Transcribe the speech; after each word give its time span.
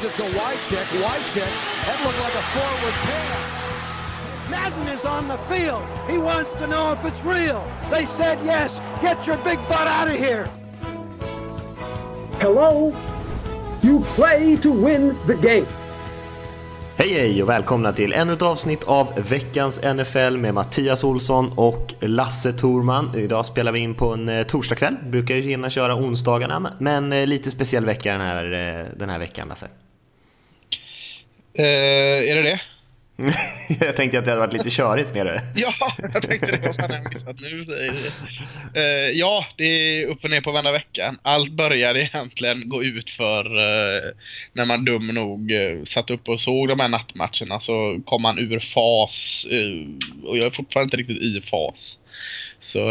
Gives 0.00 0.14
it 0.14 0.16
to 0.16 0.38
Wycheck. 0.38 0.86
Wycheck. 1.02 1.52
That 1.84 2.04
looked 2.04 2.20
like 2.20 2.34
a 2.34 2.42
forward 2.54 2.94
pass. 3.04 4.50
Madden 4.50 4.88
is 4.88 5.04
on 5.04 5.28
the 5.28 5.36
field. 5.48 5.82
He 6.08 6.16
wants 6.16 6.52
to 6.54 6.66
know 6.66 6.92
if 6.92 7.04
it's 7.04 7.22
real. 7.24 7.62
They 7.90 8.06
said 8.06 8.38
yes. 8.44 8.72
Get 9.02 9.26
your 9.26 9.36
big 9.44 9.58
butt 9.68 9.86
out 9.86 10.08
of 10.08 10.14
here. 10.14 10.48
Hello? 12.40 12.94
You 13.82 14.00
play 14.16 14.56
to 14.56 14.70
win 14.72 15.18
the 15.26 15.34
game. 15.34 15.66
Hej 16.96 17.12
hej 17.12 17.42
och 17.42 17.48
välkomna 17.48 17.92
till 17.92 18.12
ännu 18.12 18.32
ett 18.32 18.42
avsnitt 18.42 18.84
av 18.84 19.06
veckans 19.28 19.80
NFL 19.82 20.36
med 20.36 20.54
Mattias 20.54 21.04
Olsson 21.04 21.52
och 21.56 21.94
Lasse 22.00 22.52
Thorman. 22.52 23.10
Idag 23.16 23.46
spelar 23.46 23.72
vi 23.72 23.78
in 23.78 23.94
på 23.94 24.12
en 24.12 24.28
eh, 24.28 24.42
torsdagkväll, 24.42 24.96
brukar 25.06 25.34
ju 25.34 25.42
hinna 25.42 25.70
köra 25.70 25.94
onsdagarna, 25.94 26.72
men 26.78 27.12
eh, 27.12 27.26
lite 27.26 27.50
speciell 27.50 27.84
vecka 27.84 28.12
den 28.12 28.20
här, 28.20 28.44
eh, 28.44 28.86
den 28.96 29.10
här 29.10 29.18
veckan 29.18 29.48
Lasse. 29.48 29.68
Eh, 31.60 32.30
är 32.30 32.36
det 32.36 32.42
det? 32.42 32.60
jag 33.80 33.96
tänkte 33.96 34.18
att 34.18 34.24
det 34.24 34.30
hade 34.30 34.40
varit 34.40 34.52
lite 34.52 34.70
körigt 34.70 35.14
med 35.14 35.26
det. 35.26 35.42
ja, 35.54 35.72
jag 36.12 36.22
tänkte 36.22 36.46
det. 36.46 36.66
Vad 36.66 36.76
fan 36.76 36.90
har 36.90 36.96
jag 36.96 37.14
missat 37.14 37.40
nu? 37.40 37.60
Uh, 38.76 39.10
ja, 39.14 39.46
det 39.56 39.64
är 39.64 40.06
upp 40.06 40.24
och 40.24 40.30
ner 40.30 40.40
på 40.40 40.52
varenda 40.52 40.72
vecka. 40.72 41.14
Allt 41.22 41.52
började 41.52 42.00
egentligen 42.00 42.68
gå 42.68 42.84
ut 42.84 43.10
för 43.10 43.46
uh, 43.46 44.12
när 44.52 44.64
man 44.64 44.84
dum 44.84 45.06
nog 45.06 45.50
uh, 45.50 45.84
satt 45.84 46.10
upp 46.10 46.28
och 46.28 46.40
såg 46.40 46.68
de 46.68 46.80
här 46.80 46.88
nattmatcherna 46.88 47.60
så 47.60 48.00
kom 48.04 48.22
man 48.22 48.38
ur 48.38 48.60
fas. 48.60 49.46
och 50.24 50.38
jag 50.38 50.46
är 50.46 50.50
fortfarande 50.50 50.86
inte 50.86 50.96
riktigt 50.96 51.22
i 51.22 51.48
fas. 51.50 51.98
Så 52.60 52.88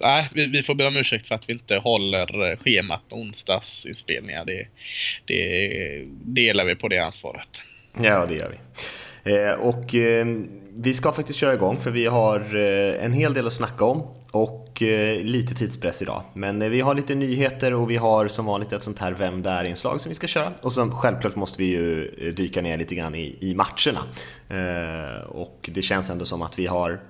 nej, 0.00 0.28
vi, 0.34 0.46
vi, 0.46 0.62
får 0.62 0.74
be 0.74 0.86
om 0.86 0.96
ursäkt 0.96 1.28
för 1.28 1.34
att 1.34 1.48
vi 1.48 1.52
inte 1.52 1.76
håller 1.76 2.50
eh, 2.50 2.56
schemat 2.56 3.12
onsdagsinspelningar. 3.12 4.44
Det, 4.44 4.66
det 5.24 6.04
delar 6.24 6.64
vi 6.64 6.76
på 6.76 6.88
det 6.88 6.98
ansvaret. 6.98 7.48
Ja, 8.02 8.26
det 8.26 8.34
gör 8.34 8.50
vi. 8.50 8.56
Eh, 9.24 9.50
och 9.50 9.94
eh, 9.94 10.26
vi 10.74 10.94
ska 10.94 11.12
faktiskt 11.12 11.38
köra 11.38 11.54
igång 11.54 11.76
för 11.76 11.90
vi 11.90 12.06
har 12.06 12.40
eh, 12.56 13.04
en 13.04 13.12
hel 13.12 13.34
del 13.34 13.46
att 13.46 13.52
snacka 13.52 13.84
om 13.84 14.02
och 14.30 14.82
eh, 14.82 15.24
lite 15.24 15.54
tidspress 15.54 16.02
idag. 16.02 16.22
Men 16.34 16.70
vi 16.70 16.80
har 16.80 16.94
lite 16.94 17.14
nyheter 17.14 17.74
och 17.74 17.90
vi 17.90 17.96
har 17.96 18.28
som 18.28 18.46
vanligt 18.46 18.72
ett 18.72 18.82
sånt 18.82 18.98
här 18.98 19.12
Vem 19.12 19.42
där-inslag 19.42 20.00
som 20.00 20.08
vi 20.08 20.14
ska 20.14 20.26
köra. 20.26 20.52
Och 20.62 20.72
sen 20.72 20.90
självklart 20.92 21.36
måste 21.36 21.62
vi 21.62 21.68
ju 21.68 22.10
dyka 22.36 22.62
ner 22.62 22.78
lite 22.78 22.94
grann 22.94 23.14
i, 23.14 23.36
i 23.40 23.54
matcherna. 23.54 24.00
Och 25.28 25.70
det 25.72 25.82
känns 25.82 26.10
ändå 26.10 26.24
som 26.24 26.42
att 26.42 26.58
vi 26.58 26.66
har 26.66 27.00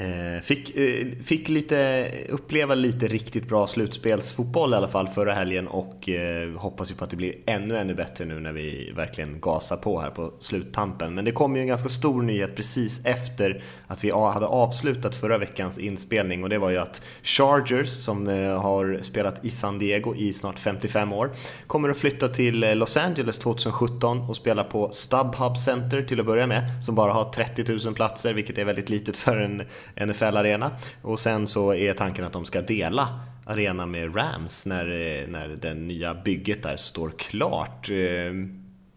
Eh, 0.00 0.42
fick, 0.42 0.76
eh, 0.76 1.06
fick 1.24 1.48
lite, 1.48 2.10
uppleva 2.28 2.74
lite 2.74 3.08
riktigt 3.08 3.48
bra 3.48 3.66
slutspelsfotboll 3.66 4.72
i 4.72 4.76
alla 4.76 4.88
fall 4.88 5.08
förra 5.08 5.34
helgen 5.34 5.68
och 5.68 6.08
eh, 6.08 6.50
hoppas 6.56 6.90
ju 6.90 6.94
på 6.94 7.04
att 7.04 7.10
det 7.10 7.16
blir 7.16 7.34
ännu, 7.46 7.78
ännu 7.78 7.94
bättre 7.94 8.24
nu 8.24 8.40
när 8.40 8.52
vi 8.52 8.92
verkligen 8.96 9.40
gasar 9.40 9.76
på 9.76 10.00
här 10.00 10.10
på 10.10 10.32
sluttampen. 10.40 11.14
Men 11.14 11.24
det 11.24 11.32
kom 11.32 11.56
ju 11.56 11.62
en 11.62 11.68
ganska 11.68 11.88
stor 11.88 12.22
nyhet 12.22 12.56
precis 12.56 13.04
efter 13.04 13.62
att 13.86 14.04
vi 14.04 14.10
hade 14.10 14.46
avslutat 14.46 15.14
förra 15.14 15.38
veckans 15.38 15.78
inspelning 15.78 16.42
och 16.42 16.48
det 16.48 16.58
var 16.58 16.70
ju 16.70 16.78
att 16.78 17.02
Chargers, 17.22 17.88
som 17.88 18.26
har 18.62 18.98
spelat 19.02 19.44
i 19.44 19.50
San 19.50 19.78
Diego 19.78 20.14
i 20.14 20.32
snart 20.32 20.58
55 20.58 21.12
år, 21.12 21.30
kommer 21.66 21.88
att 21.88 21.98
flytta 21.98 22.28
till 22.28 22.78
Los 22.78 22.96
Angeles 22.96 23.38
2017 23.38 24.20
och 24.28 24.36
spela 24.36 24.64
på 24.64 24.90
StubHub 24.92 25.56
Center 25.56 26.02
till 26.02 26.20
att 26.20 26.26
börja 26.26 26.46
med, 26.46 26.84
som 26.84 26.94
bara 26.94 27.12
har 27.12 27.32
30 27.32 27.86
000 27.86 27.94
platser, 27.94 28.34
vilket 28.34 28.58
är 28.58 28.64
väldigt 28.64 28.88
litet 28.88 29.16
för 29.16 29.36
en 29.36 29.62
NFL-arena. 29.96 30.70
Och 31.02 31.18
sen 31.18 31.46
så 31.46 31.74
är 31.74 31.92
tanken 31.92 32.24
att 32.24 32.32
de 32.32 32.44
ska 32.44 32.60
dela 32.62 33.20
arena 33.44 33.86
med 33.86 34.16
Rams 34.16 34.66
när, 34.66 34.86
när 35.26 35.48
det 35.48 35.74
nya 35.74 36.14
bygget 36.14 36.62
där 36.62 36.76
står 36.76 37.12
klart. 37.18 37.88
Eh, 37.90 37.96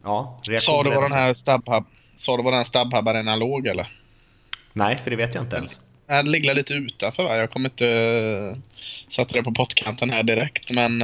ja, 0.04 0.42
Sa 0.60 0.84
du 0.84 0.90
var 0.90 1.02
den 1.02 1.12
här 1.12 1.34
StubHub, 1.34 1.84
sa 2.18 2.38
du 2.38 2.44
var 2.44 2.52
den 2.52 2.66
StubHub-arenan 2.66 3.40
låg 3.40 3.68
eller? 3.68 3.88
Nej, 4.74 4.98
för 4.98 5.12
det 5.12 5.16
vet 5.16 5.36
jag 5.36 5.44
inte 5.44 5.56
ens. 5.56 5.80
Den 6.08 6.32
ligger 6.32 6.54
lite 6.54 6.74
utanför 6.74 7.24
va? 7.24 7.38
Jag 7.38 7.52
kommer 7.52 7.70
inte 7.70 7.86
uh, 7.86 8.58
sätta 9.08 9.34
det 9.34 9.44
på 9.44 9.52
pottkanten 9.52 10.10
här 10.10 10.24
direkt 10.24 10.70
men 10.70 11.02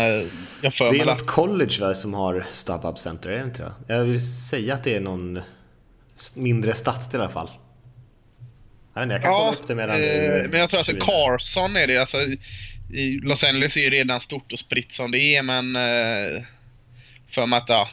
jag 0.61 0.73
för 0.73 0.91
Det 0.91 0.99
är 0.99 1.05
något 1.05 1.25
college 1.25 1.77
va, 1.79 1.95
som 1.95 2.13
har 2.13 2.45
StubHub 2.51 2.97
Center, 2.97 3.29
är 3.29 3.37
det 3.37 3.43
inte 3.43 3.63
det? 3.63 3.93
Jag 3.93 4.03
vill 4.03 4.47
säga 4.49 4.73
att 4.73 4.83
det 4.83 4.95
är 4.95 5.01
någon 5.01 5.39
mindre 6.35 6.75
stadsdel 6.75 7.21
i 7.21 7.23
alla 7.23 7.33
fall. 7.33 7.49
Jag, 8.99 9.05
inte, 9.05 9.13
jag 9.13 9.21
kan 9.21 9.31
ja, 9.31 9.37
kolla 9.37 9.57
upp 9.57 9.67
det 9.67 9.75
medan 9.75 9.95
eh, 9.95 10.49
Men 10.49 10.59
jag 10.59 10.69
tror 10.69 10.77
alltså 10.77 10.93
Carson 10.93 11.75
är 11.75 11.87
det. 11.87 11.97
Alltså, 11.97 12.17
i 12.93 13.19
Los 13.23 13.43
Angeles 13.43 13.77
är 13.77 13.81
ju 13.81 13.89
redan 13.89 14.21
stort 14.21 14.51
och 14.51 14.59
spritt 14.59 14.93
som 14.93 15.11
det 15.11 15.35
är 15.35 15.41
men 15.41 15.75
eh, 15.75 16.43
för 17.31 17.45
mig 17.45 17.57
att 17.57 17.69
ja, 17.69 17.87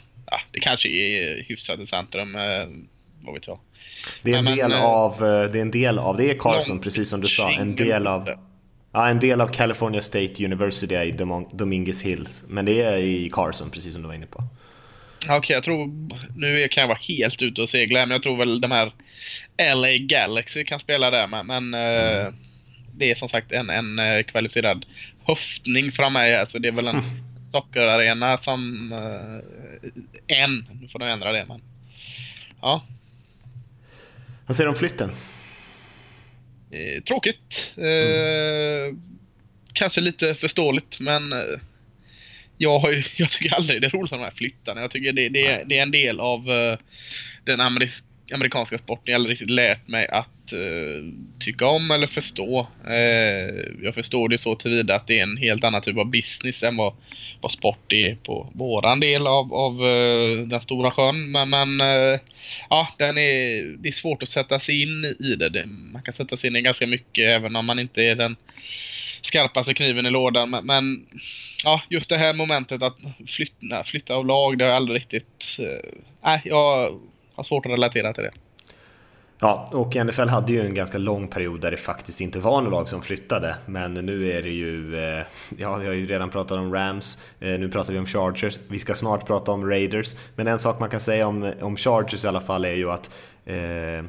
det 0.52 0.60
kanske 0.60 0.88
är 0.88 1.44
hyfsat 1.48 1.80
i 1.80 1.86
centrum. 1.86 2.34
Eh, 2.34 2.66
vad 3.20 3.34
vet 3.34 3.46
jag. 3.46 3.58
Det 4.22 4.32
är, 4.32 4.38
en 4.38 4.44
men, 4.44 4.56
del 4.56 4.70
men, 4.70 4.82
av, 4.82 5.12
eh, 5.12 5.50
det 5.50 5.58
är 5.58 5.62
en 5.62 5.70
del 5.70 5.98
av, 5.98 6.16
det 6.16 6.30
är 6.30 6.38
Carson 6.38 6.80
precis 6.80 7.08
som 7.08 7.20
du 7.20 7.28
sa, 7.28 7.52
en 7.52 7.76
del 7.76 8.06
av 8.06 8.30
Ja, 8.92 9.08
en 9.08 9.18
del 9.18 9.40
av 9.40 9.48
California 9.48 10.02
State 10.02 10.44
University 10.44 10.94
är 10.94 11.04
i 11.04 11.14
Dominguez 11.52 12.02
Hills. 12.02 12.42
Men 12.48 12.64
det 12.64 12.82
är 12.82 12.96
i 12.96 13.30
Carson, 13.32 13.70
precis 13.70 13.92
som 13.92 14.02
du 14.02 14.08
var 14.08 14.14
inne 14.14 14.26
på. 14.26 14.42
Okej, 15.26 15.38
okay, 15.38 15.54
jag 15.54 15.62
tror... 15.62 15.86
Nu 16.36 16.68
kan 16.68 16.80
jag 16.80 16.88
vara 16.88 16.98
helt 17.02 17.42
ute 17.42 17.62
och 17.62 17.70
segla, 17.70 18.00
men 18.00 18.10
jag 18.10 18.22
tror 18.22 18.36
väl 18.36 18.60
de 18.60 18.70
här 18.70 18.92
LA 19.58 19.96
Galaxy 19.98 20.64
kan 20.64 20.80
spela 20.80 21.10
där. 21.10 21.26
Men, 21.26 21.46
men 21.46 21.74
eh, 21.74 22.20
mm. 22.20 22.34
det 22.94 23.10
är 23.10 23.14
som 23.14 23.28
sagt 23.28 23.52
en, 23.52 23.70
en 23.70 23.98
eh, 23.98 24.22
kvalificerad 24.22 24.86
höftning 25.26 25.92
från 25.92 26.12
mig. 26.12 26.36
Alltså 26.36 26.58
det 26.58 26.68
är 26.68 26.72
väl 26.72 26.88
en 26.88 27.02
sockerarena 27.52 28.38
som... 28.38 28.92
Uh, 28.92 29.40
en. 30.26 30.66
Nu 30.80 30.88
får 30.88 30.98
de 30.98 31.08
ändra 31.08 31.32
det, 31.32 31.44
men... 31.48 31.62
Ja. 32.60 32.86
Vad 34.46 34.56
säger 34.56 34.66
du 34.66 34.70
om 34.70 34.78
flytten? 34.78 35.10
Eh, 36.70 37.02
tråkigt. 37.02 37.74
Mm. 37.76 39.02
kanske 39.72 40.00
lite 40.00 40.34
förståeligt, 40.34 41.00
men 41.00 41.34
jag, 42.56 42.78
har 42.78 42.92
ju, 42.92 43.04
jag 43.16 43.30
tycker 43.30 43.54
aldrig 43.54 43.82
det 43.82 43.86
är 43.86 43.90
roligt 43.90 44.10
med 44.10 44.20
de 44.20 44.24
här 44.24 44.34
flyttarna. 44.36 44.80
Jag 44.80 44.90
tycker 44.90 45.12
det, 45.12 45.28
det, 45.28 45.64
det 45.66 45.78
är 45.78 45.82
en 45.82 45.90
del 45.90 46.20
av 46.20 46.44
den 47.44 47.60
amerik 47.60 47.92
amerikanska 48.34 48.78
sporten 48.78 49.12
jag 49.12 49.14
aldrig 49.14 49.32
riktigt 49.32 49.50
lärt 49.50 49.88
mig 49.88 50.08
att 50.08 50.52
uh, 50.52 51.12
tycka 51.38 51.66
om 51.66 51.90
eller 51.90 52.06
förstå. 52.06 52.66
Uh, 52.86 53.84
jag 53.84 53.94
förstår 53.94 54.28
det 54.28 54.38
så 54.38 54.54
tillvida 54.54 54.94
att 54.94 55.06
det 55.06 55.18
är 55.18 55.22
en 55.22 55.36
helt 55.36 55.64
annan 55.64 55.82
typ 55.82 55.98
av 55.98 56.10
business 56.10 56.62
än 56.62 56.76
vad, 56.76 56.94
vad 57.40 57.52
sport 57.52 57.92
är 57.92 58.14
på 58.14 58.50
våran 58.54 59.00
del 59.00 59.26
av, 59.26 59.54
av 59.54 59.72
eh, 59.72 60.38
den 60.46 60.60
stora 60.60 60.90
sjön. 60.90 61.30
Men, 61.30 61.50
men 61.50 61.80
ja, 62.70 62.88
den 62.98 63.18
är, 63.18 63.62
det 63.78 63.88
är 63.88 63.92
svårt 63.92 64.22
att 64.22 64.28
sätta 64.28 64.60
sig 64.60 64.82
in 64.82 65.04
i 65.04 65.36
det. 65.36 65.48
det. 65.48 65.66
Man 65.66 66.02
kan 66.02 66.14
sätta 66.14 66.36
sig 66.36 66.50
in 66.50 66.56
i 66.56 66.62
ganska 66.62 66.86
mycket 66.86 67.24
även 67.24 67.56
om 67.56 67.66
man 67.66 67.78
inte 67.78 68.02
är 68.02 68.14
den 68.14 68.36
skarpaste 69.20 69.74
kniven 69.74 70.06
i 70.06 70.10
lådan. 70.10 70.50
Men, 70.50 70.66
men 70.66 71.06
ja, 71.64 71.82
just 71.90 72.08
det 72.08 72.16
här 72.16 72.34
momentet 72.34 72.82
att 72.82 72.96
flytta, 73.26 73.84
flytta 73.84 74.14
av 74.14 74.26
lag, 74.26 74.58
det 74.58 74.64
har 74.64 74.70
jag 74.70 74.76
aldrig 74.76 75.00
riktigt... 75.00 75.56
Nej, 76.22 76.40
äh, 76.44 76.48
jag 76.48 77.00
har 77.36 77.44
svårt 77.44 77.66
att 77.66 77.72
relatera 77.72 78.12
till 78.12 78.24
det. 78.24 78.30
Ja, 79.38 79.68
och 79.72 80.06
NFL 80.06 80.28
hade 80.28 80.52
ju 80.52 80.66
en 80.66 80.74
ganska 80.74 80.98
lång 80.98 81.28
period 81.28 81.60
där 81.60 81.70
det 81.70 81.76
faktiskt 81.76 82.20
inte 82.20 82.38
var 82.38 82.62
några 82.62 82.76
lag 82.76 82.88
som 82.88 83.02
flyttade. 83.02 83.56
Men 83.66 83.94
nu 83.94 84.30
är 84.30 84.42
det 84.42 84.50
ju, 84.50 84.98
eh, 84.98 85.24
ja 85.58 85.76
vi 85.76 85.86
har 85.86 85.94
ju 85.94 86.06
redan 86.06 86.30
pratat 86.30 86.58
om 86.58 86.74
Rams, 86.74 87.30
eh, 87.40 87.48
nu 87.48 87.68
pratar 87.68 87.92
vi 87.92 87.98
om 87.98 88.06
Chargers, 88.06 88.58
vi 88.68 88.78
ska 88.78 88.94
snart 88.94 89.26
prata 89.26 89.52
om 89.52 89.70
Raiders. 89.70 90.16
Men 90.34 90.46
en 90.46 90.58
sak 90.58 90.80
man 90.80 90.90
kan 90.90 91.00
säga 91.00 91.26
om, 91.26 91.52
om 91.60 91.76
Chargers 91.76 92.24
i 92.24 92.28
alla 92.28 92.40
fall 92.40 92.64
är 92.64 92.74
ju 92.74 92.90
att 92.90 93.10
eh, 93.44 94.04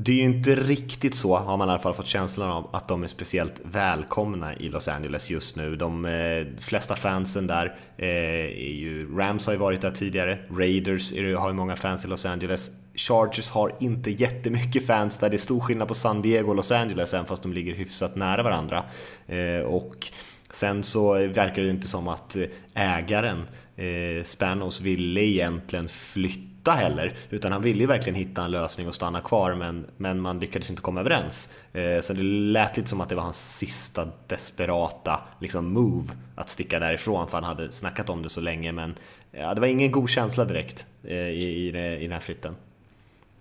det 0.00 0.12
är 0.12 0.16
ju 0.16 0.22
inte 0.22 0.54
riktigt 0.54 1.14
så, 1.14 1.36
har 1.36 1.56
man 1.56 1.68
i 1.68 1.70
alla 1.70 1.80
fall 1.80 1.94
fått 1.94 2.06
känslan 2.06 2.50
av, 2.50 2.68
att 2.72 2.88
de 2.88 3.02
är 3.02 3.06
speciellt 3.06 3.60
välkomna 3.64 4.56
i 4.56 4.68
Los 4.68 4.88
Angeles 4.88 5.30
just 5.30 5.56
nu. 5.56 5.76
De 5.76 6.04
eh, 6.04 6.46
flesta 6.60 6.96
fansen 6.96 7.46
där 7.46 7.78
eh, 7.96 8.08
är 8.08 8.74
ju, 8.74 9.16
Rams 9.18 9.46
har 9.46 9.52
ju 9.52 9.58
varit 9.58 9.80
där 9.80 9.90
tidigare, 9.90 10.38
Raiders 10.50 11.12
är, 11.12 11.34
har 11.34 11.48
ju 11.48 11.54
många 11.54 11.76
fans 11.76 12.04
i 12.04 12.08
Los 12.08 12.26
Angeles. 12.26 12.70
Chargers 12.94 13.50
har 13.50 13.74
inte 13.80 14.10
jättemycket 14.10 14.86
fans 14.86 15.18
där, 15.18 15.30
det 15.30 15.36
är 15.36 15.38
stor 15.38 15.60
skillnad 15.60 15.88
på 15.88 15.94
San 15.94 16.22
Diego 16.22 16.48
och 16.48 16.56
Los 16.56 16.72
Angeles, 16.72 17.14
även 17.14 17.26
fast 17.26 17.42
de 17.42 17.52
ligger 17.52 17.74
hyfsat 17.74 18.16
nära 18.16 18.42
varandra. 18.42 18.84
Eh, 19.26 19.60
och 19.60 20.06
sen 20.50 20.82
så 20.82 21.12
verkar 21.12 21.62
det 21.62 21.70
inte 21.70 21.88
som 21.88 22.08
att 22.08 22.36
eh, 22.36 22.44
ägaren, 22.74 23.44
eh, 23.76 24.24
Spanos, 24.24 24.80
ville 24.80 25.20
egentligen 25.20 25.88
flytta 25.88 26.47
flytta 26.68 26.88
heller, 26.88 27.12
utan 27.30 27.52
han 27.52 27.62
ville 27.62 27.80
ju 27.80 27.86
verkligen 27.86 28.14
hitta 28.14 28.44
en 28.44 28.50
lösning 28.50 28.88
och 28.88 28.94
stanna 28.94 29.20
kvar 29.20 29.54
men, 29.54 29.86
men 29.96 30.20
man 30.20 30.40
lyckades 30.40 30.70
inte 30.70 30.82
komma 30.82 31.00
överens. 31.00 31.52
Eh, 31.72 32.00
så 32.00 32.12
det 32.12 32.22
lät 32.22 32.76
lite 32.76 32.88
som 32.88 33.00
att 33.00 33.08
det 33.08 33.14
var 33.14 33.22
hans 33.22 33.58
sista 33.58 34.08
desperata 34.26 35.20
liksom, 35.40 35.72
move 35.72 36.12
att 36.36 36.48
sticka 36.48 36.78
därifrån 36.78 37.28
för 37.28 37.34
han 37.34 37.44
hade 37.44 37.72
snackat 37.72 38.10
om 38.10 38.22
det 38.22 38.28
så 38.28 38.40
länge 38.40 38.72
men 38.72 38.94
ja, 39.32 39.54
det 39.54 39.60
var 39.60 39.68
ingen 39.68 39.92
god 39.92 40.10
känsla 40.10 40.44
direkt 40.44 40.86
eh, 41.04 41.16
i, 41.16 41.44
i, 41.44 41.68
i 41.68 42.02
den 42.02 42.12
här 42.12 42.20
flytten. 42.20 42.56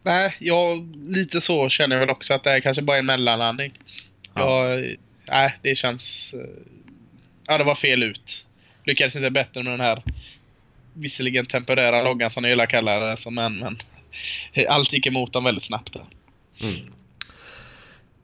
Nej, 0.03 0.35
jag, 0.39 0.95
lite 0.95 1.41
så 1.41 1.69
känner 1.69 1.95
jag 1.95 1.99
väl 1.99 2.09
också 2.09 2.33
att 2.33 2.43
det 2.43 2.51
är 2.51 2.59
kanske 2.59 2.81
bara 2.81 2.97
är 2.97 2.99
en 2.99 3.05
mellanlandning. 3.05 3.71
Ja. 4.33 4.69
Jag, 4.69 4.95
nej, 5.29 5.55
det 5.61 5.75
känns... 5.75 6.33
Ja, 7.47 7.57
det 7.57 7.63
var 7.63 7.75
fel 7.75 8.03
ut. 8.03 8.45
Lyckades 8.83 9.15
inte 9.15 9.29
bättre 9.29 9.63
med 9.63 9.73
den 9.73 9.81
här 9.81 10.03
visserligen 10.97 11.45
temporära 11.45 12.03
loggan 12.03 12.31
som 12.31 12.43
jag 12.43 12.51
gillar 12.51 12.63
att 12.63 12.69
kalla 12.69 12.99
det, 12.99 13.29
men, 13.31 13.59
men 13.59 13.77
allt 14.69 14.93
gick 14.93 15.05
emot 15.05 15.33
dem 15.33 15.43
väldigt 15.43 15.65
snabbt. 15.65 15.95
Mm. 16.61 16.93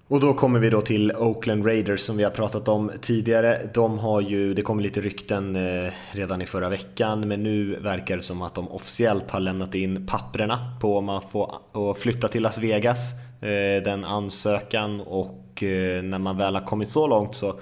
Och 0.07 0.19
då 0.19 0.33
kommer 0.33 0.59
vi 0.59 0.69
då 0.69 0.81
till 0.81 1.11
Oakland 1.11 1.65
Raiders 1.65 1.99
som 1.99 2.17
vi 2.17 2.23
har 2.23 2.31
pratat 2.31 2.67
om 2.67 2.91
tidigare. 3.01 3.69
De 3.73 3.99
har 3.99 4.21
ju, 4.21 4.53
det 4.53 4.61
kom 4.61 4.79
lite 4.79 5.01
rykten 5.01 5.55
eh, 5.55 5.91
redan 6.11 6.41
i 6.41 6.45
förra 6.45 6.69
veckan 6.69 7.27
men 7.27 7.43
nu 7.43 7.75
verkar 7.75 8.17
det 8.17 8.23
som 8.23 8.41
att 8.41 8.55
de 8.55 8.67
officiellt 8.67 9.31
har 9.31 9.39
lämnat 9.39 9.75
in 9.75 10.07
papperna 10.07 10.77
på 10.81 10.97
om 10.97 11.05
man 11.05 11.21
får 11.21 11.93
flytta 11.93 12.27
till 12.27 12.41
Las 12.41 12.57
Vegas. 12.57 13.13
Eh, 13.41 13.83
den 13.83 14.05
ansökan 14.05 14.99
och 14.99 15.63
eh, 15.63 16.03
när 16.03 16.19
man 16.19 16.37
väl 16.37 16.55
har 16.55 16.65
kommit 16.65 16.89
så 16.89 17.07
långt 17.07 17.35
så 17.35 17.59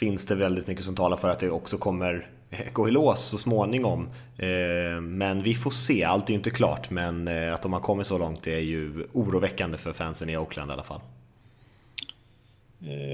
finns 0.00 0.26
det 0.26 0.34
väldigt 0.34 0.66
mycket 0.66 0.84
som 0.84 0.94
talar 0.94 1.16
för 1.16 1.28
att 1.28 1.38
det 1.38 1.50
också 1.50 1.78
kommer 1.78 2.28
Eh, 2.50 2.72
gå 2.72 2.88
i 2.88 2.90
lås 2.90 3.28
så 3.28 3.38
småningom. 3.38 4.08
Eh, 4.38 5.00
men 5.00 5.42
vi 5.42 5.54
får 5.54 5.70
se, 5.70 6.04
allt 6.04 6.28
är 6.28 6.32
ju 6.32 6.38
inte 6.38 6.50
klart 6.50 6.90
men 6.90 7.28
eh, 7.28 7.54
att 7.54 7.62
de 7.62 7.72
har 7.72 7.80
kommit 7.80 8.06
så 8.06 8.18
långt 8.18 8.46
är 8.46 8.58
ju 8.58 9.06
oroväckande 9.12 9.78
för 9.78 9.92
fansen 9.92 10.30
i 10.30 10.36
Oakland 10.36 10.70
i 10.70 10.72
alla 10.72 10.82
fall. 10.82 11.00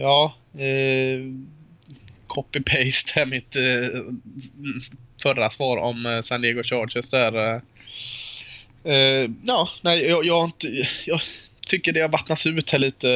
Ja, 0.01 0.35
eh, 0.53 1.21
copy-paste 2.27 3.21
är 3.21 3.27
mitt 3.27 3.57
eh, 3.57 4.01
förra 5.23 5.51
svar 5.51 5.77
om 5.77 6.23
San 6.25 6.43
Diego 6.43 6.63
Chargers 6.63 7.11
där. 7.11 7.61
Eh, 8.85 9.31
ja, 9.45 9.69
nej, 9.83 10.05
jag, 10.09 10.25
jag, 10.25 10.45
inte, 10.45 10.89
jag 11.07 11.21
tycker 11.67 11.93
det 11.93 12.01
har 12.01 12.09
vattnats 12.09 12.47
ut 12.47 12.71
här 12.71 12.79
lite 12.79 13.09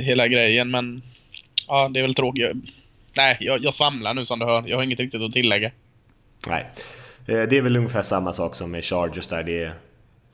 hela 0.00 0.28
grejen 0.28 0.70
men 0.70 1.02
ja, 1.66 1.88
det 1.88 2.00
är 2.00 2.02
väl 2.02 2.14
tråkigt. 2.14 2.56
Nej, 3.16 3.36
jag, 3.40 3.64
jag 3.64 3.74
svamlar 3.74 4.14
nu 4.14 4.26
som 4.26 4.38
du 4.38 4.46
hör. 4.46 4.64
Jag 4.66 4.76
har 4.76 4.82
inget 4.82 5.00
riktigt 5.00 5.22
att 5.22 5.32
tillägga. 5.32 5.70
Nej, 6.48 6.66
eh, 7.26 7.42
det 7.42 7.56
är 7.56 7.62
väl 7.62 7.76
ungefär 7.76 8.02
samma 8.02 8.32
sak 8.32 8.54
som 8.54 8.70
med 8.70 8.84
Chargers 8.84 9.26
där. 9.26 9.42
Det 9.42 9.64
är 9.64 9.72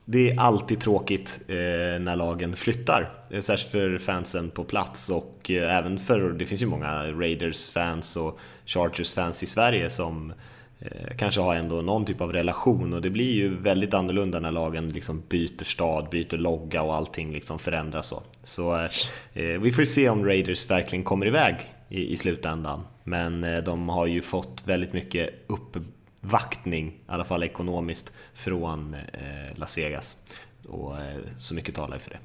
det 0.09 0.31
är 0.31 0.41
alltid 0.41 0.81
tråkigt 0.81 1.41
eh, 1.49 1.55
när 2.01 2.17
lagen 2.17 2.57
flyttar, 2.57 3.11
eh, 3.31 3.41
särskilt 3.41 3.73
för 3.73 3.99
fansen 3.99 4.51
på 4.51 4.65
plats 4.65 5.11
och 5.11 5.51
även 5.51 5.99
för, 5.99 6.31
det 6.31 6.47
finns 6.47 6.63
ju 6.63 6.67
många 6.67 7.13
Raiders-fans 7.13 8.17
och 8.17 8.39
Chargers-fans 8.67 9.43
i 9.43 9.47
Sverige 9.47 9.91
som 9.91 10.33
kanske 11.19 11.41
har 11.41 11.55
ändå 11.55 11.83
någon 11.83 12.05
typ 12.05 12.21
av 12.21 12.33
relation 12.33 12.93
och 12.93 13.03
det 13.03 13.11
blir 13.11 13.33
ju 13.33 13.57
väldigt 13.57 13.95
annorlunda 13.95 14.41
när 14.41 14.51
lagen 14.51 14.89
liksom 14.89 15.23
byter 15.29 15.65
stad, 15.65 16.09
byter 16.11 16.37
logga 16.37 16.83
och 16.83 16.95
allting 16.95 17.33
liksom 17.33 17.59
förändras 17.59 18.07
så. 18.07 18.23
Så 18.45 18.75
eh, 19.35 19.61
vi 19.61 19.73
får 19.73 19.85
se 19.85 20.09
om 20.09 20.25
Raiders 20.25 20.71
verkligen 20.71 21.05
kommer 21.05 21.27
iväg 21.27 21.57
i, 21.89 22.13
i 22.13 22.17
slutändan. 22.17 22.85
Men 23.05 23.45
eh, 23.45 23.59
de 23.59 23.89
har 23.89 24.07
ju 24.07 24.23
fått 24.23 24.63
väldigt 24.65 24.93
mycket 24.93 25.31
uppvaktning 25.47 26.89
i 26.89 26.93
alla 27.07 27.25
fall 27.25 27.43
ekonomiskt, 27.43 28.13
från 28.35 28.95
eh, 28.95 29.59
Las 29.59 29.79
Vegas. 29.79 30.17
Och 30.69 30.99
eh, 30.99 31.19
så 31.39 31.55
mycket 31.55 31.75
talar 31.75 31.97
ju 31.97 32.01
för 32.01 32.11
det. 32.11 32.19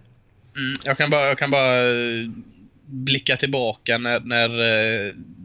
Mm, 0.60 0.74
jag, 0.86 0.98
kan 0.98 1.10
bara, 1.10 1.26
jag 1.26 1.38
kan 1.38 1.52
bara 1.52 1.82
blicka 2.86 3.36
tillbaka 3.36 3.98
när, 3.98 4.20
när 4.20 4.50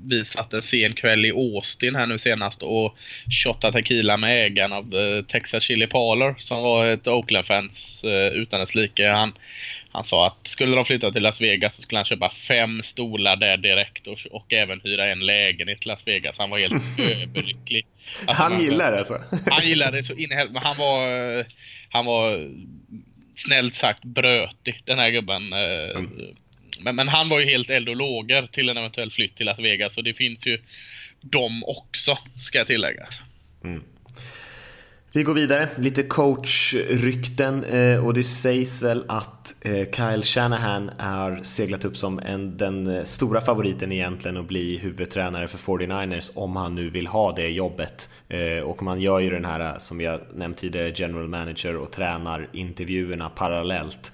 vi 0.09 0.25
satt 0.25 0.53
en 0.53 0.63
sen 0.63 0.95
kväll 0.95 1.25
i 1.25 1.31
Austin 1.31 1.95
här 1.95 2.07
nu 2.07 2.19
senast 2.19 2.63
och 2.63 2.97
shottade 3.45 3.73
tequila 3.73 4.17
med 4.17 4.47
ägaren 4.47 4.73
av 4.73 4.93
Texas 5.23 5.63
Chili 5.63 5.87
Parlor 5.87 6.37
som 6.39 6.63
var 6.63 6.87
ett 6.87 7.07
Oakland-fans 7.07 8.05
utan 8.33 8.61
dess 8.61 8.75
like. 8.75 9.09
Han, 9.09 9.33
han 9.97 10.05
sa 10.05 10.27
att 10.27 10.49
skulle 10.49 10.77
de 10.77 10.85
flytta 10.85 11.13
till 11.13 11.23
Las 11.23 11.41
Vegas 11.41 11.77
så 11.77 11.83
skulle 11.83 11.99
han 11.99 12.05
köpa 12.05 12.31
fem 12.31 12.83
stolar 12.83 13.37
där 13.37 13.57
direkt 13.57 14.07
och, 14.07 14.19
och 14.31 14.53
även 14.53 14.81
hyra 14.85 15.07
en 15.07 15.27
lägenhet 15.27 15.81
till 15.81 15.89
Las 15.89 16.07
Vegas. 16.07 16.39
Han 16.39 16.51
var 16.51 16.59
helt 16.59 16.73
överlycklig. 16.99 17.87
Alltså, 18.27 18.43
han 18.43 18.61
gillar 18.61 18.93
det 18.93 18.99
alltså? 18.99 19.21
Han 19.51 19.67
gillade 19.67 19.97
det 19.97 20.03
så 20.03 20.13
in 20.13 20.33
i 20.33 20.35
Han 20.55 20.77
var, 20.77 21.45
han 21.89 22.07
var 22.07 22.51
snällt 23.37 23.75
sagt 23.75 24.05
brötig 24.05 24.83
den 24.85 24.99
här 24.99 25.11
gubben. 25.11 25.53
Mm. 25.53 26.11
Men, 26.81 26.97
men, 26.97 27.09
han 27.09 27.29
var 27.29 27.41
ju 27.41 27.47
helt 27.47 27.71
eld 27.71 27.89
och 27.89 27.97
lågor 27.97 28.47
till 28.47 28.69
en 28.69 28.77
eventuell 28.77 29.11
flytt 29.11 29.37
till 29.37 29.47
Las 29.47 29.59
Vegas 29.59 29.97
och 29.97 30.05
det 30.05 30.15
finns 30.15 30.47
ju 30.47 30.59
de 31.21 31.65
också 31.65 32.19
ska 32.41 32.59
jag 32.59 32.67
tillägga. 32.67 33.07
Mm. 33.65 33.83
Vi 35.17 35.23
går 35.23 35.35
vidare, 35.35 35.69
lite 35.77 36.03
coachrykten 36.03 37.65
eh, 37.65 38.07
och 38.07 38.15
det 38.15 38.23
sägs 38.23 38.83
väl 38.83 39.05
att 39.09 39.55
eh, 39.61 39.91
Kyle 39.91 40.23
Shanahan 40.23 40.91
är 40.99 41.41
seglat 41.43 41.85
upp 41.85 41.97
som 41.97 42.19
en, 42.19 42.57
den 42.57 42.87
eh, 42.87 43.03
stora 43.03 43.41
favoriten 43.41 43.93
egentligen 43.93 44.37
att 44.37 44.49
bli 44.49 44.79
huvudtränare 44.79 45.49
för 45.49 45.59
49ers 45.59 46.31
om 46.35 46.57
han 46.57 46.75
nu 46.75 46.91
vill 46.91 47.07
ha 47.07 47.33
det 47.33 47.49
jobbet. 47.49 48.09
Och 48.65 48.83
man 48.83 49.01
gör 49.01 49.19
ju 49.19 49.31
den 49.31 49.45
här, 49.45 49.79
som 49.79 50.01
jag 50.01 50.21
nämnt 50.35 50.59
tidigare, 50.59 50.93
general 50.95 51.29
manager 51.29 51.77
och 51.77 51.91
tränar 51.91 52.49
intervjuerna 52.53 53.29
parallellt, 53.29 54.13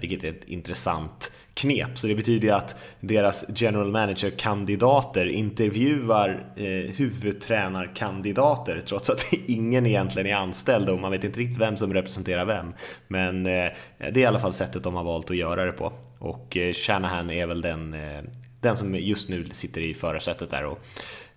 vilket 0.00 0.24
är 0.24 0.28
ett 0.28 0.44
intressant 0.44 1.32
knep. 1.58 1.98
Så 1.98 2.06
det 2.06 2.14
betyder 2.14 2.48
ju 2.48 2.54
att 2.54 2.76
deras 3.00 3.44
general 3.56 3.90
manager-kandidater 3.90 5.26
intervjuar 5.26 6.46
eh, 6.56 6.94
huvudtränarkandidater 6.96 8.80
trots 8.80 9.10
att 9.10 9.32
ingen 9.46 9.86
egentligen 9.86 10.26
är 10.26 10.34
anställd 10.34 10.88
och 10.88 11.00
man 11.00 11.10
vet 11.10 11.24
inte 11.24 11.40
riktigt 11.40 11.60
vem 11.60 11.76
som 11.76 11.94
representerar 11.94 12.44
vem. 12.44 12.74
Men 13.08 13.46
eh, 13.46 13.72
det 13.98 14.16
är 14.16 14.18
i 14.18 14.26
alla 14.26 14.38
fall 14.38 14.52
sättet 14.52 14.82
de 14.82 14.94
har 14.94 15.04
valt 15.04 15.30
att 15.30 15.36
göra 15.36 15.64
det 15.64 15.72
på. 15.72 15.92
Och 16.18 16.56
eh, 16.56 16.72
Shanahan 16.72 17.30
är 17.30 17.46
väl 17.46 17.60
den, 17.60 17.94
eh, 17.94 18.22
den 18.60 18.76
som 18.76 18.94
just 18.94 19.28
nu 19.28 19.48
sitter 19.48 19.80
i 19.80 19.94
förarsätet 19.94 20.50
där 20.50 20.64
och 20.64 20.78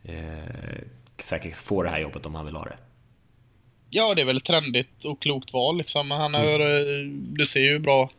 eh, 0.03 0.81
säkert 1.17 1.55
får 1.55 1.83
det 1.83 1.89
här 1.89 1.99
jobbet 1.99 2.25
om 2.25 2.35
han 2.35 2.45
vill 2.45 2.55
ha 2.55 2.63
det. 2.63 2.77
Ja, 3.89 4.15
det 4.15 4.21
är 4.21 4.25
väl 4.25 4.41
trendigt 4.41 5.05
och 5.05 5.21
klokt 5.21 5.53
val 5.53 5.77
liksom. 5.77 6.11
Han 6.11 6.33
har, 6.33 6.59
mm. 6.59 7.33
Du 7.33 7.45
ser 7.45 7.59
ju 7.59 7.79
bra 7.79 8.09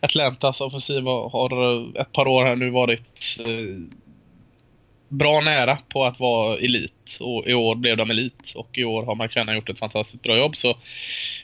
Atlantas 0.00 0.60
offensiv 0.60 1.04
har 1.04 2.00
ett 2.00 2.12
par 2.12 2.28
år 2.28 2.44
här 2.44 2.56
nu 2.56 2.70
varit 2.70 3.36
eh, 3.38 3.96
bra 5.08 5.40
nära 5.40 5.78
på 5.88 6.04
att 6.04 6.20
vara 6.20 6.58
elit. 6.58 7.16
Och 7.20 7.48
i 7.48 7.54
år 7.54 7.74
blev 7.74 7.96
de 7.96 8.10
elit 8.10 8.52
och 8.54 8.78
i 8.78 8.84
år 8.84 9.02
har 9.02 9.14
McKenna 9.14 9.54
gjort 9.54 9.68
ett 9.68 9.78
fantastiskt 9.78 10.22
bra 10.22 10.36
jobb. 10.36 10.56
Så 10.56 10.76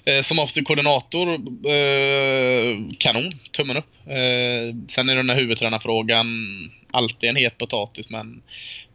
eh, 0.04 0.22
som 0.22 0.38
offensiv 0.38 0.62
koordinator, 0.62 1.28
eh, 1.69 2.76
kanon, 2.98 3.32
tummen 3.52 3.76
upp. 3.76 4.06
Eh, 4.06 4.76
sen 4.88 5.08
är 5.08 5.16
den 5.16 5.30
här 5.30 5.36
huvudtränarfrågan 5.36 6.26
alltid 6.91 7.29
en 7.29 7.36
het 7.36 7.58
potatis 7.58 8.10
men 8.10 8.43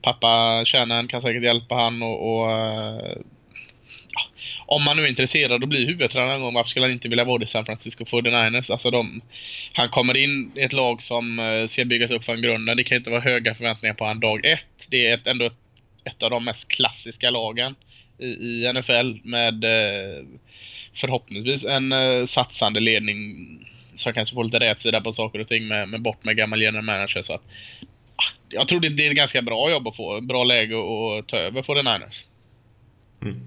pappa 0.02 0.64
Shannon 0.66 1.08
kan 1.08 1.22
säkert 1.22 1.44
hjälpa 1.44 1.76
han 1.76 2.04
och, 2.04 2.34
och 2.34 2.52
eh, 2.52 3.18
om 4.68 4.84
man 4.84 4.98
nu 4.98 5.04
är 5.04 5.08
intresserad 5.08 5.64
och 5.64 5.70
blir 5.70 5.88
huvudtränare 5.88 6.34
någon 6.34 6.42
gång, 6.42 6.54
varför 6.54 6.70
skulle 6.70 6.86
han 6.86 6.94
inte 6.94 7.10
vilja 7.10 7.24
vara 7.24 7.44
i 7.44 7.48
San 7.48 7.66
Francisco 7.66 8.04
49ers? 8.04 8.72
Alltså 8.72 8.92
de, 8.92 9.22
han 9.74 9.90
kommer 9.90 10.18
in 10.18 10.52
i 10.56 10.62
ett 10.62 10.74
lag 10.74 11.02
som 11.02 11.40
eh, 11.40 11.68
ska 11.68 11.86
byggas 11.86 12.12
upp 12.12 12.24
från 12.26 12.42
grunden. 12.42 12.78
Det 12.78 12.84
kan 12.84 12.98
inte 12.98 13.10
vara 13.10 13.22
höga 13.22 13.56
förväntningar 13.56 13.94
på 13.94 14.06
han 14.06 14.20
dag 14.20 14.46
ett. 14.46 14.88
Det 14.90 15.08
är 15.08 15.14
ett, 15.14 15.28
ändå 15.28 15.46
ett, 15.46 15.58
ett 16.04 16.24
av 16.24 16.30
de 16.30 16.46
mest 16.46 16.68
klassiska 16.68 17.30
lagen 17.30 17.76
i, 18.18 18.26
i 18.28 18.74
NFL 18.74 19.28
med 19.30 19.64
eh, 19.64 20.24
förhoppningsvis 20.94 21.66
en 21.66 21.92
eh, 21.92 22.26
satsande 22.26 22.80
ledning 22.80 23.48
som 23.96 24.14
kanske 24.14 24.36
får 24.36 24.44
lite 24.44 24.60
rätt 24.60 24.82
sida 24.82 25.02
på 25.02 25.12
saker 25.14 25.40
och 25.40 25.48
ting 25.48 25.68
med, 25.68 25.90
med 25.90 26.02
bort 26.02 26.24
med 26.24 26.38
gammal 26.38 26.62
general 26.62 26.86
manager. 26.86 27.24
Så 27.24 27.34
att, 27.34 27.44
ah, 28.16 28.32
jag 28.50 28.68
tror 28.68 28.80
det, 28.80 28.90
det 28.90 29.06
är 29.06 29.10
ett 29.10 29.18
ganska 29.18 29.42
bra 29.42 29.72
jobb 29.72 29.88
att 29.88 29.96
få. 29.96 30.22
Bra 30.22 30.44
läge 30.44 30.76
att 30.76 31.28
ta 31.28 31.38
över 31.38 31.62
49ers. 31.62 32.26
Mm. 33.22 33.42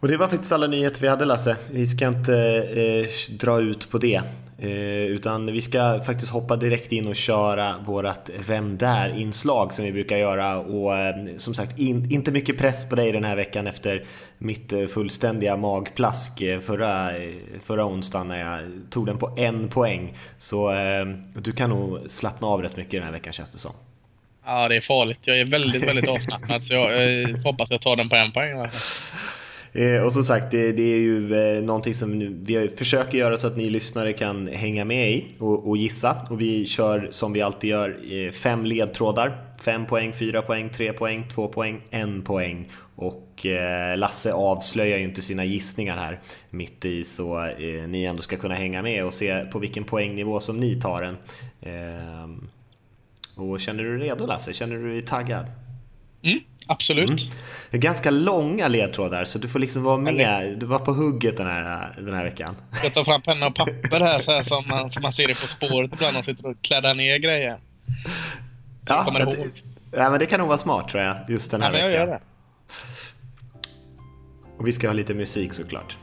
Och 0.00 0.08
det 0.08 0.16
var 0.16 0.28
faktiskt 0.28 0.52
alla 0.52 0.66
nyheter 0.66 1.00
vi 1.00 1.08
hade 1.08 1.24
Lasse. 1.24 1.56
Vi 1.70 1.86
ska 1.86 2.08
inte 2.08 2.34
eh, 2.74 3.34
dra 3.36 3.60
ut 3.60 3.90
på 3.90 3.98
det. 3.98 4.20
Eh, 4.58 5.06
utan 5.06 5.46
vi 5.46 5.60
ska 5.60 6.00
faktiskt 6.00 6.32
hoppa 6.32 6.56
direkt 6.56 6.92
in 6.92 7.06
och 7.06 7.16
köra 7.16 7.78
vårat 7.86 8.30
Vem 8.46 8.78
Där-inslag 8.78 9.72
som 9.72 9.84
vi 9.84 9.92
brukar 9.92 10.16
göra. 10.16 10.58
Och 10.58 10.96
eh, 10.96 11.14
som 11.36 11.54
sagt, 11.54 11.78
in, 11.78 12.12
inte 12.12 12.32
mycket 12.32 12.58
press 12.58 12.88
på 12.88 12.96
dig 12.96 13.12
den 13.12 13.24
här 13.24 13.36
veckan 13.36 13.66
efter 13.66 14.04
mitt 14.38 14.72
eh, 14.72 14.86
fullständiga 14.86 15.56
magplask 15.56 16.40
eh, 16.40 16.60
förra, 16.60 17.16
eh, 17.16 17.34
förra 17.62 17.86
onsdagen 17.86 18.28
när 18.28 18.40
jag 18.40 18.70
tog 18.90 19.06
den 19.06 19.18
på 19.18 19.34
en 19.36 19.68
poäng. 19.68 20.14
Så 20.38 20.72
eh, 20.72 21.06
du 21.34 21.52
kan 21.52 21.70
nog 21.70 22.10
slappna 22.10 22.46
av 22.46 22.62
rätt 22.62 22.76
mycket 22.76 22.92
den 22.92 23.02
här 23.02 23.12
veckan 23.12 23.32
känns 23.32 23.50
det 23.50 23.58
som. 23.58 23.72
Ja, 24.44 24.68
det 24.68 24.76
är 24.76 24.80
farligt. 24.80 25.20
Jag 25.22 25.38
är 25.38 25.44
väldigt, 25.44 25.84
väldigt 25.84 26.08
avslappnad 26.08 26.64
så 26.64 26.74
jag 26.74 27.20
eh, 27.22 27.36
hoppas 27.44 27.70
jag 27.70 27.80
tar 27.80 27.96
den 27.96 28.08
på 28.08 28.16
en 28.16 28.32
poäng. 28.32 28.68
Eh, 29.72 30.02
och 30.02 30.12
som 30.12 30.24
sagt, 30.24 30.50
det, 30.50 30.72
det 30.72 30.82
är 30.82 30.98
ju 30.98 31.34
eh, 31.34 31.62
någonting 31.62 31.94
som 31.94 32.42
vi 32.44 32.68
försöker 32.76 33.18
göra 33.18 33.38
så 33.38 33.46
att 33.46 33.56
ni 33.56 33.70
lyssnare 33.70 34.12
kan 34.12 34.48
hänga 34.48 34.84
med 34.84 35.10
i 35.10 35.28
och, 35.38 35.68
och 35.68 35.76
gissa. 35.76 36.26
Och 36.30 36.40
vi 36.40 36.66
kör 36.66 37.08
som 37.10 37.32
vi 37.32 37.42
alltid 37.42 37.70
gör 37.70 37.98
eh, 38.12 38.30
fem 38.30 38.64
ledtrådar. 38.64 39.44
Fem 39.60 39.86
poäng, 39.86 40.12
fyra 40.12 40.42
poäng, 40.42 40.70
tre 40.70 40.92
poäng, 40.92 41.28
två 41.34 41.48
poäng, 41.48 41.80
en 41.90 42.22
poäng. 42.22 42.68
Och 42.96 43.46
eh, 43.46 43.98
Lasse 43.98 44.32
avslöjar 44.32 44.98
ju 44.98 45.04
inte 45.04 45.22
sina 45.22 45.44
gissningar 45.44 45.96
här 45.96 46.20
mitt 46.50 46.84
i 46.84 47.04
så 47.04 47.44
eh, 47.44 47.88
ni 47.88 48.04
ändå 48.04 48.22
ska 48.22 48.36
kunna 48.36 48.54
hänga 48.54 48.82
med 48.82 49.04
och 49.04 49.14
se 49.14 49.44
på 49.44 49.58
vilken 49.58 49.84
poängnivå 49.84 50.40
som 50.40 50.60
ni 50.60 50.80
tar 50.80 51.02
den. 51.02 51.16
Eh, 51.60 52.30
och 53.34 53.60
känner 53.60 53.84
du 53.84 53.98
dig 53.98 54.08
redo 54.08 54.26
Lasse? 54.26 54.52
Känner 54.52 54.76
du 54.76 54.92
dig 54.92 55.02
taggad? 55.02 55.46
Mm, 56.22 56.40
absolut. 56.66 57.30
Det 57.70 57.76
är 57.76 57.80
ganska 57.80 58.10
långa 58.10 58.68
ledtrådar 58.68 59.24
så 59.24 59.38
du 59.38 59.48
får 59.48 59.58
liksom 59.58 59.82
vara 59.82 59.96
med. 59.96 60.58
Du 60.58 60.66
var 60.66 60.78
på 60.78 60.92
hugget 60.92 61.36
den 61.36 61.46
här, 61.46 61.92
den 61.96 62.14
här 62.14 62.24
veckan. 62.24 62.56
Jag 62.82 62.94
tar 62.94 63.04
fram 63.04 63.22
penna 63.22 63.46
och 63.46 63.54
papper 63.54 64.00
här, 64.00 64.22
så 64.22 64.30
här 64.30 64.42
som, 64.42 64.64
man, 64.68 64.92
som 64.92 65.02
man 65.02 65.12
ser 65.12 65.26
det 65.28 65.40
på 65.40 65.46
spåret 65.46 65.90
ibland. 65.92 66.16
De 66.16 66.22
sitter 66.22 66.46
och 66.50 66.56
kladdar 66.62 66.94
ner 66.94 67.18
grejer. 67.18 67.56
Så 68.88 68.94
jag 68.94 69.04
kommer 69.04 69.26
det, 69.26 69.32
ihåg. 69.36 69.62
ja, 69.92 70.10
men 70.10 70.18
det 70.18 70.26
kan 70.26 70.40
nog 70.40 70.48
vara 70.48 70.58
smart 70.58 70.88
tror 70.88 71.02
jag, 71.02 71.16
just 71.28 71.50
den 71.50 71.62
här 71.62 71.78
Ja, 71.78 71.86
veckan. 71.86 72.18
Och 74.58 74.66
vi 74.68 74.72
ska 74.72 74.86
ha 74.88 74.94
lite 74.94 75.14
musik 75.14 75.52
såklart. 75.52 75.96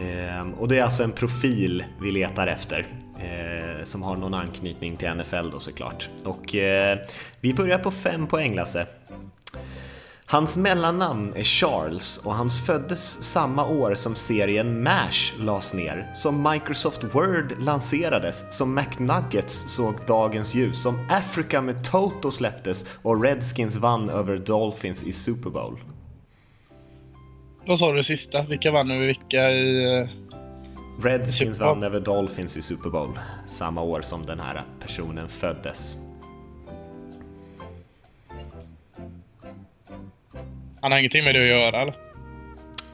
Ehm, 0.00 0.54
och 0.54 0.68
det 0.68 0.78
är 0.78 0.82
alltså 0.82 1.02
en 1.04 1.12
profil 1.12 1.84
vi 2.02 2.12
letar 2.12 2.46
efter. 2.46 2.86
Eh, 3.20 3.84
som 3.84 4.02
har 4.02 4.16
någon 4.16 4.34
anknytning 4.34 4.96
till 4.96 5.14
NFL 5.14 5.50
då 5.52 5.60
såklart. 5.60 6.10
Och 6.24 6.54
eh, 6.54 6.98
vi 7.40 7.54
börjar 7.54 7.78
på 7.78 7.90
fem 7.90 8.26
poäng 8.26 8.54
Lasse. 8.54 8.86
Hans 10.28 10.56
mellannamn 10.56 11.32
är 11.36 11.44
Charles 11.44 12.18
och 12.18 12.34
han 12.34 12.50
föddes 12.50 13.22
samma 13.22 13.66
år 13.66 13.94
som 13.94 14.14
serien 14.14 14.82
MASH 14.82 15.32
lades 15.38 15.74
ner, 15.74 16.10
som 16.14 16.50
Microsoft 16.52 17.04
Word 17.04 17.54
lanserades, 17.60 18.56
som 18.58 18.74
McNuggets 18.74 19.74
såg 19.74 19.94
dagens 20.06 20.54
ljus, 20.54 20.82
som 20.82 21.08
Africa 21.10 21.60
med 21.60 21.84
Toto 21.84 22.30
släpptes 22.30 22.84
och 23.02 23.22
Redskins 23.22 23.76
vann 23.76 24.10
över 24.10 24.38
Dolphins 24.38 25.02
i 25.02 25.12
Super 25.12 25.50
Bowl. 25.50 25.78
Vad 27.66 27.78
sa 27.78 27.92
du 27.92 28.04
sista? 28.04 28.42
Vilka 28.42 28.70
vann 28.70 28.90
över 28.90 29.06
vilka 29.06 29.50
i... 29.50 30.00
Eh, 30.00 30.08
Redskins 31.02 31.60
vann 31.60 31.82
över 31.82 32.00
Dolphins 32.00 32.56
i 32.56 32.62
Super 32.62 32.90
Bowl 32.90 33.18
samma 33.46 33.82
år 33.82 34.02
som 34.02 34.26
den 34.26 34.40
här 34.40 34.62
personen 34.80 35.28
föddes. 35.28 35.96
Han 40.80 40.92
har 40.92 40.98
ingenting 40.98 41.24
med 41.24 41.34
det 41.34 41.40
att 41.42 41.48
göra 41.48 41.82
eller? 41.82 41.94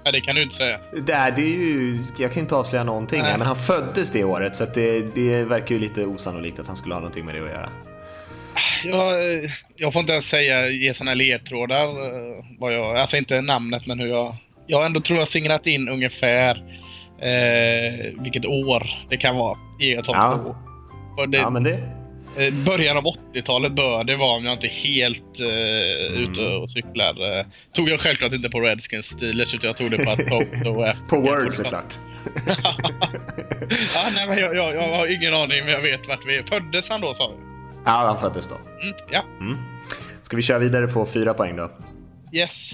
Nej, 0.04 0.12
det 0.12 0.20
kan 0.20 0.34
du 0.34 0.42
inte 0.42 0.54
säga. 0.54 0.78
Det, 1.06 1.12
är, 1.12 1.30
det 1.30 1.42
är 1.42 1.46
ju, 1.46 1.98
jag 2.18 2.32
kan 2.32 2.40
inte 2.42 2.54
avslöja 2.54 2.84
någonting 2.84 3.20
här, 3.20 3.28
Nej. 3.28 3.38
men 3.38 3.46
han 3.46 3.56
föddes 3.56 4.10
det 4.10 4.24
året 4.24 4.56
så 4.56 4.64
det, 4.74 5.14
det 5.14 5.44
verkar 5.44 5.74
ju 5.74 5.80
lite 5.80 6.06
osannolikt 6.06 6.58
att 6.58 6.66
han 6.66 6.76
skulle 6.76 6.94
ha 6.94 7.00
någonting 7.00 7.24
med 7.26 7.34
det 7.34 7.40
att 7.44 7.50
göra. 7.50 7.70
Jag, 8.84 9.14
jag 9.76 9.92
får 9.92 10.00
inte 10.00 10.12
ens 10.12 10.26
säga, 10.26 10.68
ge 10.68 10.94
här 11.00 11.14
ledtrådar. 11.14 11.88
eh, 11.88 12.44
Vad 12.58 12.74
jag, 12.74 12.96
alltså 12.96 13.16
inte 13.16 13.40
namnet, 13.40 13.86
men 13.86 14.00
hur 14.00 14.06
jag... 14.08 14.36
Jag 14.66 14.86
ändå 14.86 15.00
tror 15.00 15.18
jag 15.18 15.28
singlat 15.28 15.66
in 15.66 15.88
ungefär 15.88 16.80
eh, 17.22 18.22
vilket 18.22 18.46
år 18.46 18.86
det 19.10 19.16
kan 19.16 19.36
vara. 19.36 19.58
Ge 19.80 19.94
ett 19.94 20.04
Ja. 20.08 20.56
Och 21.18 21.28
det, 21.28 21.38
Ja, 21.38 21.50
men 21.50 21.62
det, 21.64 21.72
eh, 22.38 22.54
Början 22.66 22.96
av 22.96 23.04
80-talet 23.04 23.72
bör 23.72 24.04
det 24.04 24.16
vara 24.16 24.36
om 24.36 24.44
jag 24.44 24.52
inte 24.54 24.68
helt 24.68 25.40
eh, 25.40 26.18
ute 26.20 26.40
och 26.40 26.70
cyklar. 26.70 27.38
Eh, 27.38 27.46
tog 27.74 27.88
jag 27.88 28.00
självklart 28.00 28.32
inte 28.32 28.48
på 28.48 28.60
Redskins 28.60 29.06
Steelers 29.06 29.54
utan 29.54 29.66
jag 29.68 29.76
tog 29.76 29.90
det 29.90 30.04
på 30.04 30.10
att 30.10 30.18
Toto 30.18 30.92
på 31.08 31.16
Word 31.16 31.54
såklart. 31.54 31.98
ja, 33.94 34.02
nej, 34.14 34.28
men 34.28 34.38
jag, 34.38 34.56
jag, 34.56 34.74
jag 34.74 34.88
har 34.98 35.14
ingen 35.14 35.34
aning 35.34 35.64
men 35.64 35.68
jag 35.74 35.82
vet 35.82 36.08
vart 36.08 36.26
vi 36.26 36.36
är. 36.36 36.42
Föddes 36.42 36.88
han 36.90 37.00
då 37.00 37.14
sa 37.14 37.28
du? 37.28 37.34
Ja, 37.84 37.90
han 37.90 38.20
föddes 38.20 38.48
då. 38.48 38.54
Mm, 38.54 38.94
ja, 39.10 39.24
Ska 40.22 40.36
vi 40.36 40.42
köra 40.42 40.58
vidare 40.58 40.86
på 40.86 41.06
fyra 41.06 41.34
poäng 41.34 41.56
då? 41.56 41.70
yes. 42.32 42.72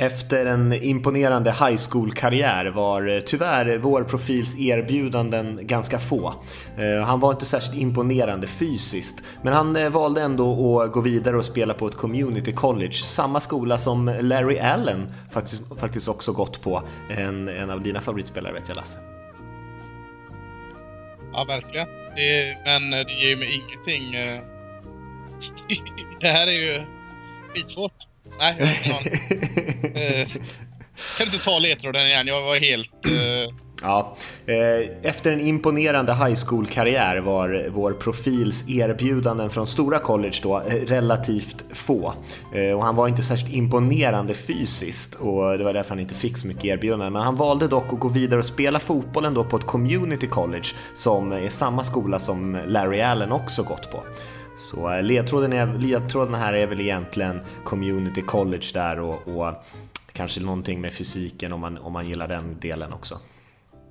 Efter 0.00 0.46
en 0.46 0.72
imponerande 0.72 1.50
high 1.50 1.76
school-karriär 1.90 2.66
var 2.66 3.08
eh, 3.08 3.20
tyvärr 3.20 3.78
vår 3.78 4.04
profils 4.04 4.58
erbjudanden 4.58 5.60
ganska 5.62 5.98
få. 5.98 6.34
Eh, 6.76 7.04
han 7.04 7.20
var 7.20 7.32
inte 7.32 7.44
särskilt 7.44 7.76
imponerande 7.76 8.46
fysiskt, 8.46 9.24
men 9.42 9.52
han 9.52 9.76
eh, 9.76 9.90
valde 9.90 10.22
ändå 10.22 10.80
att 10.80 10.92
gå 10.92 11.00
vidare 11.00 11.36
och 11.36 11.44
spela 11.44 11.74
på 11.74 11.86
ett 11.86 11.94
community 11.94 12.52
college, 12.52 12.92
samma 12.92 13.40
skola 13.40 13.78
som 13.78 14.16
Larry 14.20 14.58
Allen 14.58 15.12
faktiskt, 15.30 15.80
faktiskt 15.80 16.08
också 16.08 16.32
gått 16.32 16.62
på. 16.62 16.82
En, 17.08 17.48
en 17.48 17.70
av 17.70 17.82
dina 17.82 18.00
favoritspelare 18.00 18.52
vet 18.52 18.68
jag 18.68 18.76
Lasse. 18.76 18.98
Ja, 21.32 21.44
verkligen. 21.44 21.88
Det, 22.16 22.56
men 22.64 22.90
det 22.90 23.12
ger 23.12 23.28
ju 23.28 23.36
mig 23.36 23.54
ingenting. 23.54 24.12
det 26.20 26.28
här 26.28 26.46
är 26.46 26.52
ju 26.52 26.82
skitsvårt. 27.54 28.07
Nej, 28.38 28.80
jag. 28.84 29.06
Eh, 30.02 30.28
Kan 31.18 31.26
inte 31.26 31.44
ta 31.44 31.58
ledtråden 31.58 32.06
igen? 32.06 32.26
Jag 32.26 32.42
var 32.42 32.56
helt... 32.56 32.90
eh, 33.06 33.54
Ja, 33.82 34.16
eh, 34.46 34.88
efter 35.10 35.32
en 35.32 35.40
imponerande 35.40 36.14
high 36.14 36.34
school-karriär 36.46 37.16
var 37.20 37.66
vår 37.70 37.92
profils 37.92 38.68
erbjudanden 38.68 39.50
från 39.50 39.66
stora 39.66 39.98
college 39.98 40.36
då 40.42 40.56
eh, 40.60 40.74
relativt 40.86 41.64
få. 41.72 42.12
Eh, 42.54 42.72
och 42.76 42.84
han 42.84 42.96
var 42.96 43.08
inte 43.08 43.22
särskilt 43.22 43.54
imponerande 43.54 44.34
fysiskt 44.34 45.14
och 45.14 45.58
det 45.58 45.64
var 45.64 45.72
därför 45.74 45.90
han 45.90 46.00
inte 46.00 46.14
fick 46.14 46.36
så 46.36 46.46
mycket 46.46 46.64
erbjudanden. 46.64 47.12
Men 47.12 47.22
han 47.22 47.36
valde 47.36 47.68
dock 47.68 47.92
att 47.92 48.00
gå 48.00 48.08
vidare 48.08 48.38
och 48.38 48.44
spela 48.46 48.78
fotboll 48.78 49.34
då 49.34 49.44
på 49.44 49.56
ett 49.56 49.66
community 49.66 50.26
college 50.26 50.68
som 50.94 51.32
är 51.32 51.48
samma 51.48 51.84
skola 51.84 52.18
som 52.18 52.58
Larry 52.66 53.00
Allen 53.00 53.32
också 53.32 53.62
gått 53.62 53.90
på. 53.90 54.02
Så 54.58 54.90
eh, 54.92 55.02
ledtråden, 55.02 55.52
är, 55.52 55.78
ledtråden 55.78 56.34
här 56.34 56.52
är 56.52 56.66
väl 56.66 56.80
egentligen 56.80 57.40
community 57.64 58.22
college 58.22 58.66
där 58.74 59.00
och, 59.00 59.28
och 59.28 59.54
kanske 60.12 60.40
någonting 60.40 60.80
med 60.80 60.92
fysiken 60.92 61.52
om 61.52 61.60
man, 61.60 61.78
om 61.78 61.92
man 61.92 62.08
gillar 62.08 62.28
den 62.28 62.60
delen 62.60 62.92
också. 62.92 63.14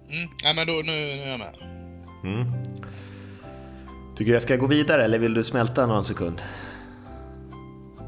Mm, 0.09 0.29
nej, 0.43 0.55
men 0.55 0.67
då, 0.67 0.73
nu, 0.73 0.91
nu 0.91 1.21
är 1.21 1.29
jag 1.29 1.39
med. 1.39 1.53
Tycker 4.15 4.31
du 4.31 4.35
jag 4.35 4.41
ska 4.41 4.55
gå 4.55 4.67
vidare 4.67 5.03
eller 5.03 5.19
vill 5.19 5.33
du 5.33 5.43
smälta 5.43 5.85
någon 5.85 6.05
sekund? 6.05 6.41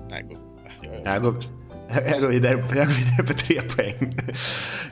Nej, 0.09 0.23
gå. 0.23 0.35
Jag, 0.81 0.93
jag, 0.95 1.15
Jag 1.15 1.23
går, 1.23 1.43
jag 2.09 2.21
går, 2.21 2.27
vidare, 2.27 2.51
jag 2.51 2.87
går 2.87 2.93
vidare 2.93 3.23
på 3.27 3.33
tre 3.33 3.61
poäng. 3.61 4.15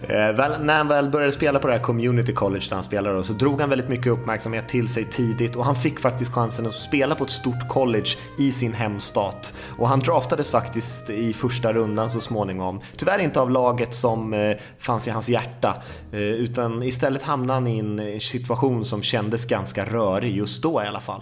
Eh, 0.02 0.36
väl, 0.36 0.64
när 0.64 0.78
han 0.78 0.88
väl 0.88 1.10
började 1.10 1.32
spela 1.32 1.60
på 1.60 1.68
det 1.68 1.74
här 1.74 1.80
community 1.80 2.34
college 2.34 2.66
där 2.70 2.76
han 2.76 2.84
spelade 2.84 3.16
då, 3.16 3.24
så 3.24 3.34
drog 3.34 3.62
han 3.62 3.70
väldigt 3.70 3.90
mycket 3.90 4.08
uppmärksamhet 4.08 4.68
till 4.68 4.88
sig 4.88 5.06
tidigt 5.06 5.56
och 5.56 5.66
han 5.66 5.76
fick 5.76 6.00
faktiskt 6.00 6.34
chansen 6.34 6.68
att 6.68 6.74
spela 6.74 7.16
på 7.16 7.24
ett 7.24 7.30
stort 7.30 7.68
college 7.70 8.10
i 8.40 8.52
sin 8.52 8.74
hemstat. 8.74 9.54
Och 9.78 9.88
han 9.88 10.00
draftades 10.00 10.52
faktiskt 10.52 11.10
i 11.10 11.34
första 11.34 11.74
rundan 11.74 12.12
så 12.12 12.20
småningom. 12.20 12.82
Tyvärr 12.98 13.20
inte 13.20 13.42
av 13.42 13.52
laget 13.52 13.94
som 13.94 14.34
eh, 14.34 14.58
fanns 14.80 15.08
i 15.08 15.12
hans 15.12 15.30
hjärta, 15.30 15.84
eh, 16.12 16.20
utan 16.20 16.84
istället 16.84 17.24
hamnade 17.24 17.54
han 17.54 17.68
i 17.68 17.80
en 17.80 18.20
situation 18.20 18.86
som 18.86 19.02
kändes 19.04 19.46
ganska 19.46 19.86
rörig 19.86 20.36
just 20.36 20.64
då 20.64 20.84
i 20.84 20.88
alla 20.88 21.02
fall. 21.02 21.22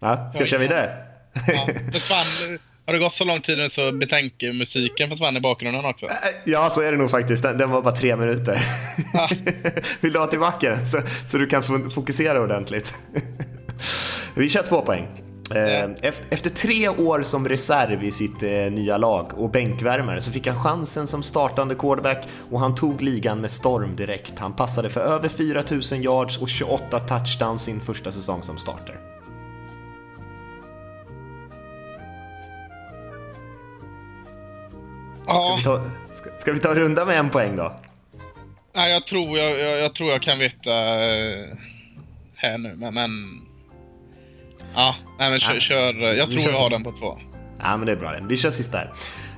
Ja, 0.00 0.30
ska 0.30 0.38
jag 0.38 0.48
köra 0.48 0.60
vidare? 0.60 0.96
ja, 1.46 1.68
försvann. 1.92 2.58
Har 2.86 2.92
det 2.92 2.98
gått 2.98 3.12
så 3.12 3.24
lång 3.24 3.40
tid 3.40 3.58
nu 3.58 3.68
så 3.68 3.92
betänk 3.92 4.32
musiken 4.42 5.10
försvann 5.10 5.36
i 5.36 5.40
bakgrunden 5.40 5.84
också. 5.84 6.06
Ja, 6.44 6.70
så 6.70 6.80
är 6.80 6.92
det 6.92 6.98
nog 6.98 7.10
faktiskt. 7.10 7.42
Den, 7.42 7.58
den 7.58 7.70
var 7.70 7.82
bara 7.82 7.96
tre 7.96 8.16
minuter. 8.16 8.62
Vill 10.00 10.12
du 10.12 10.18
ha 10.18 10.26
tillbaka 10.26 10.70
den 10.70 10.86
så, 10.86 11.00
så 11.28 11.38
du 11.38 11.46
kan 11.46 11.90
fokusera 11.90 12.40
ordentligt? 12.40 12.94
Vi 14.34 14.48
kör 14.48 14.62
två 14.62 14.80
poäng. 14.80 15.08
Eh, 15.54 15.90
eft- 16.02 16.22
Efter 16.30 16.50
tre 16.50 16.88
år 16.88 17.22
som 17.22 17.48
reserv 17.48 18.04
i 18.04 18.10
sitt 18.10 18.42
eh, 18.42 18.50
nya 18.50 18.96
lag 18.96 19.32
och 19.36 19.50
bänkvärmare 19.50 20.20
så 20.20 20.30
fick 20.32 20.46
han 20.46 20.62
chansen 20.64 21.06
som 21.06 21.22
startande 21.22 21.74
quarterback 21.74 22.28
och 22.50 22.60
han 22.60 22.74
tog 22.74 23.02
ligan 23.02 23.40
med 23.40 23.50
storm 23.50 23.96
direkt. 23.96 24.38
Han 24.38 24.52
passade 24.52 24.90
för 24.90 25.00
över 25.00 25.28
4000 25.28 26.02
yards 26.02 26.38
och 26.38 26.48
28 26.48 27.00
touchdowns 27.00 27.62
sin 27.62 27.80
första 27.80 28.12
säsong 28.12 28.42
som 28.42 28.58
starter. 28.58 29.00
Ska 35.24 35.56
vi 35.56 35.62
ta, 35.62 35.84
ska, 36.14 36.30
ska 36.38 36.52
vi 36.52 36.58
ta 36.58 36.74
runda 36.74 37.04
med 37.04 37.18
en 37.18 37.30
poäng 37.30 37.56
då? 37.56 37.72
nej, 38.76 38.92
jag, 38.92 39.06
tror, 39.06 39.38
jag, 39.38 39.58
jag, 39.58 39.78
jag 39.78 39.94
tror 39.94 40.10
jag 40.10 40.22
kan 40.22 40.38
veta 40.38 40.70
eh, 41.04 41.48
här 42.34 42.58
nu, 42.58 42.74
men... 42.76 42.94
men 42.94 43.10
ja, 44.74 44.94
nej, 45.18 45.30
men 45.30 45.40
kör, 45.40 45.54
Ja. 45.54 45.60
kör. 45.60 45.92
Jag 46.14 46.26
Vi 46.26 46.32
tror 46.32 46.42
kör 46.44 46.50
jag 46.50 46.58
har 46.58 46.70
den 46.70 46.84
på 46.84 46.90
två. 46.92 47.18
Ja, 47.62 47.76
men 47.76 47.86
det 47.86 47.92
är 47.92 47.96
bra 47.96 48.12
det. 48.12 48.20
Vi 48.22 48.36
kör 48.36 48.50
sista 48.50 48.78
här. 48.78 48.92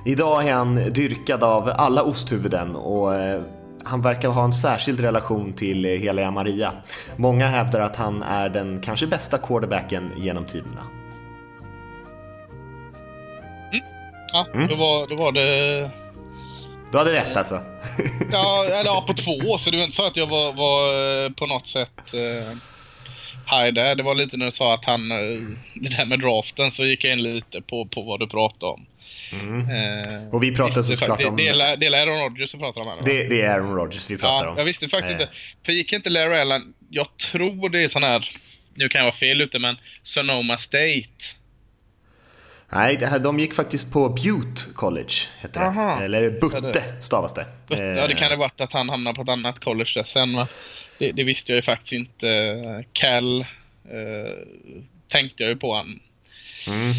Idag 0.05 0.47
är 0.47 0.53
han 0.53 0.75
dyrkad 0.75 1.43
av 1.43 1.71
alla 1.75 2.03
osthuvuden 2.03 2.75
och 2.75 3.15
eh, 3.15 3.41
han 3.83 4.01
verkar 4.01 4.29
ha 4.29 4.43
en 4.43 4.53
särskild 4.53 4.99
relation 4.99 5.53
till 5.53 5.85
eh, 5.85 5.91
heliga 5.91 6.31
Maria. 6.31 6.73
Många 7.15 7.47
hävdar 7.47 7.79
att 7.79 7.95
han 7.95 8.23
är 8.23 8.49
den 8.49 8.81
kanske 8.81 9.07
bästa 9.07 9.37
quarterbacken 9.37 10.11
genom 10.17 10.45
tiderna. 10.45 10.81
Ja, 14.33 14.47
Mm. 14.53 14.67
då, 14.67 14.75
var, 14.75 15.07
då 15.07 15.15
var 15.23 15.31
det... 15.31 15.89
Du 16.91 16.97
hade 16.97 17.13
rätt 17.13 17.37
alltså. 17.37 17.61
Ja, 18.31 18.65
eller 18.65 18.85
ja, 18.85 19.03
på 19.07 19.13
två, 19.13 19.57
så 19.57 19.69
det 19.71 19.77
var 19.77 19.83
inte 19.83 19.95
så 19.95 20.05
att 20.05 20.17
jag 20.17 20.27
var, 20.27 20.53
var 20.53 20.83
eh, 21.25 21.29
på 21.31 21.45
något 21.45 21.67
sätt 21.67 22.13
eh, 22.13 22.57
high 23.51 23.73
där. 23.73 23.95
Det 23.95 24.03
var 24.03 24.15
lite 24.15 24.37
när 24.37 24.45
du 24.45 24.51
sa 24.51 24.73
att 24.73 24.85
han, 24.85 25.11
eh, 25.11 25.17
det 25.73 25.97
där 25.97 26.05
med 26.05 26.19
draften, 26.19 26.71
så 26.71 26.85
gick 26.85 27.03
jag 27.03 27.13
in 27.13 27.23
lite 27.23 27.61
på, 27.61 27.85
på 27.85 28.01
vad 28.01 28.19
du 28.19 28.27
pratade 28.27 28.71
om. 28.71 28.85
Mm. 29.31 29.59
Eh, 29.69 30.33
och 30.33 30.43
vi 30.43 30.55
pratar 30.55 30.81
såklart 30.81 31.23
om... 31.23 31.35
Det, 31.35 31.75
det 31.75 31.85
är 31.85 32.07
Aaron 32.07 32.23
Rodgers 32.23 32.49
som 32.49 32.59
pratar 32.59 32.81
om 32.81 32.87
här, 32.87 32.97
det, 33.05 33.23
det 33.23 33.41
är 33.41 33.49
Aaron 33.49 33.75
Rodgers 33.75 34.09
vi 34.09 34.17
pratar 34.17 34.45
ja, 34.45 34.51
om. 34.51 34.57
Jag 34.57 34.65
visste 34.65 34.89
faktiskt 34.89 35.15
eh. 35.15 35.21
inte. 35.21 35.33
För 35.65 35.71
gick 35.71 35.93
inte 35.93 36.09
Larry 36.09 36.37
Allen... 36.37 36.73
Jag 36.89 37.17
tror 37.17 37.69
det 37.69 37.83
är 37.83 37.89
sån 37.89 38.03
här... 38.03 38.29
Nu 38.73 38.89
kan 38.89 38.99
jag 38.99 39.05
vara 39.05 39.15
fel 39.15 39.41
ute, 39.41 39.59
men 39.59 39.75
Sonoma 40.03 40.57
State. 40.57 41.07
Nej, 42.73 42.97
det 42.97 43.07
här, 43.07 43.19
de 43.19 43.39
gick 43.39 43.53
faktiskt 43.53 43.93
på 43.93 44.09
Butte 44.09 44.61
College, 44.75 45.13
heter 45.39 45.59
det. 45.99 46.05
Eller 46.05 46.29
Butte 46.29 46.83
stavas 47.01 47.33
det. 47.33 47.45
Butte, 47.67 47.83
ja, 47.83 48.07
det 48.07 48.15
kan 48.15 48.29
det 48.29 48.35
varit 48.35 48.61
att 48.61 48.73
han 48.73 48.89
hamnade 48.89 49.15
på 49.15 49.21
ett 49.21 49.29
annat 49.29 49.59
college 49.59 49.91
där 49.95 50.03
sen. 50.03 50.35
Va? 50.35 50.47
Det, 51.01 51.11
det, 51.11 51.23
visste 51.23 51.51
jag 51.51 51.55
ju 51.55 51.61
faktiskt 51.61 51.93
inte. 51.93 52.83
Cal 52.93 53.39
eh, 53.39 54.33
tänkte 55.07 55.43
jag 55.43 55.49
ju 55.49 55.55
på 55.55 55.73
han. 55.73 55.99
Mm. 56.67 56.93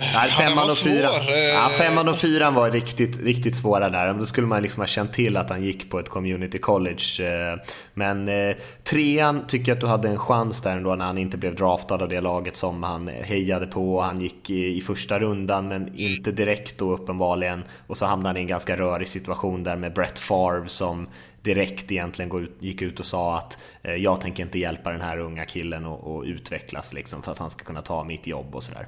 Ja, 0.00 0.28
femman, 0.38 0.70
och 0.70 0.76
fyran, 0.76 1.26
ja, 1.28 1.70
femman 1.78 2.08
och 2.08 2.18
fyran 2.18 2.54
var 2.54 2.70
riktigt, 2.70 3.20
riktigt 3.20 3.56
svåra 3.56 3.90
där. 3.90 4.14
Då 4.14 4.26
skulle 4.26 4.46
man 4.46 4.62
liksom 4.62 4.80
ha 4.80 4.86
känt 4.86 5.12
till 5.12 5.36
att 5.36 5.50
han 5.50 5.62
gick 5.62 5.90
på 5.90 5.98
ett 5.98 6.08
community 6.08 6.58
college. 6.58 7.02
Eh, 7.20 7.58
men 7.94 8.28
eh, 8.28 8.56
trean 8.84 9.46
tycker 9.46 9.70
jag 9.70 9.76
att 9.76 9.80
du 9.80 9.86
hade 9.86 10.08
en 10.08 10.18
chans 10.18 10.62
där 10.62 10.76
ändå 10.76 10.94
när 10.94 11.04
han 11.04 11.18
inte 11.18 11.36
blev 11.36 11.54
draftad 11.54 11.94
av 11.94 12.08
det 12.08 12.20
laget 12.20 12.56
som 12.56 12.82
han 12.82 13.08
hejade 13.08 13.66
på. 13.66 14.00
Han 14.00 14.20
gick 14.20 14.50
i, 14.50 14.76
i 14.76 14.80
första 14.80 15.18
rundan 15.18 15.68
men 15.68 15.98
inte 15.98 16.32
direkt 16.32 16.78
då 16.78 16.92
uppenbarligen. 16.92 17.64
Och 17.86 17.96
så 17.96 18.06
hamnade 18.06 18.28
han 18.28 18.36
i 18.36 18.40
en 18.40 18.46
ganska 18.46 18.76
rörig 18.76 19.08
situation 19.08 19.64
där 19.64 19.76
med 19.76 19.92
Brett 19.92 20.18
Favre 20.18 20.68
som 20.68 21.08
direkt 21.48 21.92
egentligen 21.92 22.48
gick 22.60 22.82
ut 22.82 23.00
och 23.00 23.06
sa 23.06 23.38
att 23.38 23.58
eh, 23.82 23.94
jag 23.94 24.20
tänker 24.20 24.42
inte 24.42 24.58
hjälpa 24.58 24.90
den 24.90 25.00
här 25.00 25.18
unga 25.18 25.44
killen 25.44 25.86
att 25.86 26.24
utvecklas 26.24 26.92
liksom 26.92 27.22
för 27.22 27.32
att 27.32 27.38
han 27.38 27.50
ska 27.50 27.64
kunna 27.64 27.82
ta 27.82 28.04
mitt 28.04 28.26
jobb 28.26 28.54
och 28.54 28.62
sådär. 28.62 28.86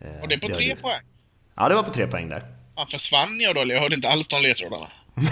Eh, 0.00 0.22
och 0.22 0.28
det 0.28 0.34
är 0.34 0.38
på 0.38 0.48
det 0.48 0.54
tre 0.54 0.76
poäng? 0.76 1.00
Ja, 1.54 1.68
det 1.68 1.74
var 1.74 1.82
på 1.82 1.90
tre 1.90 2.06
poäng 2.06 2.28
där. 2.28 2.44
Ja, 2.76 2.86
försvann 2.90 3.40
jag 3.40 3.54
då? 3.54 3.64
Jag 3.66 3.80
hörde 3.80 3.94
inte 3.94 4.08
alls 4.08 4.28
de 4.28 4.42
ledtrådarna. 4.42 4.86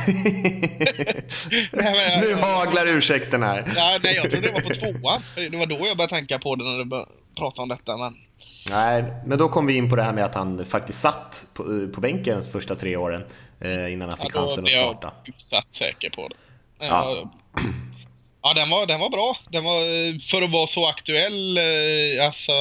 nu 2.21 2.35
haglar 2.35 2.87
ursäkten 2.87 3.43
här. 3.43 3.73
ja, 3.77 3.99
nej, 4.03 4.15
jag 4.15 4.31
trodde 4.31 4.47
det 4.47 4.53
var 4.53 4.61
på 4.61 4.75
tvåan. 4.75 5.23
Det 5.35 5.57
var 5.57 5.67
då 5.67 5.87
jag 5.87 5.97
började 5.97 6.15
tänka 6.15 6.39
på 6.39 6.55
det 6.57 6.65
när 6.65 6.79
du 6.79 6.85
började 6.85 7.11
prata 7.39 7.63
om 7.63 7.69
detta. 7.69 7.97
Men... 7.97 8.17
Nej, 8.71 9.05
men 9.27 9.39
då 9.39 9.49
kom 9.49 9.67
vi 9.67 9.77
in 9.77 9.91
på 9.91 9.97
det 9.97 10.03
här 10.03 10.13
med 10.13 10.25
att 10.25 10.35
han 10.35 10.65
faktiskt 10.65 11.01
satt 11.01 11.47
på, 11.55 11.63
eh, 11.63 11.89
på 11.89 12.01
bänken 12.01 12.41
de 12.41 12.51
första 12.51 12.75
tre 12.75 12.97
åren 12.97 13.25
eh, 13.61 13.93
innan 13.93 14.09
han 14.09 14.19
fick 14.19 14.35
ja, 14.35 14.41
chansen 14.41 14.65
att 14.65 14.71
starta. 14.71 15.13
Jag 15.25 15.41
satt 15.41 15.67
säker 15.73 16.11
på 16.11 16.29
det. 16.29 16.35
Ja. 16.89 17.33
Ja, 18.45 18.55
den 18.55 18.71
var, 18.71 18.87
den 18.87 19.01
var 19.01 19.11
bra. 19.11 19.37
Den 19.51 19.65
var, 19.65 20.19
för 20.31 20.43
att 20.43 20.51
vara 20.51 20.67
så 20.67 20.87
aktuell 20.87 21.59
eh, 21.59 22.27
alltså, 22.27 22.53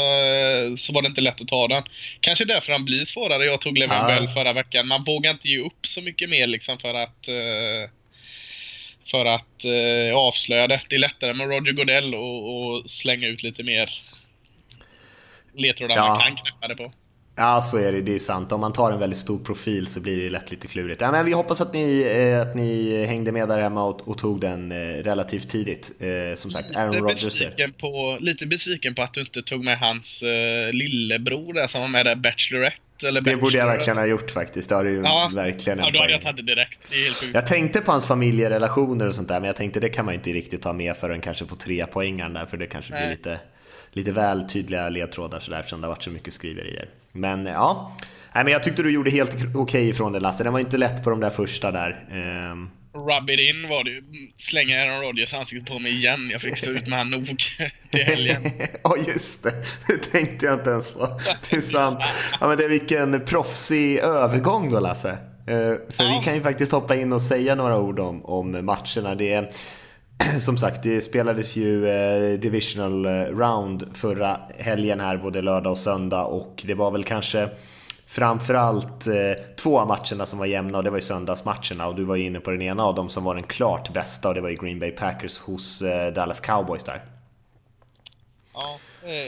så 0.77 0.93
var 0.93 1.01
det 1.01 1.07
inte 1.07 1.21
lätt 1.21 1.41
att 1.41 1.47
ta 1.47 1.67
den. 1.67 1.83
Kanske 2.19 2.45
därför 2.45 2.71
han 2.71 2.85
blir 2.85 3.05
svårare. 3.05 3.45
Jag 3.45 3.61
tog 3.61 3.77
Levan 3.77 4.09
ja. 4.09 4.15
Bell 4.15 4.27
förra 4.27 4.53
veckan. 4.53 4.87
Man 4.87 5.03
vågar 5.03 5.31
inte 5.31 5.47
ge 5.47 5.59
upp 5.59 5.87
så 5.87 6.01
mycket 6.01 6.29
mer 6.29 6.47
liksom 6.47 6.77
för 6.79 6.93
att 6.93 7.27
eh, 7.27 7.91
för 9.11 9.25
att 9.25 9.65
eh, 9.65 10.15
avslöja 10.15 10.67
det. 10.67 10.81
Det 10.89 10.95
är 10.95 10.99
lättare 10.99 11.33
med 11.33 11.47
Roger 11.49 11.71
Godell 11.71 12.15
och, 12.15 12.65
och 12.65 12.89
slänga 12.89 13.27
ut 13.27 13.43
lite 13.43 13.63
mer 13.63 14.01
ledtrådar 15.55 15.95
ja. 15.95 16.07
man 16.07 16.21
kan 16.21 16.35
knäppa 16.35 16.67
det 16.67 16.75
på. 16.75 16.91
Ja, 17.35 17.61
så 17.61 17.77
är 17.77 17.91
det. 17.91 18.01
Det 18.01 18.15
är 18.15 18.19
sant. 18.19 18.51
Om 18.51 18.61
man 18.61 18.73
tar 18.73 18.91
en 18.91 18.99
väldigt 18.99 19.19
stor 19.19 19.39
profil 19.39 19.87
så 19.87 19.99
blir 19.99 20.23
det 20.23 20.29
lätt 20.29 20.51
lite 20.51 20.67
klurigt. 20.67 21.01
Ja, 21.01 21.11
men 21.11 21.25
vi 21.25 21.31
hoppas 21.31 21.61
att 21.61 21.73
ni, 21.73 22.01
eh, 22.01 22.41
att 22.41 22.55
ni 22.55 23.05
hängde 23.05 23.31
med 23.31 23.47
där 23.47 23.59
hemma 23.59 23.83
och, 23.83 24.07
och 24.07 24.17
tog 24.17 24.41
den 24.41 24.71
eh, 24.71 24.77
relativt 25.03 25.49
tidigt. 25.49 25.91
Eh, 25.99 26.35
som 26.35 26.51
sagt, 26.51 26.75
Aaron 26.75 26.91
lite 26.91 27.03
Rodgers. 27.03 27.23
Besviken 27.23 27.73
på, 27.73 28.17
lite 28.19 28.45
besviken 28.45 28.95
på 28.95 29.01
att 29.01 29.13
du 29.13 29.21
inte 29.21 29.41
tog 29.41 29.63
med 29.63 29.79
hans 29.79 30.23
uh, 30.23 30.73
lillebror 30.73 31.53
där 31.53 31.67
som 31.67 31.81
var 31.81 31.87
med 31.87 32.05
där, 32.05 32.15
Bachelorette. 32.15 32.77
Eller 33.07 33.21
det 33.21 33.35
borde 33.35 33.57
jag 33.57 33.65
verkligen 33.65 33.97
ha 33.97 34.05
gjort 34.05 34.31
faktiskt. 34.31 34.69
Det 34.69 34.75
har 34.75 34.83
du 34.83 34.95
ja. 34.95 35.31
verkligen 35.35 35.79
Ja, 35.79 35.91
då 35.91 35.99
hade 35.99 36.11
jag 36.11 36.21
tagit 36.21 36.37
det 36.37 36.43
direkt. 36.43 36.79
Det. 36.89 37.33
Jag 37.33 37.47
tänkte 37.47 37.81
på 37.81 37.91
hans 37.91 38.05
familjerelationer 38.05 39.07
och 39.07 39.15
sånt 39.15 39.27
där, 39.27 39.39
men 39.39 39.47
jag 39.47 39.55
tänkte 39.55 39.79
det 39.79 39.89
kan 39.89 40.05
man 40.05 40.13
inte 40.13 40.29
riktigt 40.29 40.61
ta 40.61 40.73
med 40.73 40.97
förrän 40.97 41.21
kanske 41.21 41.45
på 41.45 41.55
tre 41.55 41.85
poängen 41.91 42.33
där, 42.33 42.45
för 42.45 42.57
det 42.57 42.67
kanske 42.67 42.93
Nej. 42.93 43.05
blir 43.05 43.15
lite, 43.15 43.39
lite 43.91 44.11
väl 44.11 44.49
tydliga 44.49 44.89
ledtrådar 44.89 45.39
sådär 45.39 45.59
eftersom 45.59 45.81
det 45.81 45.87
har 45.87 45.91
varit 45.91 46.03
så 46.03 46.09
mycket 46.09 46.33
skriverier. 46.33 46.89
Men 47.11 47.45
ja, 47.45 47.91
Nej, 48.35 48.43
men 48.43 48.53
jag 48.53 48.63
tyckte 48.63 48.83
du 48.83 48.91
gjorde 48.91 49.11
helt 49.11 49.33
okej 49.33 49.55
okay 49.55 49.89
ifrån 49.89 50.11
det 50.11 50.19
Lasse. 50.19 50.43
Den 50.43 50.53
var 50.53 50.59
inte 50.59 50.77
lätt 50.77 51.03
på 51.03 51.09
de 51.09 51.19
där 51.19 51.29
första 51.29 51.71
där. 51.71 52.05
Um... 52.51 52.69
Rub 52.93 53.29
it 53.29 53.39
in 53.39 53.69
var 53.69 53.83
det 53.83 53.89
ju. 53.89 54.03
Slänga 54.37 54.81
Aaron 54.81 55.01
Rodgers 55.01 55.33
ansikte 55.33 55.71
på 55.71 55.79
mig 55.79 55.91
igen. 55.91 56.29
Jag 56.31 56.41
fick 56.41 56.57
stå 56.57 56.71
ut 56.71 56.87
med 56.87 56.99
han 56.99 57.09
nog 57.09 57.25
till 57.91 58.03
helgen. 58.03 58.51
Ja, 58.83 58.95
just 59.07 59.43
det. 59.43 59.53
Det 59.87 59.97
tänkte 59.97 60.45
jag 60.45 60.59
inte 60.59 60.69
ens 60.69 60.91
på. 60.91 61.19
Det 61.49 61.55
är 61.55 61.61
sant. 61.61 61.99
Ja, 62.39 62.47
men 62.47 62.57
det 62.57 62.63
är 62.63 62.69
vilken 62.69 63.25
proffsig 63.25 63.97
övergång 63.97 64.69
då 64.69 64.79
Lasse. 64.79 65.11
Uh, 65.11 65.17
för 65.89 66.03
ja. 66.03 66.17
vi 66.19 66.25
kan 66.25 66.35
ju 66.35 66.41
faktiskt 66.41 66.71
hoppa 66.71 66.95
in 66.95 67.13
och 67.13 67.21
säga 67.21 67.55
några 67.55 67.79
ord 67.79 67.99
om, 67.99 68.25
om 68.25 68.65
matcherna. 68.65 69.15
Det 69.15 69.33
är, 69.33 69.51
som 70.39 70.57
sagt, 70.57 70.83
det 70.83 71.01
spelades 71.01 71.55
ju 71.55 71.87
eh, 71.87 72.39
Divisional 72.39 73.05
eh, 73.05 73.11
Round 73.11 73.97
förra 73.97 74.39
helgen 74.57 74.99
här, 74.99 75.17
både 75.17 75.41
lördag 75.41 75.71
och 75.71 75.77
söndag 75.77 76.23
och 76.23 76.63
det 76.65 76.73
var 76.73 76.91
väl 76.91 77.03
kanske 77.03 77.49
framförallt 78.07 79.07
eh, 79.07 79.43
två 79.55 79.79
av 79.79 79.87
matcherna 79.87 80.25
som 80.25 80.39
var 80.39 80.45
jämna 80.45 80.77
och 80.77 80.83
det 80.83 80.89
var 80.89 80.97
ju 80.97 81.01
söndagsmatcherna 81.01 81.87
och 81.87 81.95
du 81.95 82.03
var 82.03 82.15
ju 82.15 82.25
inne 82.25 82.39
på 82.39 82.51
den 82.51 82.61
ena 82.61 82.83
av 82.83 82.95
dem 82.95 83.09
som 83.09 83.23
var 83.23 83.35
den 83.35 83.43
klart 83.43 83.93
bästa 83.93 84.27
och 84.27 84.35
det 84.35 84.41
var 84.41 84.49
ju 84.49 84.55
Green 84.55 84.79
Bay 84.79 84.91
Packers 84.91 85.39
hos 85.39 85.83
Dallas 86.15 86.39
Cowboys 86.39 86.83
där. 86.83 87.01
Ja, 88.53 88.79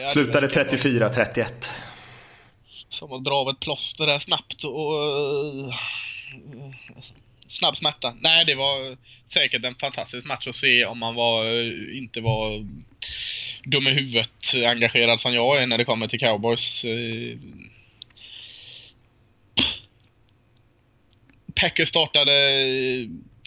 Slutade 0.10 0.47
34-31. 0.47 1.71
Som 2.89 3.13
att 3.13 3.23
dra 3.23 3.34
av 3.34 3.49
ett 3.49 3.60
plåster 3.60 4.08
där 4.08 4.19
snabbt 4.19 4.63
och... 4.63 4.93
Snabb 7.54 7.78
smärta. 7.78 8.16
Nej, 8.20 8.46
det 8.46 8.56
var 8.56 8.98
säkert 9.34 9.66
en 9.66 9.76
fantastisk 9.76 10.26
match 10.26 10.48
att 10.48 10.56
se 10.56 10.86
om 10.86 11.00
man 11.00 11.16
var, 11.16 11.62
inte 11.98 12.22
var 12.22 12.68
dum 13.63 13.88
i 13.88 13.92
huvudet 13.92 14.54
engagerad 14.66 15.20
som 15.20 15.34
jag 15.34 15.62
är 15.62 15.68
när 15.68 15.78
det 15.78 15.86
kommer 15.86 16.08
till 16.08 16.20
cowboys. 16.20 16.86
Packers 21.56 21.89
startade 21.89 22.32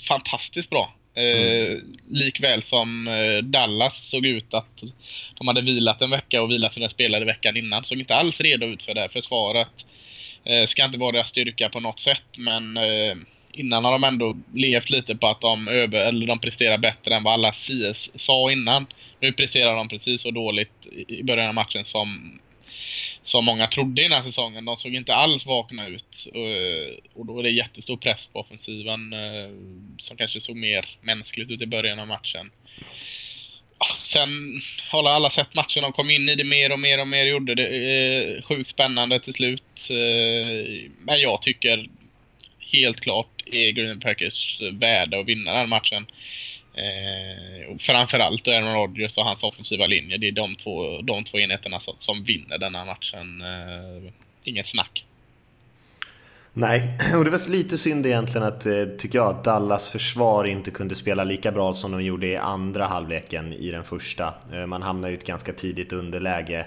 fantastiskt 0.09 0.71
bra. 0.71 0.93
Mm. 1.19 1.97
likväl 2.11 2.63
som 2.63 3.09
eh, 3.09 3.45
Dallas 3.45 4.09
såg 4.09 4.27
ut 4.27 4.55
att 4.55 4.83
de 5.35 5.49
hade 5.49 5.61
vilat 5.61 6.03
en 6.03 6.11
vecka 6.11 6.43
och 6.43 6.51
vilat 6.51 6.75
sina 6.75 6.89
spelare 6.89 7.25
veckan 7.25 7.57
innan. 7.57 7.85
Såg 7.85 7.99
inte 7.99 8.15
alls 8.15 8.41
redo 8.41 8.67
ut 8.67 8.83
för 8.83 8.95
det 8.95 9.01
här 9.01 9.09
försvaret. 9.09 9.69
Eh, 10.45 10.67
ska 10.67 10.85
inte 10.85 10.99
vara 10.99 11.13
deras 11.13 11.29
styrka 11.29 11.69
på 11.69 11.81
något 11.81 12.01
sätt 12.01 12.25
men 12.37 12.77
eh, 12.77 13.17
innan 13.57 13.85
har 13.85 13.93
de 13.93 14.05
ändå 14.05 14.37
levt 14.55 14.91
lite 14.91 15.17
på 15.17 15.27
att 15.27 15.41
de, 15.41 15.69
över, 15.69 16.05
eller 16.05 16.27
de 16.27 16.39
presterar 16.39 16.79
bättre 16.79 17.15
än 17.15 17.23
vad 17.23 17.33
alla 17.33 17.53
CS 17.53 18.11
sa 18.15 18.51
innan. 18.53 18.87
Nu 19.21 19.33
presterar 19.33 19.77
de 19.77 19.89
precis 19.89 20.23
så 20.23 20.31
dåligt 20.31 20.87
i 21.09 21.23
början 21.23 21.49
av 21.49 21.55
matchen 21.55 21.85
som, 21.85 22.39
som 23.25 23.45
många 23.45 23.67
trodde 23.67 24.03
innan 24.03 24.25
säsongen. 24.25 24.65
De 24.65 24.77
såg 24.77 24.95
inte 24.95 25.15
alls 25.15 25.47
vakna 25.47 25.87
ut. 25.89 26.27
Eh, 26.35 26.95
och 27.15 27.27
då 27.27 27.39
är 27.39 27.43
det 27.43 27.51
jättestor 27.51 27.97
press 27.97 28.27
på 28.27 28.41
offensiven 28.41 29.13
eh, 29.13 29.51
som 29.99 30.17
kanske 30.17 30.41
såg 30.41 30.57
mer 30.57 30.89
mänskligt 31.01 31.51
ut 31.51 31.63
i 31.63 31.67
början 31.67 31.99
av 31.99 32.09
matchen. 32.09 32.51
Ah, 33.79 33.97
sen 34.03 34.63
har 34.91 35.09
alla 35.09 35.31
sett 35.31 35.55
matchen, 35.55 35.83
de 35.83 35.93
kom 35.93 36.11
in 36.11 36.29
i 36.29 36.35
det 36.35 36.45
mer 36.45 36.73
och 36.73 36.79
mer 36.79 37.01
och 37.01 37.09
mer, 37.09 37.27
gjorde 37.27 37.55
det 37.55 37.67
eh, 37.67 38.43
sjukt 38.43 38.71
spännande 38.71 39.21
till 39.21 39.35
slut. 39.35 39.91
Eh, 39.91 40.91
men 40.99 41.21
jag 41.21 41.43
tycker 41.43 41.89
helt 42.73 43.01
klart 43.01 43.43
är 43.47 43.71
Green 43.71 44.01
Packers 44.01 44.61
eh, 44.61 44.73
värde 44.73 45.21
att 45.21 45.27
vinna 45.27 45.53
den 45.53 45.69
matchen. 45.69 46.07
Eh, 46.77 47.77
framförallt 47.79 48.49
Aaron 48.49 48.75
Rodgers 48.75 49.17
och 49.17 49.25
hans 49.25 49.43
offensiva 49.43 49.87
linje. 49.87 50.19
Det 50.19 50.29
är 50.29 50.33
de 50.33 50.55
två, 50.55 51.03
de 51.03 51.25
två 51.25 51.39
enheterna 51.39 51.81
som, 51.81 51.95
som 52.01 52.25
vinner 52.25 52.59
denna 52.59 52.85
matchen. 52.85 53.41
Eh, 53.41 54.13
inget 54.45 54.69
snack. 54.69 55.05
Nej, 56.53 56.99
och 57.17 57.25
det 57.25 57.31
var 57.31 57.51
lite 57.51 57.79
synd 57.79 58.07
egentligen 58.07 58.47
att, 58.47 58.67
eh, 58.67 58.85
tycker 58.99 59.19
jag, 59.19 59.29
att 59.29 59.45
Dallas 59.45 59.89
försvar 59.89 60.45
inte 60.45 60.71
kunde 60.71 60.95
spela 60.95 61.25
lika 61.25 61.53
bra 61.53 61.75
som 61.75 61.93
de 61.93 62.05
gjorde 62.05 62.27
i 62.27 62.37
andra 62.37 62.87
halvleken 62.87 63.53
i 63.53 63.71
den 63.71 63.85
första. 63.85 64.35
Eh, 64.53 64.67
man 64.67 64.83
hamnade 64.83 65.13
i 65.13 65.17
ett 65.17 65.27
ganska 65.27 65.53
tidigt 65.53 65.93
underläge. 65.93 66.67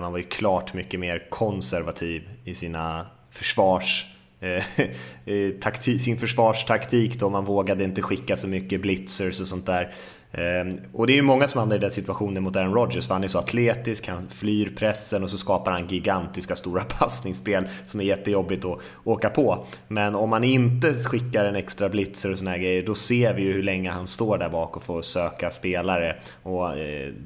Man 0.00 0.12
var 0.12 0.18
ju 0.18 0.24
klart 0.24 0.74
mycket 0.74 1.00
mer 1.00 1.26
konservativ 1.30 2.28
i 2.44 2.54
sina 2.54 3.06
försvars 3.30 4.06
Eh, 4.40 4.64
eh, 5.24 5.50
taktik, 5.60 6.02
sin 6.02 6.18
försvarstaktik 6.18 7.20
då, 7.20 7.30
man 7.30 7.44
vågade 7.44 7.84
inte 7.84 8.02
skicka 8.02 8.36
så 8.36 8.48
mycket 8.48 8.80
blitzers 8.80 9.40
och 9.40 9.48
sånt 9.48 9.66
där. 9.66 9.94
Eh, 10.32 10.74
och 10.92 11.06
det 11.06 11.12
är 11.12 11.16
ju 11.16 11.22
många 11.22 11.46
som 11.46 11.58
hamnar 11.58 11.76
i 11.76 11.78
den 11.78 11.90
situationen 11.90 12.42
mot 12.42 12.56
Aaron 12.56 12.74
Rodgers 12.74 13.06
för 13.06 13.14
han 13.14 13.24
är 13.24 13.28
så 13.28 13.38
atletisk, 13.38 14.08
han 14.08 14.28
flyr 14.28 14.72
pressen 14.76 15.22
och 15.22 15.30
så 15.30 15.38
skapar 15.38 15.72
han 15.72 15.86
gigantiska 15.86 16.56
stora 16.56 16.84
passningsspel 16.98 17.68
som 17.84 18.00
är 18.00 18.04
jättejobbigt 18.04 18.64
att 18.64 18.78
åka 19.04 19.30
på. 19.30 19.66
Men 19.88 20.14
om 20.14 20.30
man 20.30 20.44
inte 20.44 20.94
skickar 20.94 21.44
en 21.44 21.56
extra 21.56 21.88
blitzer 21.88 22.32
och 22.32 22.38
såna 22.38 22.50
här 22.50 22.58
grejer, 22.58 22.86
då 22.86 22.94
ser 22.94 23.34
vi 23.34 23.42
ju 23.42 23.52
hur 23.52 23.62
länge 23.62 23.90
han 23.90 24.06
står 24.06 24.38
där 24.38 24.48
bak 24.48 24.76
och 24.76 24.82
får 24.82 25.02
söka 25.02 25.50
spelare 25.50 26.16
och 26.42 26.68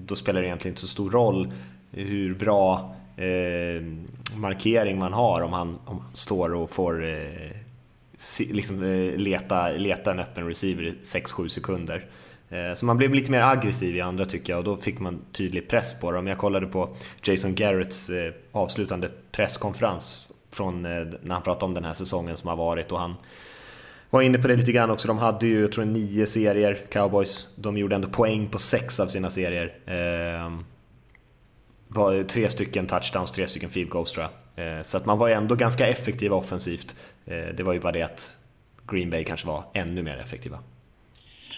då 0.06 0.16
spelar 0.16 0.40
det 0.40 0.46
egentligen 0.46 0.72
inte 0.72 0.80
så 0.80 0.88
stor 0.88 1.10
roll 1.10 1.52
hur 1.90 2.34
bra 2.34 2.94
eh, 3.22 3.82
markering 4.36 4.98
man 4.98 5.12
har 5.12 5.40
om 5.40 5.52
han, 5.52 5.78
om 5.84 5.98
han 5.98 6.14
står 6.14 6.54
och 6.54 6.70
får 6.70 7.04
eh, 7.04 7.50
liksom, 8.38 8.82
eh, 8.82 9.16
leta, 9.16 9.68
leta 9.68 10.10
en 10.10 10.18
öppen 10.18 10.48
receiver 10.48 10.82
i 10.82 10.90
6-7 10.90 11.48
sekunder. 11.48 12.06
Eh, 12.48 12.74
så 12.74 12.86
man 12.86 12.96
blev 12.96 13.14
lite 13.14 13.30
mer 13.30 13.40
aggressiv 13.40 13.96
i 13.96 14.00
andra 14.00 14.24
tycker 14.24 14.52
jag 14.52 14.58
och 14.58 14.64
då 14.64 14.76
fick 14.76 15.00
man 15.00 15.20
tydlig 15.32 15.68
press 15.68 16.00
på 16.00 16.12
dem. 16.12 16.26
Jag 16.26 16.38
kollade 16.38 16.66
på 16.66 16.96
Jason 17.22 17.54
Garretts 17.54 18.10
eh, 18.10 18.32
avslutande 18.52 19.10
presskonferens 19.32 20.28
från 20.50 20.84
eh, 20.84 21.06
när 21.22 21.34
han 21.34 21.42
pratade 21.42 21.64
om 21.64 21.74
den 21.74 21.84
här 21.84 21.94
säsongen 21.94 22.36
som 22.36 22.48
har 22.48 22.56
varit 22.56 22.92
och 22.92 22.98
han 22.98 23.14
var 24.10 24.22
inne 24.22 24.38
på 24.38 24.48
det 24.48 24.56
lite 24.56 24.72
grann 24.72 24.90
också. 24.90 25.08
De 25.08 25.18
hade 25.18 25.46
ju, 25.46 25.60
jag 25.60 25.72
tror 25.72 25.84
nio 25.84 26.26
serier, 26.26 26.86
Cowboys. 26.90 27.48
De 27.54 27.76
gjorde 27.76 27.94
ändå 27.94 28.08
poäng 28.08 28.48
på 28.48 28.58
sex 28.58 29.00
av 29.00 29.06
sina 29.06 29.30
serier. 29.30 29.74
Eh, 29.86 30.58
var 31.94 32.22
tre 32.22 32.50
stycken 32.50 32.86
touchdowns, 32.86 33.32
tre 33.32 33.48
stycken 33.48 33.70
field 33.70 33.90
goals 33.90 34.12
tror 34.12 34.26
jag. 34.26 34.78
Eh, 34.78 34.82
så 34.82 34.96
att 34.96 35.06
man 35.06 35.18
var 35.18 35.28
ju 35.28 35.34
ändå 35.34 35.54
ganska 35.54 35.86
effektiva 35.86 36.36
offensivt. 36.36 36.96
Eh, 37.26 37.54
det 37.56 37.62
var 37.62 37.72
ju 37.72 37.80
bara 37.80 37.92
det 37.92 38.02
att 38.02 38.36
Green 38.92 39.10
Bay 39.10 39.24
kanske 39.24 39.46
var 39.46 39.64
ännu 39.74 40.02
mer 40.02 40.16
effektiva. 40.16 40.58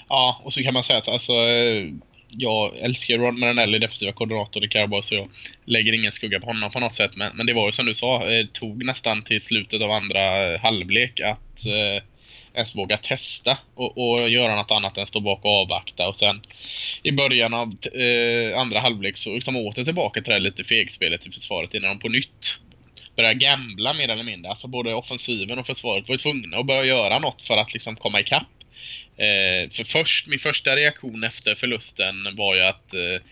Ja, 0.09 0.41
och 0.45 0.53
så 0.53 0.63
kan 0.63 0.75
man 0.75 0.85
säga 0.85 0.99
att 0.99 1.09
alltså, 1.09 1.33
eh, 1.33 1.91
jag 2.29 2.77
älskar 2.79 3.19
Ron 3.19 3.41
Marinelli, 3.41 3.79
defensiva 3.79 4.13
koordinator 4.13 4.65
i 4.65 4.69
Cowboys, 4.69 5.07
så 5.07 5.15
jag 5.15 5.29
lägger 5.65 5.93
ingen 5.93 6.13
skugga 6.13 6.41
på 6.41 6.47
honom 6.47 6.71
på 6.71 6.81
något 6.81 6.97
sätt. 6.97 7.17
Men, 7.17 7.37
men 7.37 7.47
det 7.47 7.53
var 7.53 7.67
ju 7.67 7.73
som 7.73 7.87
du 7.87 7.95
sa, 7.95 8.25
det 8.25 8.53
tog 8.53 8.85
nästan 8.85 9.23
till 9.23 9.41
slutet 9.41 9.83
av 9.83 9.91
andra 9.91 10.21
halvlek 10.63 11.21
att 11.21 11.67
eh, 11.67 12.03
ens 12.55 12.75
våga 12.75 12.97
testa 12.97 13.59
och, 13.75 13.99
och 13.99 14.31
göra 14.31 14.57
något 14.57 14.71
annat 14.71 14.99
än 14.99 15.07
stå 15.07 15.21
bak 15.21 15.45
och 15.45 15.61
avvakta. 15.61 16.09
Och 16.09 16.17
sen 16.17 16.43
i 17.03 17.13
början 17.13 17.55
av 17.55 17.77
eh, 17.95 18.61
andra 18.61 18.81
halvlek 18.81 19.17
så 19.17 19.31
gick 19.31 19.45
de 19.45 19.57
åter 19.57 19.85
tillbaka 19.85 20.23
till 20.23 20.33
det 20.33 20.39
lite 20.39 20.65
fegspelet 20.65 21.27
i 21.27 21.31
försvaret 21.31 21.75
innan 21.75 21.91
de 21.91 21.99
på 21.99 22.09
nytt 22.09 22.59
började 23.17 23.35
gambla 23.35 23.95
mer 23.95 24.09
eller 24.09 24.25
mindre. 24.25 24.51
Alltså 24.51 24.69
både 24.69 24.95
offensiven 24.95 25.59
och 25.59 25.67
försvaret 25.67 26.09
var 26.09 26.17
tvungna 26.17 26.57
att 26.57 26.67
börja 26.67 26.85
göra 26.85 27.19
något 27.19 27.43
för 27.43 27.57
att 27.57 27.75
liksom 27.75 27.97
komma 27.97 28.21
ikapp. 28.21 28.47
Eh, 29.17 29.71
för 29.71 29.85
först, 29.85 30.27
min 30.27 30.39
första 30.39 30.77
reaktion 30.77 31.25
efter 31.25 31.55
förlusten 31.55 32.37
var 32.37 32.55
ju 32.55 32.61
att 32.61 32.95
eh, 32.95 33.23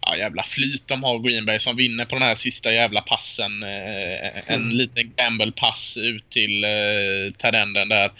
ja, 0.00 0.16
jävla 0.16 0.42
flyt 0.42 0.88
de 0.88 1.02
har 1.02 1.18
Green 1.18 1.46
Bay 1.46 1.58
som 1.58 1.76
vinner 1.76 2.04
på 2.04 2.14
den 2.14 2.22
här 2.22 2.36
sista 2.36 2.72
jävla 2.72 3.00
passen. 3.00 3.62
Eh, 3.62 4.50
en 4.52 4.62
mm. 4.62 4.70
liten 4.70 5.12
gamble-pass 5.16 5.96
ut 5.96 6.30
till 6.30 6.64
eh, 6.64 7.32
Tarenden 7.38 7.88
där. 7.88 8.10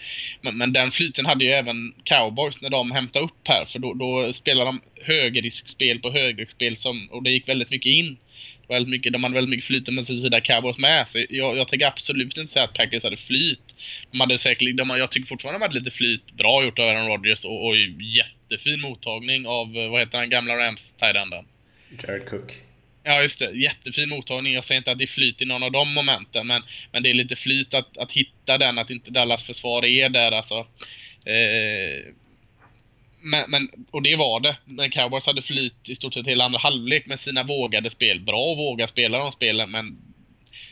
Men, 0.40 0.58
men, 0.58 0.72
den 0.72 0.90
flyten 0.90 1.26
hade 1.26 1.44
ju 1.44 1.50
även 1.50 1.94
Cowboys 2.04 2.60
när 2.60 2.70
de 2.70 2.90
hämtade 2.90 3.24
upp 3.24 3.48
här 3.48 3.64
för 3.64 3.78
då, 3.78 3.94
då 3.94 4.32
spelade 4.32 4.70
de 4.70 4.80
högriskspel 5.02 5.98
på 5.98 6.10
högriskspel 6.10 6.76
som, 6.76 7.08
och 7.10 7.22
det 7.22 7.30
gick 7.30 7.48
väldigt 7.48 7.70
mycket 7.70 7.90
in 7.90 8.16
väldigt 8.68 8.90
mycket, 8.90 9.12
de 9.12 9.22
hade 9.22 9.34
väldigt 9.34 9.50
mycket 9.50 9.66
flyt 9.66 9.88
med 9.88 10.06
sin 10.06 10.22
sida 10.22 10.40
Cowboys 10.40 10.78
med. 10.78 11.06
Så 11.08 11.24
jag, 11.28 11.56
jag 11.56 11.68
tänker 11.68 11.86
absolut 11.86 12.36
inte 12.36 12.52
säga 12.52 12.64
att 12.64 12.74
Packers 12.74 13.04
hade 13.04 13.16
flyt. 13.16 13.74
De 14.10 14.20
hade 14.20 14.38
säkert, 14.38 14.76
de, 14.76 14.90
jag 14.90 15.10
tycker 15.10 15.26
fortfarande 15.26 15.58
de 15.58 15.62
hade 15.62 15.78
lite 15.78 15.90
flyt. 15.90 16.32
Bra 16.32 16.64
gjort 16.64 16.78
av 16.78 16.88
Aaron 16.88 17.08
Rodgers 17.08 17.44
och, 17.44 17.66
och 17.66 17.76
jättefin 18.00 18.80
mottagning 18.80 19.46
av, 19.46 19.72
vad 19.72 20.00
heter 20.00 20.18
den 20.18 20.30
gamla 20.30 20.56
Rams 20.56 20.92
tight 20.98 21.16
Jared 22.08 22.26
Cook. 22.28 22.52
Ja, 23.04 23.22
just 23.22 23.38
det. 23.38 23.50
Jättefin 23.50 24.08
mottagning. 24.08 24.54
Jag 24.54 24.64
säger 24.64 24.78
inte 24.78 24.90
att 24.90 24.98
det 24.98 25.04
är 25.04 25.06
flyt 25.06 25.42
i 25.42 25.44
någon 25.44 25.62
av 25.62 25.72
de 25.72 25.94
momenten, 25.94 26.46
men, 26.46 26.62
men 26.92 27.02
det 27.02 27.10
är 27.10 27.14
lite 27.14 27.36
flyt 27.36 27.74
att, 27.74 27.98
att 27.98 28.12
hitta 28.12 28.58
den, 28.58 28.78
att 28.78 28.90
inte 28.90 29.10
Dallas 29.10 29.44
försvar 29.44 29.84
är 29.84 30.08
där 30.08 30.32
alltså. 30.32 30.66
Eh, 31.24 32.12
men, 33.22 33.50
men, 33.50 33.70
och 33.90 34.02
det 34.02 34.16
var 34.16 34.40
det. 34.40 34.56
Men 34.64 34.90
Cowboys 34.90 35.26
hade 35.26 35.42
flyt 35.42 35.88
i 35.88 35.94
stort 35.94 36.14
sett 36.14 36.26
hela 36.26 36.44
andra 36.44 36.58
halvlek 36.58 37.06
med 37.06 37.20
sina 37.20 37.42
vågade 37.42 37.90
spel. 37.90 38.20
Bra 38.20 38.52
att 38.52 38.58
våga 38.58 38.88
spela 38.88 39.18
de 39.18 39.32
spelen, 39.32 39.70
men 39.70 39.96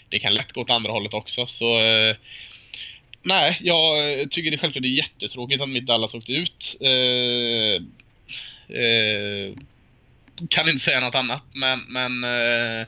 det 0.09 0.19
kan 0.19 0.35
lätt 0.35 0.53
gå 0.53 0.61
åt 0.61 0.71
andra 0.71 0.93
hållet 0.93 1.15
också. 1.15 1.47
Så 1.47 1.79
eh, 1.79 2.17
nej, 3.23 3.59
jag 3.61 3.97
tycker 4.31 4.51
det 4.51 4.59
självklart 4.59 4.85
är 4.85 4.89
jättetråkigt 4.89 5.63
att 5.63 5.69
mitt 5.69 5.87
Dallas 5.87 6.15
åkte 6.15 6.33
ut. 6.33 6.77
Eh, 6.81 7.83
eh, 8.79 9.55
kan 10.49 10.69
inte 10.69 10.85
säga 10.85 11.01
något 11.01 11.15
annat, 11.15 11.43
men, 11.53 11.81
men 11.89 12.25
eh, 12.25 12.87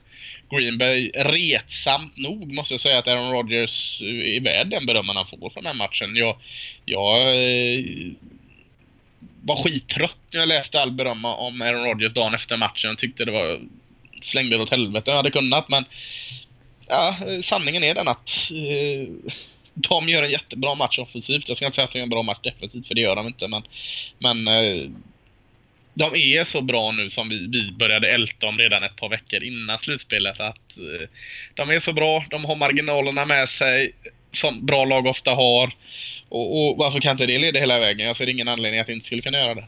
Green 0.51 0.79
Bay, 0.79 1.11
retsamt 1.15 2.17
nog 2.17 2.53
måste 2.53 2.75
jag 2.75 2.81
säga 2.81 2.99
att 2.99 3.09
Aaron 3.09 3.33
Rodgers 3.33 4.03
är 4.03 4.41
värd 4.41 4.71
den 4.71 4.87
berömmen 4.87 5.17
han 5.17 5.27
får 5.27 5.51
från 5.51 5.65
den 5.65 5.67
här 5.67 5.75
matchen. 5.75 6.17
Jag, 6.17 6.37
jag 6.85 7.21
eh, 7.21 7.85
var 9.43 9.57
skittrött 9.57 10.17
när 10.31 10.41
jag 10.41 10.49
läste 10.49 10.81
all 10.81 10.93
beröm 10.93 11.25
om 11.25 11.63
Aaron 11.63 11.85
Rodgers 11.85 12.13
dagen 12.13 12.35
efter 12.35 12.57
matchen. 12.57 12.89
Jag 12.89 12.99
tyckte 12.99 13.25
det 13.25 13.33
var... 13.33 13.61
Slängde 14.21 14.57
det 14.57 14.63
åt 14.63 14.71
helvete. 14.71 15.11
Jag 15.11 15.17
hade 15.17 15.31
kunnat 15.31 15.69
men... 15.69 15.85
Ja, 16.89 17.17
sanningen 17.43 17.85
är 17.85 17.95
den 17.95 18.09
att... 18.09 18.51
Eh, 18.51 19.33
de 19.75 20.09
gör 20.09 20.23
en 20.23 20.31
jättebra 20.31 20.75
match 20.75 20.99
offensivt. 20.99 21.49
Jag 21.49 21.57
ska 21.57 21.67
inte 21.67 21.75
säga 21.75 21.85
att 21.85 21.93
de 21.93 21.99
gör 21.99 22.03
en 22.03 22.11
bra 22.11 22.23
match 22.23 22.39
defensivt, 22.43 22.87
för 22.87 22.95
det 22.95 23.01
gör 23.01 23.17
de 23.17 23.27
inte. 23.27 23.49
Men, 23.49 23.63
men 24.19 24.49
eh, 24.49 24.91
de 25.95 26.15
är 26.15 26.45
så 26.45 26.61
bra 26.61 26.93
nu 26.93 27.11
som 27.11 27.29
vi, 27.29 27.47
vi 27.47 27.73
började 27.73 28.11
älta 28.11 28.47
om 28.47 28.59
redan 28.59 28.83
ett 28.83 28.97
par 28.97 29.09
veckor 29.09 29.43
innan 29.43 29.79
slutspelet. 29.79 30.41
Att 30.41 30.77
eh, 30.77 31.09
De 31.55 31.71
är 31.71 31.81
så 31.81 31.93
bra, 31.93 32.25
de 32.31 32.45
har 32.45 32.57
marginalerna 32.57 33.25
med 33.25 33.49
sig 33.49 33.93
som 34.33 34.67
bra 34.67 34.85
lag 34.85 35.07
ofta 35.07 35.31
har. 35.31 35.73
Och, 36.33 36.71
och, 36.71 36.77
varför 36.77 37.01
kan 37.01 37.13
inte 37.13 37.27
det 37.27 37.39
leda 37.39 37.59
hela 37.59 37.79
vägen? 37.79 38.07
Jag 38.07 38.17
ser 38.17 38.29
ingen 38.29 38.49
anledning 38.49 38.81
att 38.81 38.87
det 38.87 38.93
inte 38.93 39.07
skulle 39.07 39.23
kunna 39.23 39.39
göra 39.39 39.55
det. 39.55 39.65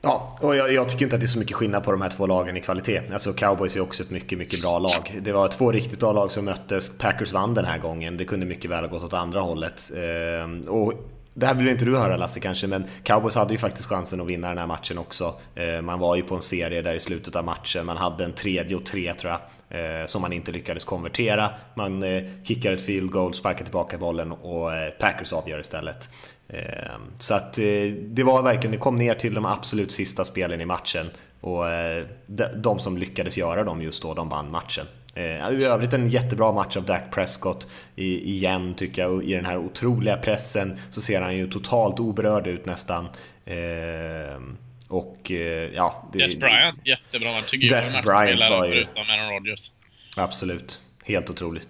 Ja, 0.00 0.38
och 0.40 0.56
jag, 0.56 0.72
jag, 0.72 0.88
tycker 0.88 1.04
inte 1.04 1.16
att 1.16 1.20
det 1.20 1.24
är 1.24 1.28
så 1.28 1.38
mycket 1.38 1.56
skillnad 1.56 1.84
på 1.84 1.92
de 1.92 2.02
här 2.02 2.10
två 2.10 2.26
lagen 2.26 2.56
i 2.56 2.60
kvalitet. 2.60 3.00
Alltså 3.12 3.32
Cowboys 3.32 3.76
är 3.76 3.80
också 3.80 4.02
ett 4.02 4.10
mycket, 4.10 4.38
mycket 4.38 4.60
bra 4.60 4.78
lag. 4.78 5.18
Det 5.22 5.32
var 5.32 5.48
två 5.48 5.72
riktigt 5.72 5.98
bra 5.98 6.12
lag 6.12 6.32
som 6.32 6.44
möttes. 6.44 6.98
Packers 6.98 7.32
vann 7.32 7.54
den 7.54 7.64
här 7.64 7.78
gången. 7.78 8.16
Det 8.16 8.24
kunde 8.24 8.46
mycket 8.46 8.70
väl 8.70 8.84
ha 8.84 8.90
gått 8.90 9.04
åt 9.04 9.12
andra 9.12 9.40
hållet. 9.40 9.90
Ehm, 9.96 10.62
och 10.68 10.92
det 11.34 11.46
här 11.46 11.54
vill 11.54 11.68
inte 11.68 11.84
du 11.84 11.96
höra 11.96 12.16
Lasse 12.16 12.40
kanske, 12.40 12.66
men 12.66 12.84
Cowboys 13.02 13.34
hade 13.34 13.52
ju 13.52 13.58
faktiskt 13.58 13.88
chansen 13.88 14.20
att 14.20 14.26
vinna 14.26 14.48
den 14.48 14.58
här 14.58 14.66
matchen 14.66 14.98
också. 14.98 15.34
Ehm, 15.54 15.84
man 15.84 15.98
var 15.98 16.16
ju 16.16 16.22
på 16.22 16.34
en 16.34 16.42
serie 16.42 16.82
där 16.82 16.94
i 16.94 17.00
slutet 17.00 17.36
av 17.36 17.44
matchen, 17.44 17.86
man 17.86 17.96
hade 17.96 18.24
en 18.24 18.32
tredje 18.32 18.76
och 18.76 18.84
tre 18.84 19.14
tror 19.14 19.32
jag 19.32 19.40
eh, 19.70 20.06
som 20.06 20.22
man 20.22 20.32
inte 20.32 20.52
lyckades 20.52 20.84
konvertera. 20.84 21.50
Man 21.74 22.02
eh, 22.02 22.22
kickar 22.44 22.72
ett 22.72 22.80
field 22.80 23.10
goal, 23.10 23.34
sparkar 23.34 23.64
tillbaka 23.64 23.98
bollen 23.98 24.32
och 24.32 24.74
eh, 24.74 24.90
Packers 24.90 25.32
avgör 25.32 25.60
istället. 25.60 26.10
Eh, 26.48 26.96
så 27.18 27.34
att 27.34 27.58
eh, 27.58 27.92
det 28.00 28.22
var 28.22 28.42
verkligen, 28.42 28.72
det 28.72 28.78
kom 28.78 28.96
ner 28.96 29.14
till 29.14 29.34
de 29.34 29.44
absolut 29.44 29.92
sista 29.92 30.24
spelen 30.24 30.60
i 30.60 30.64
matchen 30.64 31.10
och 31.40 31.70
eh, 31.70 32.04
de, 32.26 32.44
de, 32.56 32.78
som 32.78 32.98
lyckades 32.98 33.38
göra 33.38 33.64
dem 33.64 33.82
just 33.82 34.02
då, 34.02 34.14
de 34.14 34.28
vann 34.28 34.50
matchen. 34.50 34.86
Eh, 35.14 35.50
I 35.50 35.64
övrigt 35.64 35.92
en 35.92 36.08
jättebra 36.08 36.52
match 36.52 36.76
av 36.76 36.84
Dak 36.84 37.02
Prescott 37.10 37.68
i, 37.96 38.34
igen 38.34 38.74
tycker 38.74 39.02
jag. 39.02 39.12
Och 39.12 39.22
I 39.22 39.34
den 39.34 39.44
här 39.44 39.56
otroliga 39.56 40.16
pressen 40.16 40.78
så 40.90 41.00
ser 41.00 41.20
han 41.20 41.36
ju 41.36 41.50
totalt 41.50 42.00
oberörd 42.00 42.46
ut 42.46 42.66
nästan. 42.66 43.08
Ehm, 43.44 44.56
och 44.88 45.30
eh, 45.30 45.74
ja... 45.74 46.08
Det, 46.12 46.18
Des 46.18 46.36
Bryant, 46.36 46.86
jättebra 46.86 47.40
tycker 47.46 47.76
Des. 47.76 48.02
Bryant 48.02 48.50
var 48.50 48.66
ju... 48.66 48.86
Aaron 48.96 49.34
Rodgers. 49.34 49.70
Absolut. 50.16 50.80
Helt 51.04 51.30
otroligt. 51.30 51.68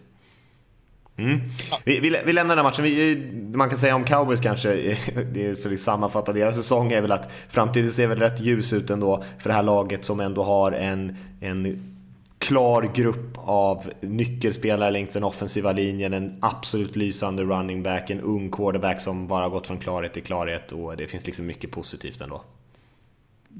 Mm. 1.18 1.40
Ja. 1.70 1.80
Vi, 1.84 2.00
vi, 2.00 2.20
vi, 2.26 2.32
lämnar 2.32 2.56
den 2.56 2.64
här 2.64 2.70
matchen. 2.70 2.84
Vi, 2.84 3.16
man 3.54 3.68
kan 3.68 3.78
säga 3.78 3.94
om 3.94 4.04
cowboys 4.04 4.40
kanske, 4.40 4.94
för 5.62 5.72
att 5.72 5.80
sammanfatta 5.80 6.32
deras 6.32 6.56
säsong, 6.56 6.92
är 6.92 7.00
väl 7.00 7.12
att 7.12 7.32
framtiden 7.48 7.92
ser 7.92 8.06
väl 8.06 8.18
rätt 8.18 8.40
ljus 8.40 8.72
ut 8.72 8.90
ändå 8.90 9.24
för 9.38 9.48
det 9.48 9.54
här 9.54 9.62
laget 9.62 10.04
som 10.04 10.20
ändå 10.20 10.42
har 10.42 10.72
en, 10.72 11.16
en 11.40 11.84
klar 12.38 12.90
grupp 12.94 13.38
av 13.38 13.90
nyckelspelare 14.00 14.90
längs 14.90 15.14
den 15.14 15.24
offensiva 15.24 15.72
linjen, 15.72 16.14
en 16.14 16.38
absolut 16.40 16.96
lysande 16.96 17.42
running 17.42 17.82
back, 17.82 18.10
en 18.10 18.20
ung 18.20 18.50
quarterback 18.50 19.00
som 19.00 19.26
bara 19.26 19.48
gått 19.48 19.66
från 19.66 19.78
klarhet 19.78 20.12
till 20.12 20.22
klarhet 20.22 20.72
och 20.72 20.96
det 20.96 21.06
finns 21.06 21.26
liksom 21.26 21.46
mycket 21.46 21.70
positivt 21.70 22.20
ändå. 22.20 22.42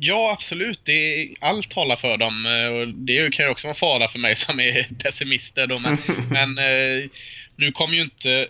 Ja, 0.01 0.33
absolut. 0.33 0.81
Det 0.85 0.93
är, 0.93 1.29
allt 1.41 1.71
talar 1.71 1.97
för 1.97 2.17
dem. 2.17 2.47
Eh, 2.47 2.89
det 2.95 3.35
kan 3.35 3.45
ju 3.47 3.51
också 3.51 3.67
vara 3.67 3.75
fara 3.75 4.09
för 4.09 4.19
mig 4.19 4.37
som 4.37 4.61
är 4.61 4.89
pessimister. 5.03 5.67
Då, 5.67 5.79
men, 5.79 5.99
men 6.31 6.59
eh, 6.59 7.11
nu 7.57 7.73
kommer 7.73 7.95
ju 7.95 8.03
inte 8.03 8.47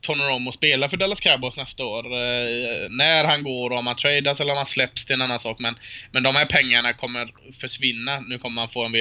Tony 0.00 0.22
Romo 0.22 0.52
spela 0.52 0.88
för 0.88 0.96
Dallas 0.96 1.20
Cowboys 1.20 1.56
nästa 1.56 1.84
år. 1.84 2.04
Eh, 2.04 2.88
när 2.90 3.24
han 3.24 3.42
går 3.42 3.72
om 3.72 3.86
han 3.86 3.96
tradas 3.96 4.40
eller 4.40 4.52
om 4.52 4.58
han 4.58 4.66
släpps 4.66 5.04
det 5.04 5.12
är 5.12 5.14
en 5.14 5.22
annan 5.22 5.40
sak. 5.40 5.58
Men, 5.58 5.74
men 6.10 6.22
de 6.22 6.36
här 6.36 6.46
pengarna 6.46 6.92
kommer 6.92 7.32
försvinna. 7.60 8.20
Nu 8.20 8.38
kommer 8.38 8.54
man 8.54 8.68
få 8.68 8.84
en 8.84 8.92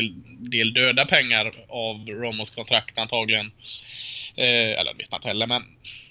del 0.49 0.73
döda 0.73 1.05
pengar 1.05 1.53
av 1.69 2.05
Romos 2.07 2.49
kontrakt 2.49 2.97
antagligen. 2.97 3.51
Eh, 4.35 4.79
eller 4.79 4.93
det 4.93 4.97
vet 4.97 5.11
man 5.11 5.17
inte 5.17 5.27
heller, 5.27 5.47
men 5.47 5.63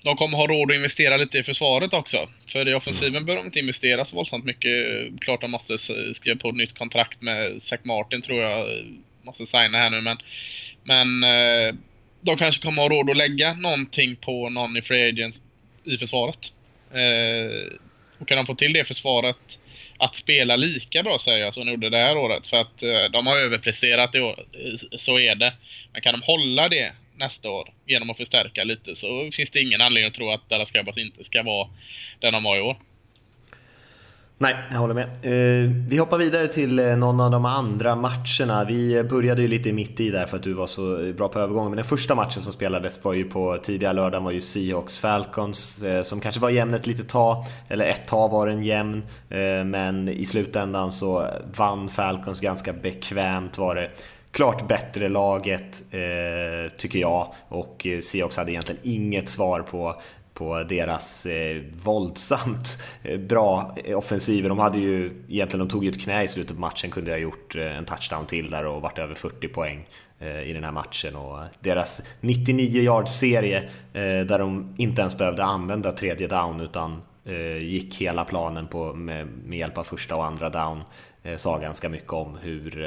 de 0.02 0.16
kommer 0.16 0.36
ha 0.36 0.46
råd 0.46 0.70
att 0.70 0.76
investera 0.76 1.16
lite 1.16 1.38
i 1.38 1.42
försvaret 1.42 1.94
också. 1.94 2.28
För 2.52 2.68
i 2.68 2.74
offensiven 2.74 3.16
mm. 3.16 3.26
behöver 3.26 3.42
de 3.42 3.46
inte 3.46 3.58
investera 3.58 4.04
så 4.04 4.16
våldsamt 4.16 4.44
mycket. 4.44 4.72
Klart 5.20 5.40
de 5.40 5.50
måste 5.50 5.78
skriva 6.14 6.38
på 6.38 6.48
ett 6.48 6.54
nytt 6.54 6.78
kontrakt 6.78 7.22
med 7.22 7.62
Zach 7.62 7.80
Martin 7.82 8.22
tror 8.22 8.42
jag 8.42 8.66
måste 9.22 9.46
signa 9.46 9.78
här 9.78 9.90
nu, 9.90 10.00
men, 10.00 10.18
men 10.82 11.24
eh, 11.24 11.74
de 12.20 12.36
kanske 12.36 12.62
kommer 12.62 12.82
ha 12.82 12.88
råd 12.88 13.10
att 13.10 13.16
lägga 13.16 13.54
någonting 13.54 14.16
på 14.16 14.48
någon 14.48 14.76
i 14.76 14.82
Free 14.82 15.08
Agent 15.08 15.36
i 15.84 15.98
försvaret. 15.98 16.38
Eh, 16.92 17.78
och 18.18 18.28
kan 18.28 18.36
de 18.36 18.46
få 18.46 18.54
till 18.54 18.72
det 18.72 18.84
försvaret 18.84 19.58
att 19.98 20.16
spela 20.16 20.56
lika 20.56 21.02
bra 21.02 21.18
säger 21.18 21.38
jag 21.38 21.54
som 21.54 21.66
de 21.66 21.72
gjorde 21.72 21.90
det 21.90 21.96
här 21.96 22.16
året. 22.16 22.46
För 22.46 22.56
att 22.56 22.82
eh, 22.82 23.04
de 23.12 23.26
har 23.26 23.36
överpresterat 23.36 24.14
i 24.14 24.20
år. 24.20 24.46
Eh, 24.52 24.98
så 24.98 25.18
är 25.18 25.34
det. 25.34 25.52
Men 25.92 26.02
kan 26.02 26.12
de 26.12 26.22
hålla 26.22 26.68
det 26.68 26.92
nästa 27.18 27.50
år 27.50 27.72
genom 27.86 28.10
att 28.10 28.16
förstärka 28.16 28.64
lite 28.64 28.96
så 28.96 29.30
finns 29.32 29.50
det 29.50 29.60
ingen 29.60 29.80
anledning 29.80 30.08
att 30.08 30.14
tro 30.14 30.30
att 30.30 30.48
Dallas 30.48 30.70
Cowboys 30.70 30.98
inte 30.98 31.24
ska 31.24 31.42
vara 31.42 31.68
den 32.20 32.32
de 32.32 32.42
var 32.42 32.56
i 32.56 32.60
år. 32.60 32.76
Nej, 34.40 34.56
jag 34.70 34.78
håller 34.78 34.94
med. 34.94 35.04
Eh, 35.04 35.70
vi 35.88 35.98
hoppar 35.98 36.18
vidare 36.18 36.48
till 36.48 36.78
eh, 36.78 36.96
någon 36.96 37.20
av 37.20 37.30
de 37.30 37.44
andra 37.44 37.96
matcherna. 37.96 38.64
Vi 38.64 39.02
började 39.02 39.42
ju 39.42 39.48
lite 39.48 39.72
mitt 39.72 40.00
i 40.00 40.10
där 40.10 40.26
för 40.26 40.36
att 40.36 40.42
du 40.42 40.52
var 40.52 40.66
så 40.66 41.12
bra 41.16 41.28
på 41.28 41.38
övergången. 41.38 41.70
Men 41.70 41.76
den 41.76 41.84
första 41.84 42.14
matchen 42.14 42.42
som 42.42 42.52
spelades 42.52 43.04
var 43.04 43.12
ju 43.12 43.24
på 43.24 43.58
tidiga 43.62 43.92
lördagen 43.92 44.24
var 44.24 44.32
ju 44.32 44.40
Seahawks 44.40 44.98
Falcons 44.98 45.82
eh, 45.82 46.02
som 46.02 46.20
kanske 46.20 46.40
var 46.40 46.50
jämn 46.50 46.74
ett 46.74 46.86
litet 46.86 47.08
tag. 47.08 47.44
Eller 47.68 47.86
ett 47.86 48.08
tag 48.08 48.28
var 48.28 48.46
den 48.46 48.64
jämn. 48.64 49.02
Men 49.64 50.08
i 50.08 50.24
slutändan 50.24 50.92
så 50.92 51.26
vann 51.56 51.88
Falcons 51.88 52.40
ganska 52.40 52.72
bekvämt 52.72 53.58
var 53.58 53.74
det 53.74 53.90
klart 54.30 54.68
bättre 54.68 55.08
laget, 55.08 55.84
eh, 55.90 56.72
tycker 56.76 56.98
jag. 56.98 57.34
Och 57.48 57.86
eh, 57.86 58.00
Seahawks 58.00 58.36
hade 58.36 58.52
egentligen 58.52 58.80
inget 58.84 59.28
svar 59.28 59.60
på 59.60 60.00
på 60.38 60.62
deras 60.62 61.26
eh, 61.26 61.62
våldsamt 61.84 62.82
eh, 63.02 63.18
bra 63.18 63.76
offensiver. 63.94 64.48
De 64.48 64.58
hade 64.58 64.78
ju 64.78 65.24
egentligen, 65.28 65.66
de 65.66 65.72
tog 65.72 65.84
ju 65.84 65.90
ett 65.90 66.00
knä 66.00 66.22
i 66.22 66.28
slutet 66.28 66.56
på 66.56 66.60
matchen, 66.60 66.90
kunde 66.90 67.10
ha 67.10 67.18
gjort 67.18 67.56
eh, 67.56 67.76
en 67.76 67.84
touchdown 67.84 68.26
till 68.26 68.50
där 68.50 68.66
och 68.66 68.82
varit 68.82 68.98
över 68.98 69.14
40 69.14 69.48
poäng 69.48 69.88
eh, 70.18 70.42
i 70.42 70.52
den 70.52 70.64
här 70.64 70.72
matchen. 70.72 71.16
Och 71.16 71.38
deras 71.60 72.02
99 72.20 72.82
yards 72.82 73.12
serie 73.12 73.68
där 73.92 74.38
de 74.38 74.74
inte 74.78 75.00
ens 75.00 75.18
behövde 75.18 75.44
använda 75.44 75.92
tredje 75.92 76.28
down 76.28 76.60
utan 76.60 77.02
gick 77.60 78.00
hela 78.00 78.24
planen 78.24 78.66
på, 78.66 78.94
med, 78.94 79.26
med 79.26 79.58
hjälp 79.58 79.78
av 79.78 79.84
första 79.84 80.16
och 80.16 80.24
andra 80.24 80.48
down 80.48 80.82
sa 81.36 81.58
ganska 81.58 81.88
mycket 81.88 82.12
om 82.12 82.38
hur 82.42 82.84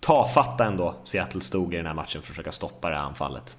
tafatta 0.00 0.64
ändå 0.64 0.94
Seattle 1.04 1.40
stod 1.40 1.74
i 1.74 1.76
den 1.76 1.86
här 1.86 1.94
matchen 1.94 2.10
för 2.10 2.18
att 2.18 2.26
försöka 2.26 2.52
stoppa 2.52 2.90
det 2.90 2.96
här 2.96 3.02
anfallet. 3.02 3.56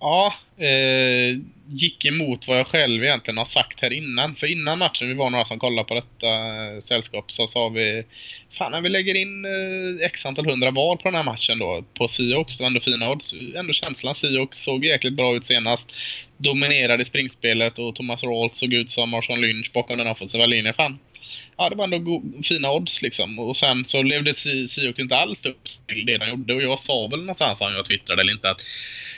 Ja, 0.00 0.34
eh, 0.58 1.38
gick 1.68 2.04
emot 2.04 2.48
vad 2.48 2.58
jag 2.58 2.66
själv 2.66 3.04
egentligen 3.04 3.38
har 3.38 3.44
sagt 3.44 3.80
här 3.80 3.92
innan. 3.92 4.34
För 4.34 4.46
innan 4.46 4.78
matchen, 4.78 5.08
vi 5.08 5.14
var 5.14 5.30
några 5.30 5.44
som 5.44 5.58
kollade 5.58 5.88
på 5.88 5.94
detta 5.94 6.26
eh, 6.26 6.82
sällskap, 6.84 7.32
så 7.32 7.46
sa 7.46 7.68
vi 7.68 8.04
Fan, 8.50 8.72
när 8.72 8.80
vi 8.80 8.88
lägger 8.88 9.14
in 9.14 9.44
eh, 9.44 10.06
x 10.06 10.26
antal 10.26 10.46
hundra 10.46 10.70
val 10.70 10.98
på 10.98 11.08
den 11.08 11.14
här 11.14 11.22
matchen 11.22 11.58
då, 11.58 11.84
på 11.98 12.08
Seahawks, 12.08 12.56
det 12.56 12.62
var 12.62 12.66
ändå 12.66 12.80
fina 12.80 13.10
odds. 13.10 13.34
Ändå 13.56 13.72
känslan, 13.72 14.14
Seahawks 14.14 14.58
såg 14.62 14.84
jäkligt 14.84 15.14
bra 15.14 15.36
ut 15.36 15.46
senast. 15.46 15.94
Dominerade 16.36 17.04
springspelet 17.04 17.78
och 17.78 17.94
Thomas 17.94 18.22
Rawls 18.22 18.58
såg 18.58 18.72
ut 18.72 18.90
som 18.90 19.10
Marshawn 19.10 19.40
Lynch 19.40 19.70
bakom 19.72 19.98
den 19.98 20.06
offensiva 20.06 20.46
linjen. 20.46 20.74
Fan, 20.74 20.98
ja, 21.56 21.68
det 21.68 21.76
var 21.76 21.84
ändå 21.84 22.22
fina 22.44 22.72
odds 22.72 23.02
liksom. 23.02 23.38
Och 23.38 23.56
sen 23.56 23.84
så 23.84 24.02
levde 24.02 24.34
Seahawks 24.34 24.98
inte 24.98 25.16
alls 25.16 25.46
upp 25.46 25.68
till 25.86 26.06
det 26.06 26.18
de 26.18 26.28
gjorde. 26.28 26.54
Och 26.54 26.62
jag 26.62 26.78
sa 26.78 27.06
väl 27.06 27.20
någonstans, 27.20 27.60
om 27.60 27.72
jag 27.72 27.86
twittrade 27.86 28.22
eller 28.22 28.32
inte, 28.32 28.50
att 28.50 28.60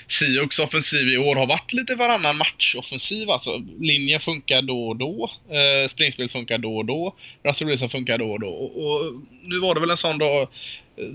Sioux 0.09 0.59
offensiv 0.59 1.09
i 1.09 1.19
år 1.19 1.37
har 1.37 1.47
varit 1.47 1.73
lite 1.73 1.95
varannan 1.95 2.37
match-offensiv. 2.37 3.31
Alltså, 3.31 3.63
linjen 3.79 4.21
funkar 4.21 4.63
då 4.63 4.89
och 4.89 4.97
då. 4.97 5.31
Eh, 5.51 5.89
springspel 5.89 6.29
funkar 6.29 6.59
då 6.59 6.77
och 6.77 6.85
då. 6.85 7.17
Russell 7.43 7.69
Wilson 7.69 7.91
funkar 7.91 8.19
då 8.19 8.33
och 8.33 8.41
då. 8.41 8.49
Och, 8.49 8.87
och, 8.87 9.13
nu 9.43 9.59
var 9.59 9.75
det 9.75 9.81
väl 9.81 9.91
en 9.91 9.97
sån 9.97 10.19
dag 10.19 10.49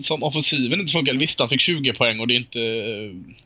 som 0.03 0.23
offensiven 0.23 0.79
inte 0.79 0.91
funkade. 0.91 1.19
Visst, 1.19 1.39
han 1.39 1.49
fick 1.49 1.61
20 1.61 1.93
poäng 1.93 2.19
och 2.19 2.27
det 2.27 2.33
är 2.33 2.37
inte... 2.37 2.59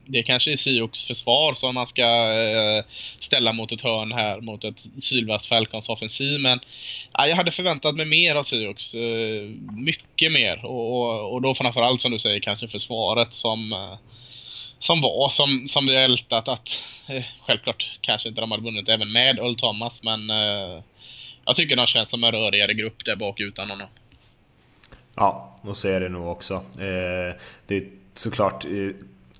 Det 0.05 0.23
kanske 0.23 0.51
är 0.51 0.57
Sioks 0.57 1.05
försvar 1.05 1.53
som 1.53 1.75
man 1.75 1.87
ska 1.87 2.03
eh, 2.03 2.83
ställa 3.19 3.53
mot 3.53 3.71
ett 3.71 3.81
hörn 3.81 4.11
här 4.11 4.41
mot 4.41 4.63
ett 4.63 4.83
sylvast 4.97 5.45
Falcons 5.45 5.89
offensiv. 5.89 6.39
Men 6.39 6.59
ja, 7.13 7.27
jag 7.27 7.35
hade 7.35 7.51
förväntat 7.51 7.95
mig 7.95 8.05
mer 8.05 8.35
av 8.35 8.43
Sioks. 8.43 8.93
Eh, 8.93 9.49
mycket 9.77 10.31
mer. 10.31 10.65
Och, 10.65 11.01
och, 11.01 11.33
och 11.33 11.41
då 11.41 11.55
framförallt 11.55 12.01
som 12.01 12.11
du 12.11 12.19
säger 12.19 12.39
kanske 12.39 12.67
försvaret 12.67 13.33
som 13.33 13.73
eh, 13.73 13.95
som 14.79 15.01
var, 15.01 15.29
som, 15.29 15.67
som 15.67 15.85
vi 15.85 15.95
har 15.95 16.03
ältat 16.03 16.47
att 16.47 16.83
eh, 17.07 17.23
självklart 17.41 17.91
kanske 18.01 18.29
inte 18.29 18.41
de 18.41 18.51
hade 18.51 18.63
vunnit 18.63 18.89
även 18.89 19.11
med 19.11 19.39
Earl 19.39 19.55
Thomas 19.55 20.03
men 20.03 20.29
eh, 20.29 20.83
jag 21.45 21.55
tycker 21.55 21.75
de 21.75 21.87
känns 21.87 22.09
som 22.09 22.23
en 22.23 22.31
rörigare 22.31 22.73
grupp 22.73 23.05
där 23.05 23.15
bak 23.15 23.39
utan 23.39 23.69
honom. 23.69 23.87
Ja, 25.15 25.55
och 25.61 25.77
så 25.77 25.87
är 25.87 25.99
det 25.99 26.09
nog 26.09 26.27
också. 26.27 26.53
Eh, 26.53 27.35
det 27.65 27.75
är 27.75 27.89
såklart 28.13 28.65
eh, 28.65 28.89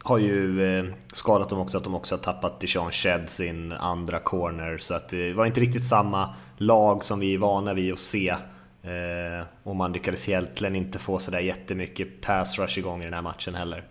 har 0.04 0.18
ju 0.18 0.64
eh, 0.78 0.86
skadat 1.14 1.50
dem 1.50 1.60
också 1.60 1.78
att 1.78 1.84
de 1.84 1.96
också 1.96 2.16
har 2.16 2.20
tappat 2.20 2.60
Dijon 2.60 2.92
Shed 2.92 3.30
sin 3.30 3.72
andra 3.72 4.20
corner 4.20 4.78
så 4.78 4.94
att 4.94 5.10
det 5.10 5.34
var 5.34 5.46
inte 5.46 5.62
riktigt 5.62 5.84
samma 5.84 6.34
lag 6.58 7.04
som 7.04 7.20
vi 7.20 7.34
är 7.34 7.38
vana 7.38 7.74
vid 7.74 7.94
att 7.94 8.00
se. 8.00 8.30
Eh, 8.84 9.46
och 9.64 9.76
man 9.76 9.94
lyckades 9.94 10.30
egentligen 10.30 10.76
inte 10.76 11.00
få 11.00 11.20
sådär 11.20 11.40
jättemycket 11.40 12.22
pass 12.22 12.60
rush 12.60 12.80
igång 12.80 13.02
i 13.02 13.06
den 13.06 13.14
här 13.14 13.22
matchen 13.22 13.56
heller. 13.56 13.84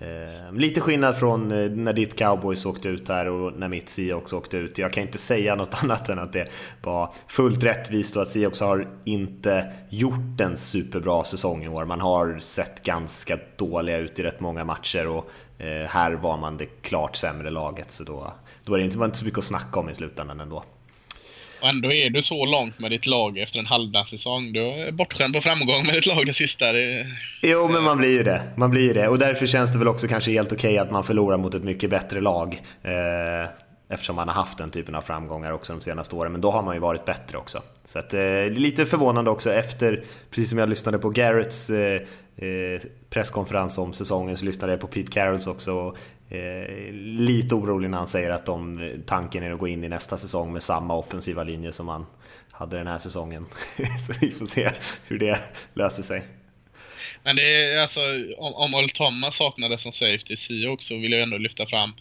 Eh, 0.00 0.52
lite 0.52 0.80
skillnad 0.80 1.16
från 1.16 1.52
eh, 1.52 1.70
när 1.70 1.92
ditt 1.92 2.18
cowboys 2.18 2.66
åkte 2.66 2.88
ut 2.88 3.08
här 3.08 3.28
och 3.28 3.58
när 3.58 3.68
mitt 3.68 3.88
Seahawks 3.88 4.32
åkte 4.32 4.56
ut. 4.56 4.78
Jag 4.78 4.92
kan 4.92 5.02
inte 5.02 5.18
säga 5.18 5.54
något 5.56 5.82
annat 5.82 6.08
än 6.08 6.18
att 6.18 6.32
det 6.32 6.48
var 6.82 7.14
fullt 7.26 7.64
rättvist 7.64 8.16
och 8.16 8.22
att 8.22 8.28
Seahawks 8.28 8.60
har 8.60 8.88
inte 9.04 9.72
gjort 9.88 10.40
en 10.40 10.56
superbra 10.56 11.24
säsong 11.24 11.64
i 11.64 11.68
år. 11.68 11.84
Man 11.84 12.00
har 12.00 12.38
sett 12.38 12.82
ganska 12.82 13.38
dåliga 13.56 13.98
ut 13.98 14.18
i 14.18 14.22
rätt 14.22 14.40
många 14.40 14.64
matcher 14.64 15.06
och 15.06 15.30
eh, 15.58 15.86
här 15.88 16.12
var 16.12 16.36
man 16.36 16.56
det 16.56 16.66
klart 16.82 17.16
sämre 17.16 17.50
laget 17.50 17.90
så 17.90 18.04
då, 18.04 18.32
då 18.64 18.74
är 18.74 18.78
det 18.78 18.84
inte, 18.84 18.98
var 18.98 19.06
inte 19.06 19.18
så 19.18 19.24
mycket 19.24 19.38
att 19.38 19.44
snacka 19.44 19.80
om 19.80 19.88
i 19.88 19.94
slutändan 19.94 20.40
ändå. 20.40 20.64
Och 21.60 21.68
ändå 21.68 21.92
är 21.92 22.10
du 22.10 22.22
så 22.22 22.46
långt 22.46 22.78
med 22.78 22.90
ditt 22.90 23.06
lag 23.06 23.38
efter 23.38 23.58
en 23.58 23.66
halvdan 23.66 24.06
säsong. 24.06 24.52
Du 24.52 24.60
är 24.60 24.92
bortskämd 24.92 25.34
på 25.34 25.40
framgång 25.40 25.86
med 25.86 25.94
ditt 25.94 26.06
lag 26.06 26.26
det 26.26 26.32
sista. 26.32 26.72
Det... 26.72 27.06
Jo, 27.42 27.68
men 27.68 27.82
man 27.82 27.98
blir 27.98 28.10
ju 28.10 28.22
det. 28.22 28.42
Man 28.56 28.70
blir 28.70 28.82
ju 28.82 28.92
det. 28.92 29.08
Och 29.08 29.18
därför 29.18 29.46
känns 29.46 29.72
det 29.72 29.78
väl 29.78 29.88
också 29.88 30.08
kanske 30.08 30.30
helt 30.30 30.52
okej 30.52 30.70
okay 30.70 30.78
att 30.78 30.90
man 30.90 31.04
förlorar 31.04 31.38
mot 31.38 31.54
ett 31.54 31.64
mycket 31.64 31.90
bättre 31.90 32.20
lag. 32.20 32.62
Eh, 32.82 33.50
eftersom 33.88 34.16
man 34.16 34.28
har 34.28 34.34
haft 34.34 34.58
den 34.58 34.70
typen 34.70 34.94
av 34.94 35.02
framgångar 35.02 35.52
också 35.52 35.72
de 35.72 35.80
senaste 35.80 36.16
åren. 36.16 36.32
Men 36.32 36.40
då 36.40 36.50
har 36.50 36.62
man 36.62 36.74
ju 36.74 36.80
varit 36.80 37.04
bättre 37.04 37.38
också. 37.38 37.62
Så 37.84 37.98
att, 37.98 38.14
eh, 38.14 38.44
lite 38.50 38.86
förvånande 38.86 39.30
också 39.30 39.52
efter, 39.52 40.04
precis 40.30 40.48
som 40.48 40.58
jag 40.58 40.68
lyssnade 40.68 40.98
på 40.98 41.10
Garretts 41.10 41.70
eh, 41.70 42.02
eh, 42.36 42.80
presskonferens 43.10 43.78
om 43.78 43.92
säsongen 43.92 44.36
så 44.36 44.44
lyssnade 44.44 44.72
jag 44.72 44.80
på 44.80 44.86
Pete 44.86 45.12
Carrolls 45.12 45.46
också. 45.46 45.96
Eh, 46.30 46.92
lite 46.92 47.54
orolig 47.54 47.90
när 47.90 47.98
han 47.98 48.06
säger 48.06 48.30
att 48.30 48.46
de, 48.46 48.90
tanken 49.06 49.42
är 49.42 49.50
att 49.50 49.58
gå 49.58 49.68
in 49.68 49.84
i 49.84 49.88
nästa 49.88 50.18
säsong 50.18 50.52
med 50.52 50.62
samma 50.62 50.94
offensiva 50.94 51.44
linje 51.44 51.72
som 51.72 51.86
man 51.86 52.06
hade 52.52 52.78
den 52.78 52.86
här 52.86 52.98
säsongen. 52.98 53.46
så 54.06 54.12
vi 54.20 54.30
får 54.30 54.46
se 54.46 54.70
hur 55.08 55.18
det 55.18 55.38
löser 55.74 56.02
sig. 56.02 56.22
Men 57.22 57.36
det 57.36 57.72
är 57.72 57.82
alltså, 57.82 58.00
om, 58.38 58.54
om 58.54 58.74
Old 58.74 58.94
Thomas 58.94 59.36
saknades 59.36 59.82
som 59.82 59.92
safety 59.92 60.66
också 60.66 60.88
så 60.88 61.00
vill 61.00 61.12
jag 61.12 61.22
ändå 61.22 61.38
lyfta 61.38 61.66
fram, 61.66 61.92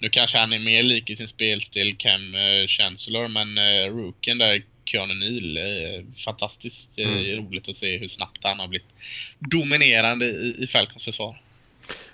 nu 0.00 0.08
kanske 0.08 0.38
han 0.38 0.52
är 0.52 0.58
mer 0.58 0.82
lik 0.82 1.10
i 1.10 1.16
sin 1.16 1.28
spelstil 1.28 1.96
Cam 1.96 2.34
eh, 2.34 2.66
Chancellor, 2.68 3.28
men 3.28 3.58
eh, 3.58 3.96
rookien 3.96 4.38
där, 4.38 4.62
Keanu 4.84 5.14
Neal, 5.14 5.56
eh, 5.56 6.04
fantastiskt 6.24 6.88
eh, 6.96 7.08
mm. 7.08 7.46
roligt 7.46 7.68
att 7.68 7.76
se 7.76 7.98
hur 7.98 8.08
snabbt 8.08 8.38
han 8.42 8.60
har 8.60 8.68
blivit 8.68 8.88
dominerande 9.38 10.26
i, 10.26 10.56
i 10.58 10.66
Falcons 10.66 11.04
försvar. 11.04 11.40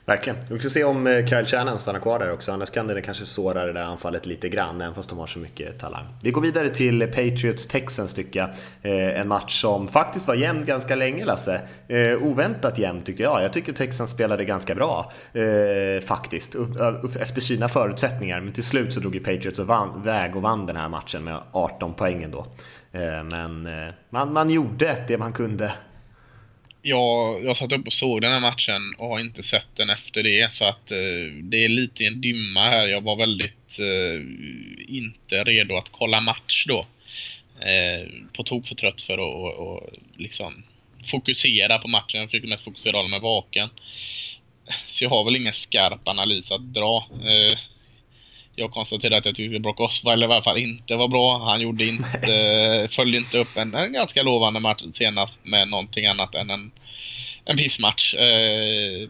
Verkligen. 0.06 0.38
Vi 0.50 0.58
får 0.58 0.68
se 0.68 0.84
om 0.84 1.06
eh, 1.06 1.26
Kyle 1.26 1.46
Shannon 1.46 1.78
stannar 1.78 2.00
kvar 2.00 2.18
där 2.18 2.32
också, 2.32 2.52
annars 2.52 2.70
kan 2.70 2.86
det 2.86 3.00
kanske 3.00 3.26
såra 3.26 3.66
det 3.66 3.72
där 3.72 3.82
anfallet 3.82 4.26
lite 4.26 4.48
grann, 4.48 4.80
även 4.80 4.94
fast 4.94 5.08
de 5.08 5.18
har 5.18 5.26
så 5.26 5.38
mycket 5.38 5.78
talang. 5.78 6.06
Vi 6.22 6.30
går 6.30 6.40
vidare 6.40 6.68
till 6.68 7.02
Patriots-Texans 7.02 8.14
tycker 8.14 8.40
jag. 8.40 8.48
Eh, 8.82 9.20
en 9.20 9.28
match 9.28 9.60
som 9.60 9.88
faktiskt 9.88 10.28
var 10.28 10.34
jämn 10.34 10.64
ganska 10.64 10.94
länge 10.94 11.24
Lasse. 11.24 11.60
Eh, 11.88 12.22
oväntat 12.22 12.78
jämn 12.78 13.00
tycker 13.00 13.24
jag. 13.24 13.42
Jag 13.42 13.52
tycker 13.52 13.72
Texans 13.72 14.10
spelade 14.10 14.44
ganska 14.44 14.74
bra, 14.74 15.12
eh, 15.32 16.04
faktiskt, 16.04 16.56
efter 17.20 17.40
sina 17.40 17.68
förutsättningar. 17.68 18.40
Men 18.40 18.52
till 18.52 18.64
slut 18.64 18.92
så 18.92 19.00
drog 19.00 19.14
ju 19.14 19.20
Patriots 19.20 19.60
väg 20.04 20.36
och 20.36 20.42
vann 20.42 20.66
den 20.66 20.76
här 20.76 20.88
matchen 20.88 21.24
med 21.24 21.38
18 21.52 21.94
poäng 21.94 22.22
ändå. 22.22 22.46
Eh, 22.92 23.24
men 23.24 23.68
man, 24.10 24.32
man 24.32 24.50
gjorde 24.50 25.04
det 25.08 25.18
man 25.18 25.32
kunde 25.32 25.72
jag, 26.86 27.44
jag 27.44 27.56
satt 27.56 27.72
upp 27.72 27.86
och 27.86 27.92
såg 27.92 28.20
den 28.20 28.32
här 28.32 28.40
matchen 28.40 28.94
och 28.98 29.08
har 29.08 29.20
inte 29.20 29.42
sett 29.42 29.76
den 29.76 29.90
efter 29.90 30.22
det. 30.22 30.54
Så 30.54 30.64
att 30.64 30.90
eh, 30.90 31.32
det 31.42 31.64
är 31.64 31.68
lite 31.68 32.04
i 32.04 32.06
en 32.06 32.20
dimma 32.20 32.60
här. 32.60 32.86
Jag 32.86 33.00
var 33.00 33.16
väldigt 33.16 33.78
eh, 33.78 34.20
inte 34.88 35.44
redo 35.44 35.76
att 35.76 35.88
kolla 35.90 36.20
match 36.20 36.64
då. 36.68 36.86
Eh, 37.60 38.08
på 38.32 38.42
tok 38.42 38.66
för 38.66 38.74
trött 38.74 39.02
för 39.02 39.14
att 39.14 39.18
och, 39.18 39.54
och 39.54 39.90
liksom 40.16 40.64
fokusera 41.04 41.78
på 41.78 41.88
matchen. 41.88 42.20
Jag 42.20 42.30
försöker 42.30 42.48
mest 42.48 42.64
fokusera 42.64 42.96
hålla 42.96 43.08
mig 43.08 43.20
vaken. 43.20 43.68
Så 44.86 45.04
jag 45.04 45.10
har 45.10 45.24
väl 45.24 45.36
ingen 45.36 45.54
skarp 45.54 46.08
analys 46.08 46.50
att 46.50 46.74
dra. 46.74 47.08
Eh, 47.12 47.58
Eh, 48.56 48.62
jag 48.62 48.70
konstaterade 48.70 49.16
att 49.16 49.24
jag 49.24 49.36
tyckte 49.36 49.58
Brock 49.58 49.80
Osweiler 49.80 50.28
i 50.28 50.32
alla 50.32 50.42
fall 50.42 50.58
inte 50.58 50.96
var 50.96 51.08
bra. 51.08 51.38
Han 51.38 51.60
gjorde 51.60 51.84
inte, 51.84 52.88
följde 52.90 53.18
inte 53.18 53.38
upp 53.38 53.56
en, 53.56 53.74
en, 53.74 53.92
ganska 53.92 54.22
lovande 54.22 54.60
match 54.60 54.82
senast 54.92 55.32
med 55.42 55.68
någonting 55.68 56.06
annat 56.06 56.34
än 56.34 56.50
en, 56.50 56.70
en 57.44 57.56
pissmatch. 57.56 58.14
Eh, 58.14 59.08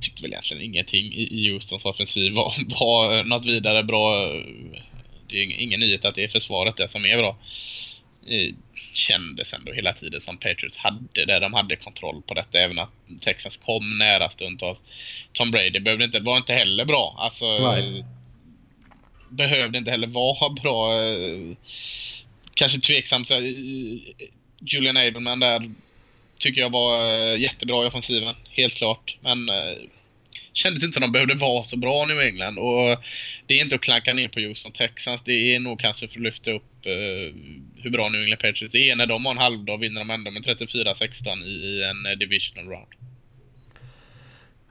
tyckte 0.00 0.22
väl 0.22 0.32
egentligen 0.32 0.62
ingenting 0.62 1.12
i, 1.12 1.28
i 1.30 1.52
Houstons 1.52 1.84
offensiv 1.84 2.32
var, 2.32 2.54
var 2.80 3.24
något 3.24 3.46
vidare 3.46 3.82
bra. 3.82 4.28
Det 5.28 5.42
är 5.42 5.60
ingen 5.60 5.80
nyhet 5.80 6.04
att 6.04 6.14
det 6.14 6.24
är 6.24 6.28
försvaret 6.28 6.76
det 6.76 6.88
som 6.88 7.04
är 7.04 7.16
bra. 7.16 7.36
eh, 8.26 8.54
kändes 8.96 9.52
ändå 9.52 9.72
hela 9.72 9.92
tiden 9.92 10.20
som 10.20 10.36
Patriots 10.36 10.76
hade 10.76 11.24
det. 11.26 11.38
De 11.40 11.54
hade 11.54 11.76
kontroll 11.76 12.22
på 12.26 12.34
detta. 12.34 12.58
Även 12.58 12.78
att 12.78 12.90
Texas 13.20 13.56
kom 13.56 13.98
nära 13.98 14.30
stundtals. 14.30 14.78
Tom 15.32 15.50
Brady 15.50 15.80
behövde 15.80 16.04
inte, 16.04 16.20
var 16.20 16.36
inte 16.36 16.52
heller 16.52 16.84
bra. 16.84 17.16
Alltså, 17.18 17.44
behövde 19.28 19.78
inte 19.78 19.90
heller 19.90 20.06
vara 20.06 20.50
bra. 20.62 20.90
Kanske 22.54 22.80
tveksamt. 22.80 23.30
Julian 24.60 24.96
Edelman 24.96 25.40
där 25.40 25.70
tycker 26.38 26.60
jag 26.60 26.70
var 26.70 27.12
eh, 27.12 27.40
jättebra 27.40 27.84
i 27.84 27.88
offensiven. 27.88 28.34
Helt 28.50 28.74
klart. 28.74 29.16
Men 29.20 29.48
eh, 29.48 29.76
kändes 30.52 30.84
inte 30.84 30.98
att 30.98 31.02
de 31.02 31.12
behövde 31.12 31.34
vara 31.34 31.64
så 31.64 31.76
bra 31.76 32.06
New 32.06 32.20
England. 32.20 32.58
Och 32.58 33.04
det 33.46 33.54
är 33.54 33.62
inte 33.62 33.74
att 33.74 33.80
klanka 33.80 34.14
ner 34.14 34.28
på 34.28 34.40
Houston 34.40 34.72
Texans. 34.72 35.22
Det 35.24 35.54
är 35.54 35.60
nog 35.60 35.80
kanske 35.80 36.08
för 36.08 36.16
att 36.16 36.22
lyfta 36.22 36.50
upp 36.50 36.86
eh, 36.86 37.34
hur 37.84 37.90
bra 37.90 38.08
New 38.08 38.22
England 38.22 38.38
Patriots 38.38 38.74
är. 38.74 38.96
När 38.96 39.06
de 39.06 39.24
har 39.24 39.32
en 39.32 39.38
halvdag 39.38 39.78
vinner 39.78 40.00
de 40.00 40.10
ändå 40.10 40.30
med 40.30 40.42
34-16 40.42 41.44
i, 41.44 41.48
i 41.48 41.84
en 41.84 42.12
eh, 42.12 42.18
divisional 42.18 42.68
round. 42.68 42.88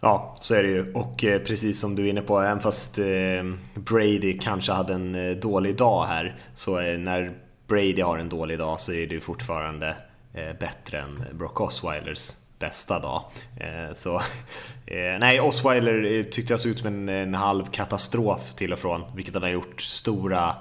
Ja, 0.02 0.36
så 0.41 0.56
är 0.56 0.63
det 0.63 0.69
ju. 0.69 0.93
Och 0.93 1.23
eh, 1.23 1.41
precis 1.41 1.80
som 1.80 1.95
du 1.95 2.06
är 2.06 2.10
inne 2.10 2.21
på, 2.21 2.39
även 2.39 2.60
fast 2.60 2.99
eh, 2.99 3.43
Brady 3.76 4.39
kanske 4.39 4.71
hade 4.71 4.93
en 4.93 5.15
eh, 5.15 5.32
dålig 5.32 5.76
dag 5.76 6.06
här, 6.06 6.36
så 6.56 6.80
eh, 6.80 6.99
när 6.99 7.34
Brady 7.67 8.02
har 8.02 8.17
en 8.17 8.30
dålig 8.30 8.58
dag 8.58 8.80
så 8.80 8.93
är 8.93 9.08
det 9.08 9.13
ju 9.15 9.21
fortfarande 9.21 9.95
eh, 10.34 10.60
bättre 10.60 10.99
än 10.99 11.23
Brock 11.34 11.62
Osweilers 11.62 12.32
bästa 12.60 12.99
dag. 12.99 13.23
Eh, 13.58 13.93
så 13.93 14.15
eh, 14.86 15.19
nej, 15.19 15.41
Osweiler 15.41 16.04
eh, 16.04 16.23
tyckte 16.23 16.54
jag 16.54 16.60
såg 16.60 16.71
ut 16.71 16.80
som 16.80 16.88
en, 16.88 17.10
en 17.10 17.34
halv 17.34 17.65
katastrof 17.65 18.54
till 18.54 18.73
och 18.73 18.80
från, 18.80 19.02
vilket 19.15 19.34
han 19.34 19.43
har 19.43 19.49
gjort 19.49 19.82
stora 19.82 20.56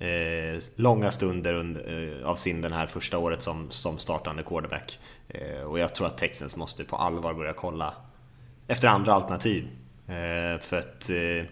Eh, 0.00 0.60
långa 0.76 1.10
stunder 1.10 1.54
under, 1.54 2.18
eh, 2.20 2.28
av 2.28 2.36
sin 2.36 2.60
den 2.60 2.72
här 2.72 2.86
första 2.86 3.18
året 3.18 3.42
som, 3.42 3.70
som 3.70 3.98
startande 3.98 4.42
quarterback. 4.42 4.98
Eh, 5.28 5.60
och 5.62 5.78
jag 5.78 5.94
tror 5.94 6.06
att 6.06 6.18
Texans 6.18 6.56
måste 6.56 6.84
på 6.84 6.96
allvar 6.96 7.34
börja 7.34 7.52
kolla 7.52 7.94
efter 8.66 8.88
andra 8.88 9.14
alternativ. 9.14 9.68
Eh, 10.06 10.60
för 10.60 10.78
att, 10.78 11.10
eh, 11.10 11.50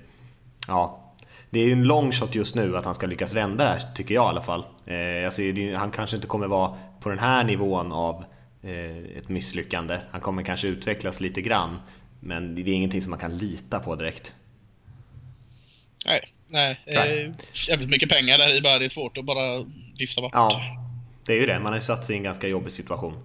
ja, 0.69 1.13
det 1.51 1.61
är 1.61 1.67
ju 1.67 1.73
en 1.73 1.85
long 1.85 2.13
shot 2.13 2.35
just 2.35 2.55
nu 2.55 2.77
att 2.77 2.85
han 2.85 2.95
ska 2.95 3.07
lyckas 3.07 3.33
vända 3.35 3.65
det 3.65 3.71
här, 3.71 3.81
tycker 3.95 4.15
jag 4.15 4.25
i 4.25 4.29
alla 4.29 4.43
fall. 4.43 4.65
Eh, 4.87 5.25
alltså, 5.25 5.43
det- 5.43 5.75
han 5.75 5.91
kanske 5.91 6.17
inte 6.17 6.29
kommer 6.29 6.47
vara 6.47 6.79
på 7.01 7.09
den 7.09 7.19
här 7.19 7.45
nivån 7.45 7.93
av 7.93 8.25
eh, 8.63 8.97
ett 9.19 9.29
misslyckande. 9.29 9.99
Han 10.11 10.21
kommer 10.21 10.43
kanske 10.43 10.69
utvecklas 10.69 11.21
lite 11.21 11.43
grann, 11.43 11.79
men 12.21 12.55
det 12.55 12.63
är 12.63 12.69
ingenting 12.69 13.03
som 13.03 13.11
man 13.11 13.19
kan 13.19 13.37
lita 13.37 13.81
på 13.81 13.95
direkt. 13.97 14.35
Nej, 16.07 16.21
nej. 16.49 16.81
Nej. 16.87 17.33
Jävligt 17.69 17.89
mycket 17.89 18.09
pengar 18.09 18.39
där 18.39 18.57
i 18.57 18.61
bara. 18.61 18.79
Det 18.79 18.85
är 18.85 18.89
svårt 18.89 19.19
att 19.19 19.25
bara 19.25 19.65
vifta 19.99 20.21
bort. 20.21 20.31
Ja, 20.35 20.61
det 21.27 21.33
är 21.33 21.41
ju 21.41 21.47
det. 21.47 21.59
Man 21.59 21.67
har 21.67 21.75
ju 21.75 21.81
satt 21.81 22.05
sig 22.05 22.15
i 22.15 22.19
en 22.19 22.25
ganska 22.25 22.49
jobbig 22.49 22.73
situation. 22.73 23.25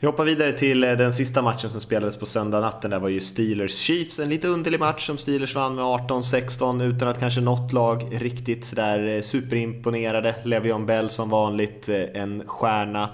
Vi 0.00 0.06
hoppar 0.06 0.24
vidare 0.24 0.52
till 0.52 0.84
eh, 0.84 0.92
den 0.92 1.12
sista 1.12 1.42
matchen 1.42 1.70
som 1.70 1.80
spelades 1.80 2.16
på 2.16 2.26
söndag 2.26 2.60
natten. 2.60 2.90
Där 2.90 2.98
var 2.98 3.08
ju 3.08 3.18
Steelers-Chiefs. 3.18 4.22
En 4.22 4.28
lite 4.28 4.48
underlig 4.48 4.80
match 4.80 5.06
som 5.06 5.18
Steelers 5.18 5.54
vann 5.54 5.74
med 5.74 5.84
18-16 5.84 6.82
utan 6.82 7.08
att 7.08 7.20
kanske 7.20 7.40
något 7.40 7.72
lag 7.72 8.08
riktigt 8.12 8.64
sådär 8.64 9.08
eh, 9.08 9.20
superimponerade. 9.20 10.34
Le'Veon 10.44 10.86
Bell 10.86 11.10
som 11.10 11.30
vanligt, 11.30 11.88
eh, 11.88 12.02
en 12.14 12.42
stjärna, 12.46 13.08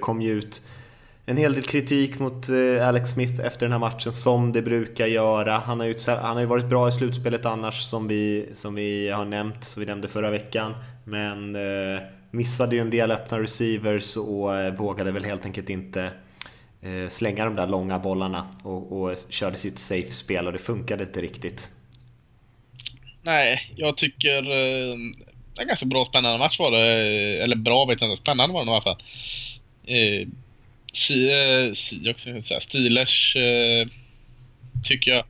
kom 0.00 0.22
ju 0.22 0.32
ut. 0.32 0.62
En 1.30 1.36
hel 1.36 1.54
del 1.54 1.62
kritik 1.62 2.18
mot 2.18 2.48
eh, 2.48 2.88
Alex 2.88 3.10
Smith 3.10 3.40
efter 3.40 3.66
den 3.66 3.72
här 3.72 3.78
matchen 3.78 4.12
som 4.12 4.52
det 4.52 4.62
brukar 4.62 5.06
göra. 5.06 5.58
Han 5.58 5.80
har 5.80 5.86
ju, 5.86 5.94
han 6.06 6.36
har 6.36 6.40
ju 6.40 6.46
varit 6.46 6.64
bra 6.64 6.88
i 6.88 6.92
slutspelet 6.92 7.46
annars 7.46 7.80
som 7.82 8.08
vi, 8.08 8.48
som 8.54 8.74
vi 8.74 9.10
har 9.10 9.24
nämnt, 9.24 9.64
som 9.64 9.80
vi 9.80 9.86
nämnde 9.86 10.08
förra 10.08 10.30
veckan. 10.30 10.74
Men 11.04 11.56
eh, 11.56 12.02
missade 12.30 12.76
ju 12.76 12.82
en 12.82 12.90
del 12.90 13.10
öppna 13.10 13.40
receivers 13.40 14.16
och 14.16 14.56
eh, 14.56 14.74
vågade 14.74 15.12
väl 15.12 15.24
helt 15.24 15.46
enkelt 15.46 15.70
inte 15.70 16.10
eh, 16.82 17.08
slänga 17.08 17.44
de 17.44 17.56
där 17.56 17.66
långa 17.66 17.98
bollarna 17.98 18.46
och, 18.62 18.92
och 18.92 19.16
körde 19.28 19.56
sitt 19.56 19.78
safe-spel 19.78 20.46
och 20.46 20.52
det 20.52 20.58
funkade 20.58 21.04
inte 21.04 21.20
riktigt. 21.20 21.70
Nej, 23.22 23.72
jag 23.76 23.96
tycker... 23.96 24.50
Eh, 24.50 24.92
en 25.60 25.68
ganska 25.68 25.86
bra 25.86 26.04
spännande 26.04 26.38
match 26.38 26.58
var 26.58 26.70
det. 26.70 26.78
Eller 27.42 27.56
bra 27.56 27.84
vet 27.84 28.00
jag 28.00 28.10
inte. 28.10 28.22
Spännande 28.22 28.54
var 28.54 28.64
det 28.64 28.70
i 28.70 28.74
alla 28.74 28.82
fall. 28.82 29.02
Eh, 29.86 30.28
jag 30.92 31.66
eh, 31.68 32.42
säga. 32.42 32.60
Steelers 32.60 33.36
eh, 33.36 33.88
tycker 34.84 35.10
jag... 35.10 35.24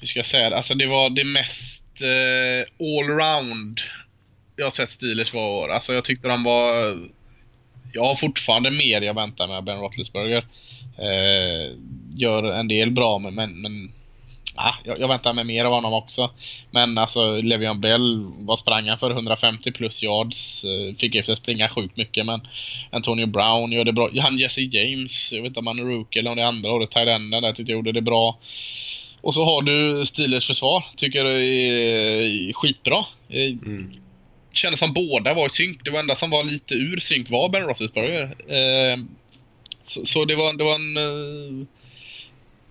Hur 0.00 0.06
ska 0.06 0.18
jag 0.18 0.26
säga 0.26 0.50
det? 0.50 0.56
Alltså 0.56 0.74
det 0.74 0.86
var 0.86 1.10
det 1.10 1.24
mest 1.24 1.82
eh, 2.00 2.86
allround 2.86 3.80
jag 4.56 4.66
har 4.66 4.70
sett 4.70 4.90
Steelers 4.90 5.34
vara 5.34 5.64
år. 5.64 5.68
Alltså 5.68 5.94
jag 5.94 6.04
tyckte 6.04 6.28
de 6.28 6.44
var... 6.44 6.98
Jag 7.92 8.04
har 8.04 8.16
fortfarande 8.16 8.70
mer 8.70 9.00
jag 9.00 9.14
väntar 9.14 9.46
med 9.48 9.64
Ben 9.64 9.78
Roethlisberger. 9.78 10.46
Eh, 10.98 11.76
gör 12.14 12.52
en 12.52 12.68
del 12.68 12.90
bra 12.90 13.18
men, 13.18 13.34
men, 13.34 13.92
Ja, 14.56 14.74
jag, 14.84 15.00
jag 15.00 15.08
väntar 15.08 15.32
mig 15.32 15.44
mer 15.44 15.64
av 15.64 15.72
honom 15.72 15.92
också. 15.92 16.30
Men 16.70 16.98
alltså 16.98 17.20
Le'Veon 17.20 17.80
Bell, 17.80 18.26
vad 18.38 18.58
sprang 18.58 18.88
han 18.88 18.98
för? 18.98 19.10
150 19.10 19.72
plus 19.72 20.02
yards. 20.02 20.64
Eh, 20.64 20.96
Fick 20.96 21.14
efter 21.14 21.34
springa 21.34 21.68
sjukt 21.68 21.96
mycket 21.96 22.26
men 22.26 22.40
Antonio 22.90 23.26
Brown 23.26 23.72
gör 23.72 23.84
det 23.84 23.92
bra. 23.92 24.10
Han 24.20 24.38
Jesse 24.38 24.60
James, 24.60 25.32
jag 25.32 25.42
vet 25.42 25.48
inte 25.48 25.60
om 25.60 25.66
han 25.66 25.78
är 25.78 25.82
rookie 25.84 26.20
eller 26.20 26.30
om 26.30 26.36
det 26.36 26.42
är 26.42 26.46
andra 26.46 26.72
året. 26.72 26.90
Tyrenden 26.90 27.42
där 27.42 27.52
tyckte 27.52 27.72
jag 27.72 27.76
gjorde 27.76 27.92
det 27.92 28.02
bra. 28.02 28.38
Och 29.20 29.34
så 29.34 29.44
har 29.44 29.62
du 29.62 30.06
Steelers 30.06 30.46
försvar. 30.46 30.84
Tycker 30.96 31.24
det 31.24 31.44
är 31.44 32.52
skitbra. 32.52 33.04
Eh, 33.28 33.52
Mm. 33.66 33.92
Kändes 34.54 34.80
som 34.80 34.92
båda 34.92 35.34
var 35.34 35.46
i 35.46 35.50
synk. 35.50 35.84
Det 35.84 35.90
var 35.90 36.00
enda 36.00 36.14
som 36.16 36.30
var 36.30 36.44
lite 36.44 36.74
ur 36.74 37.00
synk 37.00 37.30
var 37.30 37.48
Ben 37.48 37.62
Roethlisberger. 37.62 38.22
Eh, 38.22 38.98
så, 39.86 40.04
så 40.04 40.24
det 40.24 40.34
var, 40.36 40.52
det 40.58 40.64
var 40.64 40.74
en... 40.74 40.96
Eh, 40.96 41.66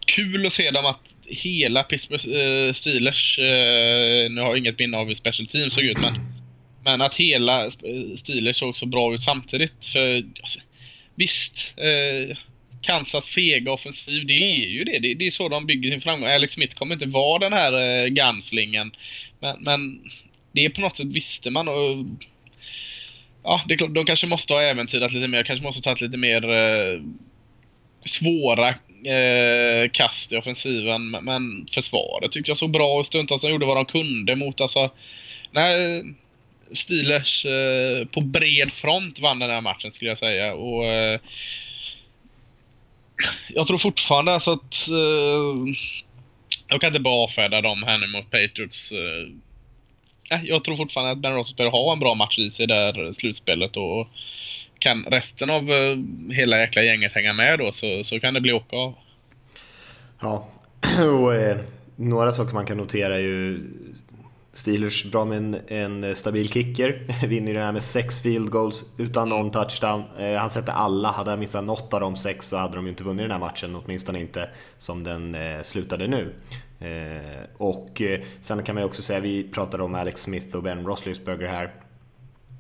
kul 0.06 0.46
att 0.46 0.54
se 0.54 0.72
dem 0.72 0.86
att 0.86 1.00
hela 1.32 1.84
Pittsburgh 1.84 2.28
eh, 2.28 2.74
Steelers, 2.74 3.40
eh, 3.40 4.32
nu 4.32 4.42
har 4.42 4.48
jag 4.48 4.58
inget 4.58 4.80
minne 4.80 4.98
av 4.98 5.08
hur 5.08 5.14
special 5.14 5.48
team 5.48 5.72
såg 5.72 5.84
ut 5.84 5.98
men, 6.00 6.14
men 6.84 7.02
att 7.02 7.16
hela 7.16 7.66
eh, 7.66 7.72
Steelers 8.18 8.58
såg 8.58 8.78
så 8.78 8.86
bra 8.86 9.14
ut 9.14 9.22
samtidigt. 9.22 9.86
För 9.86 10.24
alltså, 10.42 10.60
Visst, 11.16 11.74
eh, 11.78 12.38
Kansas 12.82 13.28
fega 13.28 13.72
offensiv, 13.72 14.26
det 14.26 14.34
är 14.34 14.68
ju 14.68 14.84
det. 14.84 15.00
det. 15.00 15.14
Det 15.14 15.28
är 15.28 15.32
så 15.32 15.50
de 15.50 15.66
bygger 15.66 15.92
sin 15.92 16.02
framgång. 16.02 16.30
Alex 16.30 16.54
Smith 16.54 16.76
kommer 16.76 16.96
inte 16.96 17.06
vara 17.06 17.40
den 17.40 17.54
här 17.54 17.74
eh, 17.74 18.08
gunslingen. 18.08 18.92
Men, 19.40 19.64
men 19.64 20.02
det 20.52 20.66
är 20.66 20.70
på 20.70 20.82
något 20.82 20.96
sätt 20.96 21.08
visste 21.08 21.50
man. 21.50 21.68
Och, 21.68 22.06
ja, 23.44 23.62
det 23.68 23.76
de 23.76 24.06
kanske 24.06 24.28
måste 24.28 24.54
ha 24.54 24.62
äventyrat 24.62 25.14
lite 25.14 25.28
mer. 25.28 25.44
Kanske 25.44 25.64
måste 25.64 25.90
ha 25.90 25.96
tagit 25.96 26.02
lite 26.02 26.18
mer 26.18 26.50
eh, 26.50 27.02
svåra 28.06 28.76
eh, 29.06 29.90
kast 29.92 30.32
i 30.32 30.38
offensiven. 30.38 31.12
Men- 31.12 31.68
försvaret 31.72 32.32
tyckte 32.32 32.52
jag 32.52 32.58
såg 32.58 32.72
bra 32.72 33.02
ut 33.02 33.08
stundtals. 33.08 33.42
De 33.42 33.50
gjorde 33.50 33.66
vad 33.66 33.78
de 33.78 33.86
kunde 33.86 34.36
mot 34.36 34.62
alltså... 34.62 34.92
Nej, 35.52 36.04
Steelers 36.74 37.46
eh, 37.46 38.06
på 38.06 38.22
bred 38.22 38.72
front 38.74 39.20
vann 39.20 39.40
den 39.40 39.50
här 39.50 39.62
matchen 39.62 39.92
skulle 39.92 40.12
jag 40.12 40.18
säga. 40.18 40.54
Och 40.54 40.86
eh, 40.86 41.20
Jag 43.50 43.68
tror 43.68 43.78
fortfarande 43.78 44.34
alltså 44.34 44.52
att... 44.52 44.88
Eh, 44.90 45.74
jag 46.68 46.82
kan 46.82 46.88
inte 46.88 47.00
bara 47.00 47.24
avfärda 47.24 47.62
dem 47.62 47.84
här 47.84 47.98
nu 47.98 48.08
mot 48.08 48.32
Patriots. 48.32 48.92
Eh, 48.92 50.40
jag 50.44 50.64
tror 50.64 50.76
fortfarande 50.76 51.12
att 51.12 51.18
Ben 51.18 51.34
Roethlisberger 51.34 51.72
har 51.72 51.94
en 51.94 52.00
bra 52.00 52.16
match 52.16 52.38
i 52.38 52.52
sig 52.52 52.68
där 52.68 53.14
slutspelet 53.14 53.78
och 53.78 54.08
kan 54.82 55.04
resten 55.04 55.50
av 55.50 55.72
eh, 55.72 55.98
hela 56.32 56.60
jäkla 56.60 56.82
gänget 56.82 57.14
hänga 57.14 57.34
med 57.34 57.60
då 57.60 57.72
så, 57.72 58.04
så 58.04 58.20
kan 58.20 58.34
det 58.34 58.42
bli 58.42 58.54
åka 58.54 58.76
av. 58.76 58.94
Ja, 60.22 60.48
och 61.22 61.36
eh, 61.36 61.58
några 61.96 62.32
saker 62.32 62.54
man 62.54 62.66
kan 62.66 62.78
notera 62.78 63.16
är 63.16 63.20
ju 63.20 63.60
Steelers 64.54 65.06
bra 65.06 65.26
med 65.26 65.38
en, 65.38 66.04
en 66.04 66.16
stabil 66.16 66.50
kicker, 66.50 67.08
vinner 67.28 67.48
ju 67.48 67.54
det 67.54 67.64
här 67.64 67.72
med 67.72 67.84
sex 67.84 68.22
field 68.22 68.50
goals 68.50 68.86
utan 68.98 69.30
någon 69.30 69.52
touchdown. 69.52 70.04
Eh, 70.20 70.36
han 70.36 70.50
sätter 70.50 70.74
alla, 70.74 71.12
hade 71.12 71.30
han 71.30 71.40
missat 71.40 71.64
något 71.64 71.94
av 71.94 72.02
de 72.02 72.16
sex 72.16 72.48
så 72.48 72.58
hade 72.58 72.76
de 72.76 72.86
ju 72.86 72.90
inte 72.90 73.04
vunnit 73.04 73.24
den 73.24 73.32
här 73.32 73.40
matchen, 73.40 73.76
åtminstone 73.76 74.20
inte 74.20 74.50
som 74.78 75.04
den 75.04 75.36
eh, 75.36 75.62
slutade 75.62 76.08
nu. 76.08 76.34
Eh, 76.80 77.44
och 77.58 78.02
eh, 78.02 78.20
sen 78.42 78.64
kan 78.64 78.76
man 78.76 78.82
ju 78.82 78.88
också 78.88 79.02
säga, 79.02 79.20
vi 79.20 79.44
pratade 79.44 79.84
om 79.84 79.96
Alex 79.96 80.22
Smith 80.22 80.56
och 80.56 80.64
Ben 80.64 80.86
Roethlisberger 80.86 81.48
här. 81.48 81.72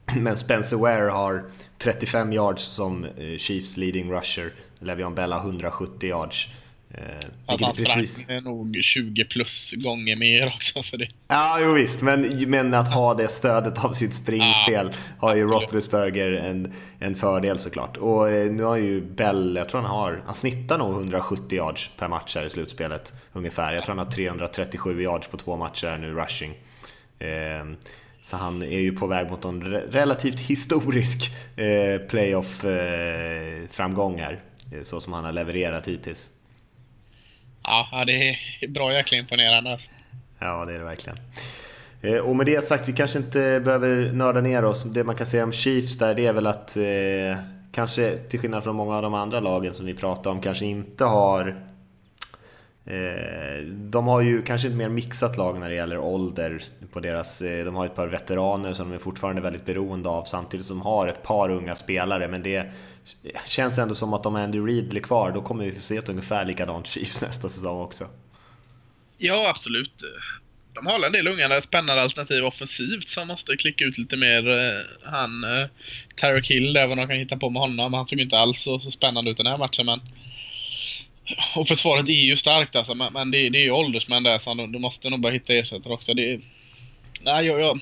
Men 0.15 0.37
Spencer 0.37 0.77
Ware 0.77 1.09
har 1.09 1.43
35 1.77 2.33
yards 2.33 2.63
som 2.63 3.05
eh, 3.05 3.37
Chiefs 3.37 3.77
leading 3.77 4.11
rusher. 4.11 4.53
Le'Veon 4.79 5.15
Bell 5.15 5.31
har 5.31 5.39
170 5.39 6.09
yards. 6.09 6.47
Eh, 6.93 7.01
Att 7.45 7.61
han 7.61 7.69
är 7.69 7.73
precis... 7.73 8.23
sprang 8.23 8.43
nog 8.43 8.77
20 8.81 9.25
plus 9.25 9.73
gånger 9.77 10.15
mer 10.15 10.47
också. 10.55 10.83
Så 10.83 10.97
det, 10.97 11.07
Ja, 11.27 11.57
jo 11.61 11.73
visst, 11.73 12.01
men, 12.01 12.49
men 12.49 12.73
att 12.73 12.93
ha 12.93 13.13
det 13.13 13.27
stödet 13.27 13.83
av 13.85 13.93
sitt 13.93 14.13
springspel 14.13 14.91
har 15.19 15.35
ju. 15.35 15.47
Roethlisberger 15.47 16.31
en, 16.31 16.73
en 16.99 17.15
fördel 17.15 17.59
såklart. 17.59 17.97
Och 17.97 18.29
eh, 18.29 18.51
nu 18.51 18.63
har 18.63 18.77
ju 18.77 19.01
Bell, 19.01 19.55
jag 19.55 19.69
tror 19.69 19.81
han 19.81 19.89
har, 19.89 20.21
han 20.25 20.33
snittar 20.33 20.77
nog 20.77 20.93
170 20.93 21.55
yards 21.57 21.91
per 21.97 22.07
match 22.07 22.35
här 22.35 22.43
i 22.43 22.49
slutspelet 22.49 23.13
ungefär. 23.33 23.73
Jag 23.73 23.83
tror 23.83 23.95
han 23.95 24.05
har 24.05 24.11
337 24.11 25.01
yards 25.01 25.27
på 25.27 25.37
två 25.37 25.57
matcher 25.57 25.97
nu 25.97 26.13
rushing. 26.13 26.53
Eh, 27.19 27.65
Så 28.21 28.37
han 28.37 28.63
är 28.63 28.79
ju 28.79 28.95
på 28.95 29.07
väg 29.07 29.29
mot 29.29 29.45
en 29.45 29.63
relativt 29.71 30.39
historisk 30.39 31.31
playoff-framgång 32.09 34.19
här, 34.19 34.39
så 34.83 35.01
som 35.01 35.13
han 35.13 35.25
har 35.25 35.31
levererat 35.31 35.87
hittills. 35.87 36.29
Ja, 37.63 38.03
det 38.07 38.37
är 38.61 38.67
bra 38.67 38.93
jäkla 38.93 39.17
imponerande. 39.17 39.79
Ja, 40.39 40.65
det 40.65 40.73
är 40.73 40.79
det 40.79 40.85
verkligen. 40.85 41.17
Och 42.23 42.35
med 42.35 42.45
det 42.45 42.65
sagt, 42.65 42.89
vi 42.89 42.93
kanske 42.93 43.19
inte 43.19 43.61
behöver 43.65 44.11
nörda 44.11 44.41
ner 44.41 44.65
oss. 44.65 44.83
Det 44.83 45.03
man 45.03 45.15
kan 45.15 45.25
säga 45.25 45.43
om 45.43 45.51
Chiefs 45.51 45.97
där, 45.97 46.15
det 46.15 46.25
är 46.25 46.33
väl 46.33 46.47
att 46.47 46.77
eh, 46.77 46.83
kanske 47.71 48.17
till 48.17 48.39
skillnad 48.39 48.63
från 48.63 48.75
många 48.75 48.95
av 48.95 49.01
de 49.01 49.13
andra 49.13 49.39
lagen 49.39 49.73
som 49.73 49.85
vi 49.85 49.93
pratar 49.93 50.31
om, 50.31 50.41
kanske 50.41 50.65
inte 50.65 51.03
har 51.03 51.47
Eh, 51.49 51.55
Eh, 52.85 53.63
de 53.65 54.07
har 54.07 54.21
ju 54.21 54.41
kanske 54.41 54.67
ett 54.67 54.73
mer 54.73 54.89
mixat 54.89 55.37
lag 55.37 55.59
när 55.59 55.69
det 55.69 55.75
gäller 55.75 55.97
ålder 55.97 56.63
på 56.91 56.99
deras, 56.99 57.41
eh, 57.41 57.65
de 57.65 57.75
har 57.75 57.85
ett 57.85 57.95
par 57.95 58.07
veteraner 58.07 58.73
som 58.73 58.89
de 58.89 58.95
är 58.95 58.99
fortfarande 58.99 59.41
väldigt 59.41 59.65
beroende 59.65 60.09
av 60.09 60.23
samtidigt 60.23 60.65
som 60.65 60.77
de 60.77 60.85
har 60.85 61.07
ett 61.07 61.23
par 61.23 61.49
unga 61.49 61.75
spelare 61.75 62.27
men 62.27 62.43
det 62.43 62.71
känns 63.45 63.77
ändå 63.77 63.95
som 63.95 64.13
att 64.13 64.25
om 64.25 64.35
Andy 64.35 64.59
Reid 64.59 64.89
blir 64.89 65.01
kvar 65.01 65.31
då 65.31 65.41
kommer 65.41 65.65
vi 65.65 65.71
få 65.71 65.81
se 65.81 65.97
ett 65.97 66.09
ungefär 66.09 66.45
likadant 66.45 66.87
Chiefs 66.87 67.21
nästa 67.27 67.49
säsong 67.49 67.81
också. 67.81 68.05
Ja 69.17 69.49
absolut. 69.49 69.93
De 70.73 70.85
har 70.85 71.05
en 71.05 71.11
del 71.11 71.27
unga, 71.27 71.57
ett 71.57 71.63
spännande 71.63 72.01
alternativ 72.01 72.45
offensivt 72.45 73.09
som 73.09 73.27
måste 73.27 73.57
klicka 73.57 73.85
ut 73.85 73.97
lite 73.97 74.17
mer. 74.17 74.49
Eh, 74.49 75.11
han, 75.11 75.45
Tarek 76.15 76.49
Hill, 76.49 76.73
där 76.73 76.87
vad 76.87 76.97
de 76.97 77.07
kan 77.07 77.17
hitta 77.17 77.37
på 77.37 77.49
med 77.49 77.61
honom. 77.61 77.93
Han 77.93 78.07
såg 78.07 78.19
inte 78.19 78.37
alls 78.37 78.61
så, 78.61 78.79
så 78.79 78.91
spännande 78.91 79.31
ut 79.31 79.37
den 79.37 79.47
här 79.47 79.57
matchen 79.57 79.85
men 79.85 79.99
och 81.55 81.67
försvaret 81.67 82.07
är 82.07 82.11
ju 82.11 82.37
starkt 82.37 82.75
alltså, 82.75 82.95
men, 82.95 83.13
men 83.13 83.31
det, 83.31 83.49
det 83.49 83.57
är 83.57 83.63
ju 83.63 83.71
åldersmän 83.71 84.23
där 84.23 84.39
så 84.39 84.53
du 84.53 84.79
måste 84.79 85.09
nog 85.09 85.21
bara 85.21 85.33
hitta 85.33 85.53
ersättare 85.53 85.93
också. 85.93 86.13
Det 86.13 86.33
är... 86.33 86.41
Nej, 87.21 87.45
jag... 87.45 87.61
jag... 87.61 87.79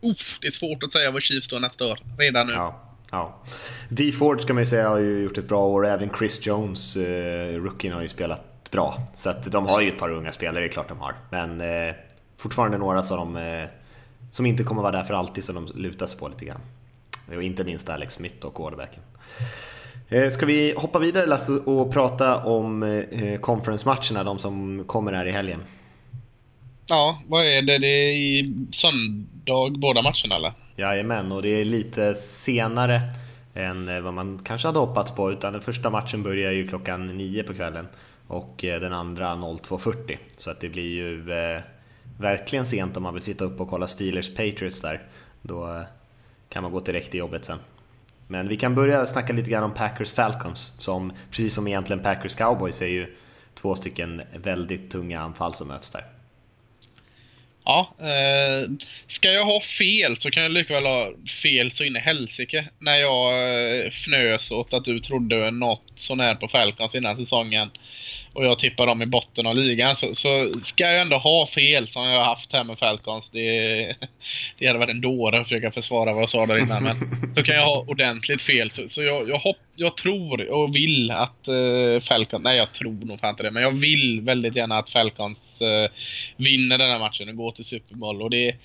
Uff, 0.00 0.38
det 0.40 0.46
är 0.46 0.50
svårt 0.50 0.82
att 0.82 0.92
säga 0.92 1.10
vad 1.10 1.22
Chiefs 1.22 1.46
står 1.46 1.60
nästa 1.60 1.86
år, 1.86 1.98
redan 2.18 2.46
nu. 2.46 2.52
Ja, 2.52 2.80
ja. 3.10 3.42
D 3.88 4.12
Ford 4.12 4.40
ska 4.40 4.54
man 4.54 4.60
ju 4.60 4.66
säga 4.66 4.88
har 4.88 4.98
ju 4.98 5.22
gjort 5.22 5.38
ett 5.38 5.48
bra 5.48 5.66
år, 5.66 5.86
även 5.86 6.10
Chris 6.18 6.46
Jones, 6.46 6.96
eh, 6.96 7.54
rookien, 7.56 7.94
har 7.94 8.02
ju 8.02 8.08
spelat 8.08 8.70
bra. 8.70 8.98
Så 9.16 9.30
att 9.30 9.52
de 9.52 9.66
har 9.66 9.80
ju 9.80 9.88
ett 9.88 9.98
par 9.98 10.10
unga 10.10 10.32
spelare, 10.32 10.60
det 10.60 10.66
är 10.66 10.72
klart 10.72 10.88
de 10.88 10.98
har. 10.98 11.14
Men 11.30 11.60
eh, 11.60 11.94
fortfarande 12.36 12.78
några 12.78 13.02
som, 13.02 13.36
eh, 13.36 13.64
som 14.30 14.46
inte 14.46 14.64
kommer 14.64 14.82
vara 14.82 14.92
där 14.92 15.04
för 15.04 15.14
alltid, 15.14 15.44
som 15.44 15.54
de 15.54 15.80
lutar 15.80 16.06
sig 16.06 16.18
på 16.18 16.28
lite 16.28 16.44
grann. 16.44 16.60
Och 17.36 17.42
inte 17.42 17.64
minst 17.64 17.88
Alex 17.88 18.14
Smith 18.14 18.46
och 18.46 18.54
quarterbacken. 18.54 19.02
Eh, 20.12 20.30
ska 20.30 20.46
vi 20.46 20.74
hoppa 20.76 20.98
vidare 20.98 21.26
Lasse 21.26 21.52
och 21.52 21.92
prata 21.92 22.44
om 22.44 22.82
eh, 22.82 23.40
conference-matcherna, 23.40 24.24
de 24.24 24.38
som 24.38 24.84
kommer 24.86 25.12
här 25.12 25.26
i 25.26 25.30
helgen? 25.30 25.60
Ja, 26.86 27.22
vad 27.28 27.46
är 27.46 27.62
det? 27.62 27.78
Det 27.78 27.86
är 27.86 28.12
i 28.12 28.54
söndag 28.72 29.78
båda 29.78 30.02
matcherna 30.02 30.36
eller? 30.36 30.52
Jajamän, 30.76 31.32
och 31.32 31.42
det 31.42 31.48
är 31.48 31.64
lite 31.64 32.14
senare 32.14 33.00
än 33.54 33.88
eh, 33.88 34.00
vad 34.00 34.14
man 34.14 34.38
kanske 34.44 34.68
hade 34.68 34.78
hoppats 34.78 35.12
på. 35.12 35.32
Utan 35.32 35.52
den 35.52 35.62
första 35.62 35.90
matchen 35.90 36.22
börjar 36.22 36.52
ju 36.52 36.68
klockan 36.68 37.06
9 37.06 37.42
på 37.42 37.54
kvällen 37.54 37.88
och 38.26 38.54
den 38.58 38.92
andra 38.92 39.34
02.40. 39.34 40.18
Så 40.36 40.50
att 40.50 40.60
det 40.60 40.68
blir 40.68 40.90
ju 40.90 41.32
eh, 41.32 41.62
verkligen 42.18 42.66
sent 42.66 42.96
om 42.96 43.02
man 43.02 43.14
vill 43.14 43.22
sitta 43.22 43.44
upp 43.44 43.60
och 43.60 43.68
kolla 43.68 43.86
Steelers 43.86 44.34
Patriots 44.34 44.80
där. 44.80 45.02
Då 45.42 45.84
kan 46.48 46.62
man 46.62 46.72
gå 46.72 46.80
direkt 46.80 47.10
till 47.10 47.20
jobbet 47.20 47.44
sen. 47.44 47.58
Men 48.32 48.48
vi 48.48 48.56
kan 48.56 48.74
börja 48.74 49.06
snacka 49.06 49.32
lite 49.32 49.50
grann 49.50 49.64
om 49.64 49.74
Packers 49.74 50.12
Falcons 50.12 50.76
som 50.78 51.12
precis 51.30 51.54
som 51.54 51.68
egentligen 51.68 52.02
Packers 52.02 52.34
Cowboys 52.34 52.82
är 52.82 52.86
ju 52.86 53.16
två 53.54 53.74
stycken 53.74 54.22
väldigt 54.34 54.90
tunga 54.90 55.20
anfall 55.20 55.54
som 55.54 55.68
möts 55.68 55.90
där. 55.90 56.04
Ja, 57.64 57.94
eh, 57.98 58.70
ska 59.06 59.32
jag 59.32 59.44
ha 59.44 59.60
fel 59.60 60.16
så 60.16 60.30
kan 60.30 60.42
jag 60.42 60.52
lika 60.52 60.74
väl 60.74 60.86
ha 60.86 61.12
fel 61.42 61.72
så 61.72 61.84
in 61.84 61.96
i 61.96 61.98
helsike. 61.98 62.68
När 62.78 62.96
jag 62.96 63.32
eh, 63.32 63.86
fnös 63.86 64.50
åt 64.50 64.72
att 64.72 64.84
du 64.84 65.00
trodde 65.00 65.50
något 65.50 65.82
sånär 65.94 66.34
på 66.34 66.48
Falcons 66.48 66.94
innan 66.94 67.16
säsongen 67.16 67.70
och 68.32 68.44
jag 68.44 68.58
tippar 68.58 68.86
dem 68.86 69.02
i 69.02 69.06
botten 69.06 69.46
av 69.46 69.56
ligan 69.56 69.96
så, 69.96 70.14
så 70.14 70.52
ska 70.64 70.84
jag 70.84 71.00
ändå 71.00 71.16
ha 71.16 71.46
fel 71.46 71.88
som 71.88 72.04
jag 72.04 72.18
har 72.18 72.24
haft 72.24 72.52
här 72.52 72.64
med 72.64 72.78
Falcons. 72.78 73.30
Det, 73.30 73.96
det 74.58 74.66
hade 74.66 74.78
varit 74.78 74.90
en 74.90 75.00
dåre 75.00 75.40
att 75.40 75.48
försöka 75.48 75.70
försvara 75.70 76.12
vad 76.12 76.22
jag 76.22 76.30
sa 76.30 76.46
där 76.46 76.58
innan. 76.58 76.82
Men 76.82 76.96
så 77.34 77.42
kan 77.42 77.54
jag 77.54 77.66
ha 77.66 77.84
ordentligt 77.88 78.42
fel. 78.42 78.70
Så, 78.70 78.88
så 78.88 79.02
jag, 79.02 79.28
jag, 79.28 79.38
hopp, 79.38 79.56
jag 79.76 79.96
tror 79.96 80.50
och 80.50 80.76
vill 80.76 81.10
att 81.10 81.48
eh, 81.48 81.54
uh, 81.54 82.00
Falcons... 82.00 82.42
Nej, 82.44 82.56
jag 82.56 82.72
tror 82.72 82.92
nog 82.92 83.20
fan 83.20 83.30
inte 83.30 83.42
det. 83.42 83.50
Men 83.50 83.62
jag 83.62 83.80
vill 83.80 84.20
väldigt 84.20 84.56
gärna 84.56 84.78
att 84.78 84.90
Falcons 84.90 85.62
uh, 85.62 85.90
vinner 86.36 86.78
den 86.78 86.90
här 86.90 86.98
matchen 86.98 87.28
och 87.28 87.36
går 87.36 87.52
till 87.52 87.64
Super 87.64 87.94
Bowl. 87.94 88.22
Och 88.22 88.30
det, 88.30 88.56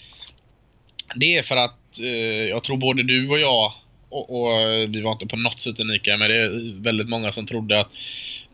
det 1.15 1.37
är 1.37 1.43
för 1.43 1.55
att 1.55 1.99
uh, 2.01 2.49
jag 2.49 2.63
tror 2.63 2.77
både 2.77 3.03
du 3.03 3.29
och 3.29 3.39
jag 3.39 3.73
och, 4.09 4.41
och, 4.41 4.59
vi 4.89 5.01
var 5.01 5.11
inte 5.11 5.27
på 5.27 5.35
något 5.35 5.59
sätt 5.59 5.79
unika, 5.79 6.17
men 6.17 6.29
det 6.29 6.35
är 6.35 6.81
väldigt 6.81 7.09
många 7.09 7.31
som 7.31 7.47
trodde 7.47 7.79
att 7.79 7.89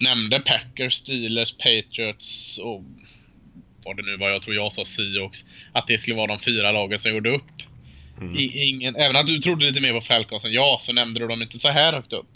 nämnde 0.03 0.39
Packers, 0.39 0.93
Steelers, 0.93 1.53
Patriots 1.53 2.57
och 2.57 2.83
vad 3.85 3.97
det 3.97 4.03
nu 4.03 4.17
var, 4.17 4.29
jag 4.29 4.41
tror 4.41 4.55
jag 4.55 4.73
sa 4.73 4.85
Seahawks, 4.85 5.45
att 5.71 5.87
det 5.87 5.97
skulle 5.97 6.15
vara 6.15 6.27
de 6.27 6.39
fyra 6.39 6.71
lagen 6.71 6.99
som 6.99 7.11
gjorde 7.11 7.29
upp. 7.29 7.61
Mm. 8.21 8.49
Ingen, 8.53 8.95
även 8.95 9.15
att 9.15 9.27
du 9.27 9.39
trodde 9.39 9.65
lite 9.65 9.81
mer 9.81 9.93
på 9.93 10.01
Falcons 10.01 10.45
än 10.45 10.53
jag, 10.53 10.81
så 10.81 10.93
nämnde 10.93 11.19
du 11.19 11.27
dem 11.27 11.41
inte 11.41 11.59
så 11.59 11.69
här 11.69 11.93
högt 11.93 12.13
upp. 12.13 12.27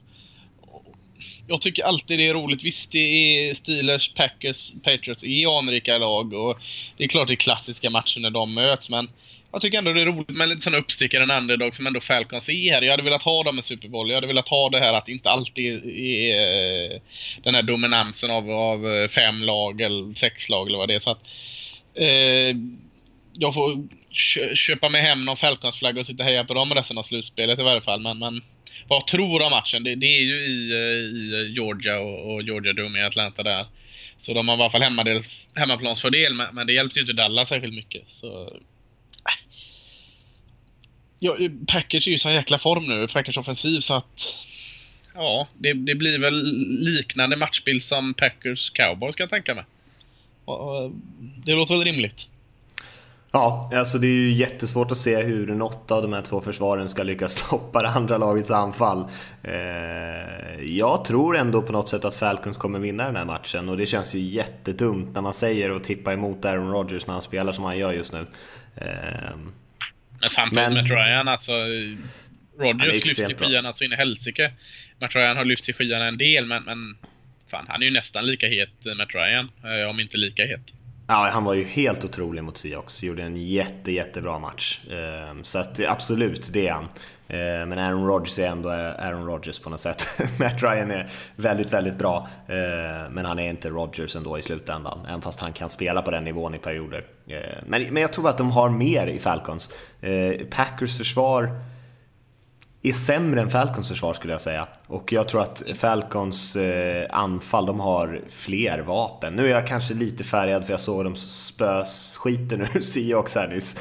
Jag 1.47 1.61
tycker 1.61 1.83
alltid 1.83 2.19
det 2.19 2.27
är 2.27 2.33
roligt. 2.33 2.63
Visst, 2.63 2.91
det 2.91 2.99
är 2.99 3.55
Steelers, 3.55 4.13
Packers, 4.15 4.71
Patriots 4.83 5.23
är 5.23 5.59
anrika 5.59 5.97
lag 5.97 6.33
och 6.33 6.59
det 6.97 7.03
är 7.03 7.07
klart 7.07 7.27
det 7.27 7.33
är 7.33 7.35
klassiska 7.35 7.89
matcher 7.89 8.19
när 8.19 8.29
de 8.29 8.53
möts, 8.53 8.89
men 8.89 9.09
jag 9.51 9.61
tycker 9.61 9.77
ändå 9.77 9.93
det 9.93 10.01
är 10.01 10.05
roligt 10.05 10.29
med 10.29 10.49
lite 10.49 10.61
sådana 10.61 10.77
uppstickare, 10.77 11.23
en 11.23 11.31
underdog 11.31 11.75
som 11.75 11.87
ändå 11.87 11.99
Falcons 11.99 12.49
är 12.49 12.73
här. 12.73 12.81
Jag 12.81 12.91
hade 12.91 13.03
velat 13.03 13.23
ha 13.23 13.43
dem 13.43 13.59
i 13.59 13.61
Super 13.61 13.87
Bowl. 13.87 14.09
Jag 14.09 14.15
hade 14.15 14.27
velat 14.27 14.49
ha 14.49 14.69
det 14.69 14.79
här 14.79 14.93
att 14.93 15.05
det 15.05 15.11
inte 15.11 15.29
alltid 15.29 15.73
är 15.85 16.93
eh, 16.93 17.01
den 17.43 17.55
här 17.55 17.61
dominansen 17.61 18.31
av, 18.31 18.51
av 18.51 18.93
eh, 18.93 19.07
fem 19.07 19.43
lag 19.43 19.81
eller 19.81 20.13
sex 20.13 20.49
lag 20.49 20.67
eller 20.67 20.77
vad 20.77 20.87
det 20.87 20.95
är. 20.95 20.99
Så 20.99 21.11
att, 21.11 21.27
eh, 21.95 22.57
jag 23.33 23.53
får 23.53 23.87
köpa 24.55 24.89
mig 24.89 25.01
hem 25.01 25.25
någon 25.25 25.37
Falcons-flagga 25.37 25.99
och 25.99 26.05
sitta 26.07 26.23
och 26.23 26.29
heja 26.29 26.43
på 26.43 26.53
dem 26.53 26.73
resten 26.73 26.97
av 26.97 27.03
slutspelet 27.03 27.59
i 27.59 27.63
varje 27.63 27.81
fall. 27.81 27.99
Men, 27.99 28.19
men 28.19 28.41
vad 28.87 28.99
jag 28.99 29.07
tror 29.07 29.41
om 29.41 29.51
matchen, 29.51 29.83
det, 29.83 29.95
det 29.95 30.05
är 30.05 30.21
ju 30.21 30.35
i, 30.35 30.71
eh, 30.71 31.19
i 31.19 31.53
Georgia 31.55 31.99
och, 31.99 32.33
och 32.33 32.41
Georgia 32.43 32.73
Dome 32.73 32.99
i 32.99 33.03
Atlanta 33.03 33.43
där. 33.43 33.65
Så 34.19 34.33
de 34.33 34.47
har 34.47 34.57
i 34.57 34.61
alla 34.61 34.69
fall 34.69 35.23
hemmaplansfördel, 35.55 36.33
men, 36.33 36.55
men 36.55 36.67
det 36.67 36.73
hjälpte 36.73 36.99
ju 36.99 37.01
inte 37.01 37.13
Dallas 37.13 37.49
särskilt 37.49 37.73
mycket. 37.73 38.03
Så 38.21 38.59
ja, 41.19 41.37
Packers 41.67 42.07
är 42.07 42.11
ju 42.11 42.19
så 42.19 42.29
jäkla 42.29 42.59
form 42.59 42.85
nu, 42.85 43.07
Packers 43.07 43.37
offensiv, 43.37 43.79
så 43.79 43.93
att... 43.93 44.37
Ja, 45.13 45.47
det, 45.57 45.73
det 45.73 45.95
blir 45.95 46.19
väl 46.19 46.43
liknande 46.79 47.35
matchbild 47.35 47.83
som 47.83 48.13
Packers 48.13 48.69
Cowboys 48.69 49.15
kan 49.15 49.23
jag 49.23 49.29
tänka 49.29 49.55
mig. 49.55 49.63
Och, 50.45 50.91
det 51.45 51.51
låter 51.53 51.73
väl 51.75 51.83
rimligt. 51.83 52.27
Ja, 53.31 53.69
alltså 53.73 53.97
det 53.97 54.07
är 54.07 54.11
ju 54.11 54.33
jättesvårt 54.33 54.91
att 54.91 54.97
se 54.97 55.23
hur 55.23 55.47
något 55.47 55.91
av 55.91 56.01
de 56.01 56.13
här 56.13 56.21
två 56.21 56.41
försvaren 56.41 56.89
ska 56.89 57.03
lyckas 57.03 57.31
stoppa 57.37 57.81
det 57.81 57.89
andra 57.89 58.17
lagets 58.17 58.51
anfall. 58.51 59.05
Eh, 59.43 60.63
jag 60.63 61.05
tror 61.05 61.37
ändå 61.37 61.61
på 61.61 61.71
något 61.71 61.89
sätt 61.89 62.05
att 62.05 62.15
Falcons 62.15 62.57
kommer 62.57 62.79
vinna 62.79 63.05
den 63.05 63.15
här 63.15 63.25
matchen 63.25 63.69
och 63.69 63.77
det 63.77 63.85
känns 63.85 64.15
ju 64.15 64.19
jättedumt 64.19 65.13
när 65.13 65.21
man 65.21 65.33
säger 65.33 65.71
och 65.71 65.83
tippa 65.83 66.13
emot 66.13 66.45
Aaron 66.45 66.71
Rodgers 66.71 67.07
när 67.07 67.13
han 67.13 67.21
spelar 67.21 67.51
som 67.51 67.63
han 67.63 67.77
gör 67.77 67.93
just 67.93 68.13
nu. 68.13 68.25
Eh, 68.75 69.37
men 70.21 70.29
samtidigt 70.29 70.73
med 70.73 70.89
Ryan, 70.89 71.27
alltså... 71.27 71.51
Rodgers 72.59 73.05
lyfts 73.05 73.15
till 73.15 73.35
skyarna 73.35 73.73
så 73.73 73.83
in 73.83 73.93
i 73.93 73.95
helsike. 73.95 74.51
Matt 74.99 75.15
Ryan 75.15 75.37
har 75.37 75.45
lyft 75.45 75.75
skyarna 75.75 76.07
en 76.07 76.17
del, 76.17 76.45
men, 76.45 76.63
men 76.63 76.97
fan, 77.51 77.65
han 77.67 77.81
är 77.81 77.85
ju 77.85 77.91
nästan 77.91 78.25
lika 78.25 78.47
het 78.47 78.97
Matt 78.97 79.13
Ryan, 79.13 79.49
eh, 79.63 79.89
om 79.89 79.99
inte 79.99 80.17
lika 80.17 80.45
het. 80.45 80.73
Ja, 81.07 81.29
han 81.33 81.43
var 81.43 81.53
ju 81.53 81.63
helt 81.63 82.05
otrolig 82.05 82.43
mot 82.43 82.57
Seahawks. 82.57 83.03
Gjorde 83.03 83.23
en 83.23 83.47
jätte, 83.47 83.91
jättebra 83.91 84.39
match. 84.39 84.79
Ehm, 84.91 85.43
så 85.43 85.59
att 85.59 85.85
absolut, 85.85 86.49
det 86.53 86.67
är 86.67 86.73
han. 86.73 86.89
Eh, 87.29 87.65
men 87.65 87.79
Aaron 87.79 88.07
Rodgers 88.07 88.39
är 88.39 88.47
ändå 88.47 88.69
Aaron 88.69 89.25
Rodgers 89.25 89.59
på 89.59 89.69
något 89.69 89.79
sätt. 89.79 90.07
Matt 90.39 90.63
Ryan 90.63 90.91
är 90.91 91.09
väldigt, 91.35 91.73
väldigt 91.73 91.97
bra. 91.97 92.27
Eh, 92.47 93.09
men 93.11 93.25
han 93.25 93.39
är 93.39 93.49
inte 93.49 93.69
Rodgers 93.69 94.15
ändå 94.15 94.37
i 94.37 94.41
slutändan. 94.41 95.05
Även 95.07 95.21
fast 95.21 95.39
han 95.39 95.53
kan 95.53 95.69
spela 95.69 96.01
på 96.01 96.11
den 96.11 96.23
nivån 96.23 96.55
i 96.55 96.57
perioder. 96.57 97.05
Eh, 97.27 97.39
men, 97.65 97.83
men 97.91 98.01
jag 98.01 98.13
tror 98.13 98.29
att 98.29 98.37
de 98.37 98.51
har 98.51 98.69
mer 98.69 99.07
i 99.07 99.19
Falcons. 99.19 99.77
Packers 100.49 100.97
försvar 100.97 101.61
är 102.81 102.93
sämre 102.93 103.41
än 103.41 103.49
Falcons 103.49 103.89
försvar 103.89 104.13
skulle 104.13 104.33
jag 104.33 104.41
säga. 104.41 104.67
Och 104.87 105.13
jag 105.13 105.27
tror 105.27 105.41
att 105.41 105.63
Falcons 105.75 106.57
anfall, 107.09 107.65
de 107.65 107.79
har 107.79 108.21
fler 108.29 108.79
vapen. 108.79 109.33
Nu 109.33 109.45
är 109.45 109.51
jag 109.51 109.67
kanske 109.67 109.93
lite 109.93 110.23
färgad 110.23 110.65
för 110.65 110.73
jag 110.73 110.79
såg 110.79 111.03
dem 111.03 111.15
spösskiten 111.15 112.61
ur 112.61 112.81
Seahawks 112.81 113.35
här 113.35 113.47
nyss. 113.47 113.77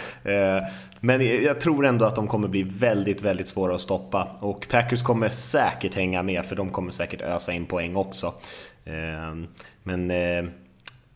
Men 1.06 1.42
jag 1.42 1.60
tror 1.60 1.86
ändå 1.86 2.04
att 2.04 2.16
de 2.16 2.28
kommer 2.28 2.48
bli 2.48 2.62
väldigt, 2.62 3.22
väldigt 3.22 3.48
svåra 3.48 3.74
att 3.74 3.80
stoppa. 3.80 4.36
Och 4.40 4.68
Packers 4.70 5.02
kommer 5.02 5.28
säkert 5.28 5.94
hänga 5.94 6.22
med 6.22 6.44
för 6.44 6.56
de 6.56 6.70
kommer 6.70 6.90
säkert 6.90 7.20
ösa 7.20 7.52
in 7.52 7.66
poäng 7.66 7.96
också. 7.96 8.34
Ehm, 8.84 9.46
men 9.82 10.10
eh, 10.10 10.44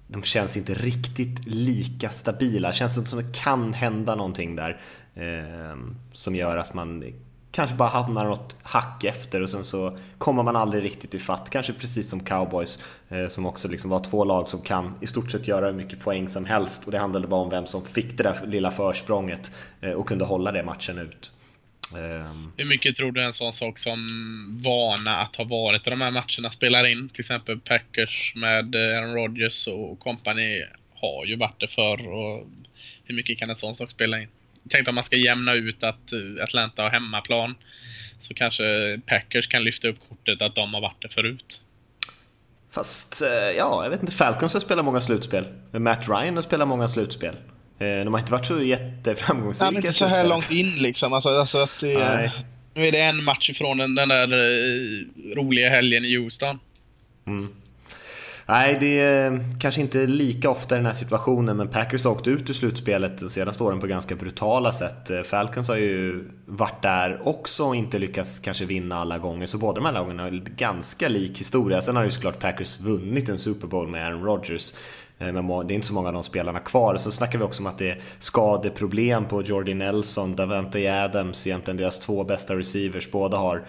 de 0.07 0.22
känns 0.22 0.57
inte 0.57 0.74
riktigt 0.74 1.47
lika 1.47 2.11
stabila. 2.11 2.68
Det 2.68 2.74
känns 2.74 2.99
inte 2.99 3.11
som 3.11 3.18
det 3.18 3.36
kan 3.36 3.72
hända 3.72 4.14
någonting 4.14 4.57
där 4.57 4.80
ehm, 5.14 5.97
som 6.12 6.34
gör 6.34 6.57
att 6.57 6.74
man 6.74 7.05
kanske 7.51 7.76
bara 7.76 7.88
hamnar 7.88 8.24
något 8.24 8.57
hack 8.62 9.05
efter 9.05 9.40
och 9.42 9.51
sen 9.51 9.64
så 9.64 9.98
kommer 10.18 10.42
man 10.42 10.57
aldrig 10.57 10.84
riktigt 10.84 11.14
ifatt. 11.14 11.51
Kanske 11.51 11.72
precis 11.72 12.11
som 12.11 12.20
cowboys 12.20 12.84
eh, 13.09 13.28
som 13.28 13.46
också 13.46 13.68
liksom 13.68 13.90
var 13.90 14.01
två 14.01 14.24
lag 14.24 14.48
som 14.48 14.62
kan 14.62 14.94
i 15.01 15.07
stort 15.07 15.30
sett 15.30 15.48
göra 15.48 15.66
hur 15.66 15.72
mycket 15.72 16.01
poäng 16.01 16.28
som 16.28 16.44
helst 16.44 16.86
och 16.86 16.92
det 16.92 16.98
handlade 16.98 17.26
bara 17.26 17.40
om 17.40 17.51
vem 17.51 17.66
som 17.66 17.84
fick 17.84 18.16
det 18.16 18.22
där 18.22 18.46
lilla 18.46 18.70
försprånget 18.70 19.51
eh, 19.80 19.92
och 19.92 20.09
kunde 20.09 20.24
hålla 20.24 20.53
det 20.53 20.62
matchen 20.62 20.98
ut. 20.98 21.30
Ehm. 21.96 22.53
Hur 22.57 22.68
mycket 22.68 22.96
tror 22.96 23.12
du 23.12 23.22
en 23.22 23.34
sån 23.34 23.53
sak 23.53 23.78
som 23.78 24.01
vana 24.64 25.16
att 25.16 25.36
ha 25.36 25.44
varit 25.44 25.86
i 25.86 25.90
de 25.90 26.01
här 26.01 26.11
matcherna 26.11 26.53
spelar 26.53 26.86
in? 26.86 27.09
Till 27.09 27.20
exempel 27.20 27.61
Packers 27.61 28.32
med 28.34 28.74
eh, 28.74 28.98
Aaron 28.98 29.14
Rodgers 29.14 29.66
och 29.66 29.98
company 29.98 30.64
har 30.94 31.24
ju 31.24 31.36
varit 31.36 31.61
det 31.61 31.68
förr. 31.68 32.09
Och 32.09 32.46
hur 33.05 33.14
mycket 33.14 33.38
kan 33.38 33.51
en 33.51 33.57
sån 33.57 33.76
sak 33.76 33.90
spela 33.90 34.20
in? 34.20 34.28
Tänk 34.68 34.88
om 34.88 34.94
man 34.94 35.04
ska 35.04 35.16
jämna 35.16 35.54
ut 35.54 35.82
att 35.82 36.12
eh, 36.12 36.44
Atlanta 36.44 36.82
har 36.82 36.90
hemmaplan. 36.90 37.54
Så 38.20 38.34
kanske 38.34 38.64
Packers 39.06 39.46
kan 39.46 39.64
lyfta 39.64 39.88
upp 39.88 39.96
kortet 40.08 40.42
att 40.42 40.54
de 40.54 40.74
har 40.74 40.80
varit 40.80 41.02
det 41.02 41.08
förut. 41.08 41.61
Fast, 42.70 43.22
eh, 43.22 43.28
ja, 43.28 43.82
jag 43.82 43.90
vet 43.90 44.00
inte. 44.00 44.12
Falcons 44.12 44.52
har 44.52 44.61
spelat 44.61 44.84
många 44.84 45.00
slutspel. 45.00 45.44
Matt 45.72 46.08
Ryan 46.08 46.34
har 46.34 46.42
spelat 46.42 46.68
många 46.68 46.88
slutspel. 46.88 47.34
Eh, 47.78 48.04
de 48.04 48.14
har 48.14 48.18
inte 48.18 48.32
varit 48.32 48.46
så 48.46 48.62
jätteframgångsrika. 48.62 49.64
Nej, 49.64 49.74
men 49.74 49.86
inte 49.86 49.98
så 49.98 50.06
här 50.06 50.26
långt 50.26 50.50
in 50.50 50.74
liksom. 50.78 51.12
Alltså, 51.12 51.28
alltså 51.28 51.58
att 51.58 51.80
det, 51.80 52.32
nu 52.74 52.86
är 52.86 52.92
det 52.92 53.00
en 53.00 53.24
match 53.24 53.50
ifrån 53.50 53.78
den, 53.78 53.94
den 53.94 54.08
där 54.08 54.28
roliga 55.34 55.68
helgen 55.68 56.04
i 56.04 56.16
Houston. 56.16 56.58
Mm. 57.26 57.54
Nej, 58.51 58.76
det 58.80 59.01
är 59.01 59.32
eh, 59.32 59.40
kanske 59.61 59.80
inte 59.80 60.07
lika 60.07 60.51
ofta 60.51 60.74
i 60.74 60.78
den 60.78 60.86
här 60.86 60.92
situationen, 60.92 61.57
men 61.57 61.68
Packers 61.68 62.05
har 62.05 62.12
åkt 62.12 62.28
ut 62.28 62.51
ur 62.51 62.55
slutspelet 62.55 63.18
de 63.18 63.30
senaste 63.30 63.64
åren 63.64 63.80
på 63.80 63.86
ganska 63.86 64.14
brutala 64.14 64.72
sätt. 64.72 65.11
Eh, 65.11 65.22
Falcons 65.22 65.68
har 65.68 65.76
ju 65.76 66.24
varit 66.46 66.82
där 66.82 67.28
också 67.28 67.64
och 67.64 67.76
inte 67.76 67.98
lyckats 67.98 68.38
kanske 68.38 68.64
vinna 68.64 68.96
alla 68.96 69.18
gånger, 69.18 69.46
så 69.46 69.59
båda 69.59 69.74
de 69.74 69.84
här 69.84 69.92
lagen 69.92 70.18
har 70.18 70.30
ganska 70.57 71.09
lik 71.09 71.40
historia. 71.40 71.82
Sen 71.82 71.96
har 71.96 72.05
ju 72.05 72.11
såklart 72.11 72.38
Packers 72.38 72.80
vunnit 72.80 73.28
en 73.28 73.38
Super 73.38 73.66
Bowl 73.66 73.88
med 73.88 74.07
Aaron 74.07 74.24
Rodgers, 74.24 74.72
eh, 75.18 75.32
men 75.32 75.66
det 75.66 75.72
är 75.72 75.76
inte 75.76 75.86
så 75.86 75.94
många 75.94 76.09
av 76.09 76.14
de 76.14 76.22
spelarna 76.22 76.61
kvar. 76.61 76.96
Sen 76.96 77.12
snackar 77.12 77.38
vi 77.38 77.44
också 77.44 77.62
om 77.62 77.66
att 77.66 77.78
det 77.78 77.90
är 77.90 78.01
skadeproblem 78.18 79.24
på 79.24 79.42
Jordi 79.42 79.74
Nelson, 79.74 80.36
Davante 80.36 81.05
Adams, 81.05 81.46
egentligen 81.46 81.76
deras 81.76 81.98
två 81.98 82.24
bästa 82.24 82.57
receivers. 82.57 83.11
Båda 83.11 83.36
har 83.36 83.62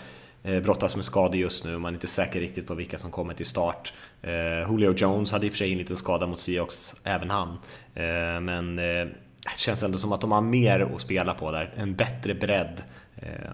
brottas 0.63 0.95
med 0.95 1.05
skador 1.05 1.35
just 1.35 1.65
nu, 1.65 1.77
man 1.77 1.93
är 1.93 1.95
inte 1.95 2.07
säker 2.07 2.39
riktigt 2.39 2.67
på 2.67 2.73
vilka 2.73 2.97
som 2.97 3.11
kommer 3.11 3.33
till 3.33 3.45
start. 3.45 3.93
Eh, 4.21 4.71
Julio 4.71 4.93
Jones 4.93 5.31
hade 5.31 5.45
i 5.45 5.49
och 5.49 5.53
för 5.53 5.57
sig 5.57 5.71
en 5.71 5.77
liten 5.77 5.95
skada 5.95 6.27
mot 6.27 6.39
Seahawks, 6.39 6.95
även 7.03 7.29
han. 7.29 7.49
Eh, 7.95 8.39
men 8.41 8.79
eh, 8.79 9.07
det 9.43 9.57
känns 9.57 9.83
ändå 9.83 9.97
som 9.97 10.11
att 10.11 10.21
de 10.21 10.31
har 10.31 10.41
mer 10.41 10.79
att 10.79 11.01
spela 11.01 11.33
på 11.33 11.51
där, 11.51 11.73
en 11.77 11.95
bättre 11.95 12.33
bredd. 12.33 12.83
Eh, 13.15 13.53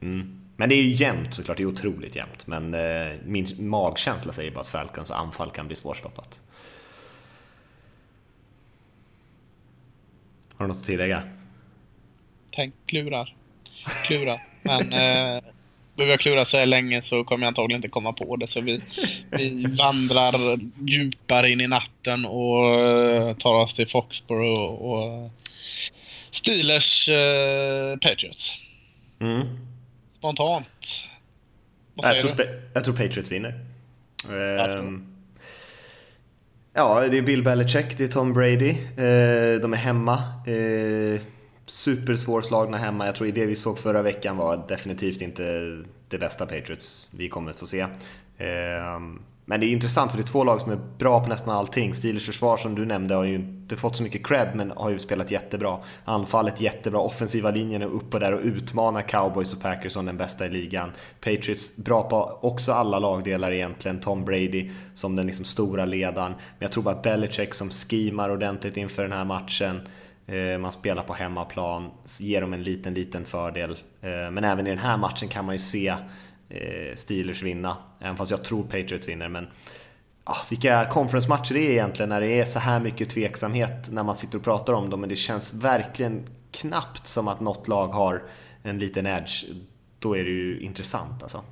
mm. 0.00 0.36
Men 0.56 0.68
det 0.68 0.74
är 0.74 0.82
ju 0.82 0.88
jämnt 0.88 1.34
såklart, 1.34 1.56
det 1.56 1.62
är 1.62 1.66
otroligt 1.66 2.16
jämnt. 2.16 2.46
Men 2.46 2.76
min 3.24 3.46
magkänsla 3.58 4.32
säger 4.32 4.50
bara 4.50 4.60
att 4.60 4.68
Falcons 4.68 5.10
anfall 5.10 5.50
kan 5.50 5.66
bli 5.66 5.76
svårstoppat. 5.76 6.40
Har 10.54 10.66
du 10.66 10.72
något 10.72 10.80
att 10.80 10.86
tillägga? 10.86 11.22
Tänk, 12.50 12.74
klurar. 12.86 13.36
Klurar. 14.04 14.40
Men 14.62 14.92
eh, 14.92 15.42
behöver 16.00 16.12
jag 16.12 16.20
klura 16.20 16.44
så 16.44 16.58
här 16.58 16.66
länge 16.66 17.02
så 17.02 17.24
kommer 17.24 17.44
jag 17.44 17.48
antagligen 17.48 17.78
inte 17.78 17.88
komma 17.88 18.12
på 18.12 18.36
det. 18.36 18.48
Så 18.48 18.60
vi, 18.60 18.80
vi 19.30 19.66
vandrar 19.66 20.58
djupare 20.88 21.50
in 21.50 21.60
i 21.60 21.66
natten 21.66 22.24
och 22.24 22.78
uh, 22.78 23.32
tar 23.32 23.54
oss 23.54 23.74
till 23.74 23.88
Foxborough 23.88 24.60
och, 24.60 24.92
och 24.92 25.30
Steelers 26.30 27.08
uh, 27.08 27.96
Patriots. 27.96 28.58
Mm. 29.20 29.46
Spontant. 30.18 31.00
Vad 31.94 32.06
säger 32.06 32.20
jag 32.20 32.36
tror, 32.36 32.46
du? 32.46 32.62
Jag 32.74 32.84
tror 32.84 32.94
Patriots 32.96 33.32
vinner. 33.32 33.60
Um, 34.28 35.06
Ja, 36.72 37.00
det 37.10 37.18
är 37.18 37.22
Bill 37.22 37.42
Belichick, 37.42 37.98
det 37.98 38.04
är 38.04 38.08
Tom 38.08 38.32
Brady. 38.32 38.70
Eh, 38.70 39.60
de 39.60 39.72
är 39.72 39.76
hemma. 39.76 40.14
Eh, 40.46 41.20
supersvårslagna 41.70 42.76
hemma. 42.76 43.06
Jag 43.06 43.14
tror 43.14 43.28
det 43.28 43.46
vi 43.46 43.56
såg 43.56 43.78
förra 43.78 44.02
veckan 44.02 44.36
var 44.36 44.64
definitivt 44.68 45.22
inte 45.22 45.42
det 46.08 46.18
bästa 46.18 46.46
Patriots 46.46 47.08
vi 47.10 47.28
kommer 47.28 47.50
att 47.50 47.58
få 47.58 47.66
se. 47.66 47.86
Ehm, 48.38 49.22
men 49.44 49.60
det 49.60 49.66
är 49.66 49.68
intressant 49.68 50.10
för 50.10 50.18
det 50.18 50.24
är 50.24 50.26
två 50.26 50.44
lag 50.44 50.60
som 50.60 50.72
är 50.72 50.78
bra 50.98 51.22
på 51.22 51.28
nästan 51.28 51.56
allting. 51.56 51.94
Steelers 51.94 52.26
försvar 52.26 52.56
som 52.56 52.74
du 52.74 52.86
nämnde 52.86 53.14
har 53.14 53.24
ju 53.24 53.34
inte 53.34 53.76
fått 53.76 53.96
så 53.96 54.02
mycket 54.02 54.26
cred 54.26 54.48
men 54.54 54.70
har 54.70 54.90
ju 54.90 54.98
spelat 54.98 55.30
jättebra. 55.30 55.78
Anfallet 56.04 56.60
jättebra, 56.60 57.00
offensiva 57.00 57.50
linjen 57.50 57.82
är 57.82 57.86
uppe 57.86 58.18
där 58.18 58.32
och 58.34 58.40
utmanar 58.42 59.02
cowboys 59.02 59.54
och 59.54 59.60
Packers 59.60 59.92
som 59.92 60.06
den 60.06 60.16
bästa 60.16 60.46
i 60.46 60.50
ligan. 60.50 60.92
Patriots 61.20 61.76
bra 61.76 62.02
på 62.02 62.38
också 62.42 62.72
alla 62.72 62.98
lagdelar 62.98 63.52
egentligen. 63.52 64.00
Tom 64.00 64.24
Brady 64.24 64.70
som 64.94 65.16
den 65.16 65.26
liksom 65.26 65.44
stora 65.44 65.84
ledaren. 65.84 66.32
Men 66.32 66.58
jag 66.58 66.72
tror 66.72 66.82
bara 66.82 67.02
Belichick 67.02 67.54
som 67.54 67.70
skimar 67.70 68.30
ordentligt 68.30 68.76
inför 68.76 69.02
den 69.02 69.12
här 69.12 69.24
matchen. 69.24 69.80
Eh, 70.30 70.58
man 70.58 70.72
spelar 70.72 71.02
på 71.02 71.14
hemmaplan, 71.14 71.90
ger 72.20 72.40
dem 72.40 72.52
en 72.52 72.62
liten, 72.62 72.94
liten 72.94 73.24
fördel. 73.24 73.70
Eh, 74.00 74.30
men 74.30 74.44
även 74.44 74.66
i 74.66 74.70
den 74.70 74.78
här 74.78 74.96
matchen 74.96 75.28
kan 75.28 75.44
man 75.44 75.54
ju 75.54 75.58
se 75.58 75.88
eh, 76.48 76.94
Steelers 76.94 77.42
vinna. 77.42 77.76
Även 78.00 78.16
fast 78.16 78.30
jag 78.30 78.44
tror 78.44 78.62
Patriots 78.62 79.08
vinner. 79.08 79.28
Men 79.28 79.48
ah, 80.24 80.36
vilka 80.48 80.84
conference-matcher 80.84 81.54
det 81.54 81.60
är 81.60 81.70
egentligen 81.70 82.08
när 82.08 82.20
det 82.20 82.40
är 82.40 82.44
så 82.44 82.58
här 82.58 82.80
mycket 82.80 83.10
tveksamhet 83.10 83.90
när 83.90 84.02
man 84.02 84.16
sitter 84.16 84.38
och 84.38 84.44
pratar 84.44 84.72
om 84.72 84.90
dem. 84.90 85.00
Men 85.00 85.08
det 85.08 85.16
känns 85.16 85.54
verkligen 85.54 86.24
knappt 86.50 87.06
som 87.06 87.28
att 87.28 87.40
något 87.40 87.68
lag 87.68 87.88
har 87.88 88.22
en 88.62 88.78
liten 88.78 89.06
edge. 89.06 89.44
Då 89.98 90.16
är 90.16 90.24
det 90.24 90.30
ju 90.30 90.60
intressant 90.60 91.22
alltså. 91.22 91.44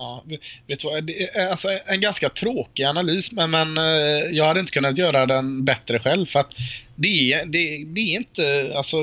Ja, 0.00 0.24
vet 0.66 0.80
du 0.80 0.88
vad? 0.88 1.04
Det 1.04 1.22
är 1.22 1.48
alltså 1.50 1.78
en 1.86 2.00
ganska 2.00 2.28
tråkig 2.28 2.84
analys, 2.84 3.32
men, 3.32 3.50
men 3.50 3.78
eh, 3.78 4.30
jag 4.30 4.44
hade 4.44 4.60
inte 4.60 4.72
kunnat 4.72 4.98
göra 4.98 5.26
den 5.26 5.64
bättre 5.64 5.98
själv. 5.98 6.26
För 6.26 6.40
att 6.40 6.50
det 6.96 7.32
är, 7.32 7.46
det, 7.46 7.84
det 7.84 8.00
är 8.00 8.16
inte, 8.16 8.72
alltså, 8.76 8.96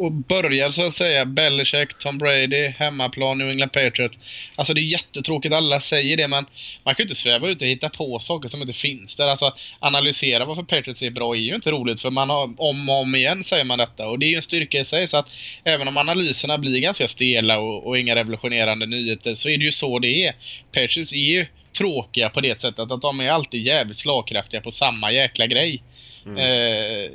och 0.00 0.12
börjar 0.12 0.70
så 0.70 0.86
att 0.86 0.94
säga 0.94 1.24
Belichick, 1.24 1.98
Tom 1.98 2.18
Brady, 2.18 2.66
hemmaplan, 2.66 3.38
New 3.38 3.50
England 3.50 3.72
Patriots. 3.72 4.18
Alltså 4.56 4.74
det 4.74 4.80
är 4.80 4.82
jättetråkigt, 4.82 5.54
alla 5.54 5.80
säger 5.80 6.16
det, 6.16 6.28
men 6.28 6.46
man 6.84 6.94
kan 6.94 7.02
ju 7.02 7.08
inte 7.08 7.20
sväva 7.20 7.48
ut 7.48 7.62
och 7.62 7.68
hitta 7.68 7.88
på 7.88 8.18
saker 8.18 8.48
som 8.48 8.62
inte 8.62 8.72
finns 8.72 9.16
där. 9.16 9.28
Alltså 9.28 9.54
analysera 9.80 10.44
varför 10.44 10.62
Patriots 10.62 11.02
är 11.02 11.10
bra 11.10 11.34
är 11.34 11.40
ju 11.40 11.54
inte 11.54 11.70
roligt, 11.70 12.00
för 12.00 12.10
man 12.10 12.30
har 12.30 12.54
om 12.56 12.88
och 12.88 13.00
om 13.00 13.14
igen 13.14 13.44
säger 13.44 13.64
man 13.64 13.78
detta. 13.78 14.08
Och 14.08 14.18
det 14.18 14.26
är 14.26 14.30
ju 14.30 14.36
en 14.36 14.42
styrka 14.42 14.80
i 14.80 14.84
sig, 14.84 15.08
så 15.08 15.16
att 15.16 15.28
även 15.64 15.88
om 15.88 15.96
analyserna 15.96 16.58
blir 16.58 16.80
ganska 16.80 17.08
stela 17.08 17.58
och, 17.58 17.86
och 17.86 17.98
inga 17.98 18.16
revolutionerande 18.16 18.86
nyheter, 18.86 19.34
så 19.34 19.48
är 19.48 19.58
det 19.58 19.64
ju 19.64 19.72
så 19.72 19.98
det 19.98 20.26
är. 20.26 20.34
Patriots 20.72 21.12
är 21.12 21.16
ju 21.16 21.46
tråkiga 21.78 22.30
på 22.30 22.40
det 22.40 22.60
sättet 22.60 22.90
att 22.90 23.02
de 23.02 23.20
är 23.20 23.30
alltid 23.30 23.66
jävligt 23.66 23.98
slagkraftiga 23.98 24.60
på 24.60 24.72
samma 24.72 25.12
jäkla 25.12 25.46
grej. 25.46 25.82
Mm. 26.26 26.36
Eh, 26.36 27.10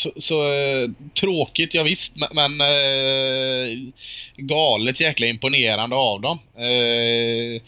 så, 0.00 0.12
så 0.16 0.52
eh, 0.52 0.90
tråkigt, 1.20 1.74
ja, 1.74 1.82
visst, 1.82 2.16
men, 2.16 2.28
men 2.32 2.60
eh, 2.60 3.78
galet 4.36 5.00
jäkla 5.00 5.26
imponerande 5.26 5.96
av 5.96 6.20
dem. 6.20 6.38
Eh, 6.56 7.62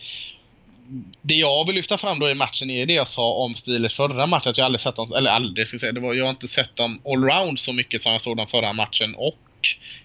det 1.22 1.34
jag 1.34 1.66
vill 1.66 1.74
lyfta 1.76 1.98
fram 1.98 2.18
då 2.18 2.30
i 2.30 2.34
matchen 2.34 2.70
är 2.70 2.86
det 2.86 2.92
jag 2.92 3.08
sa 3.08 3.32
om 3.32 3.54
Steelers 3.54 3.94
förra 3.94 4.26
matchen. 4.26 4.50
Att 4.50 4.58
jag 4.58 4.64
aldrig 4.64 4.80
sett 4.80 4.96
dem, 4.96 5.12
eller 5.12 5.30
aldrig 5.30 5.68
ska 5.68 5.74
jag 5.74 5.80
säga, 5.80 5.92
det 5.92 6.00
var, 6.00 6.14
jag 6.14 6.24
har 6.24 6.30
inte 6.30 6.48
sett 6.48 6.76
dem 6.76 7.00
allround 7.04 7.60
så 7.60 7.72
mycket 7.72 8.02
som 8.02 8.12
jag 8.12 8.20
såg 8.20 8.36
dem 8.36 8.46
förra 8.46 8.72
matchen. 8.72 9.14
Och 9.14 9.38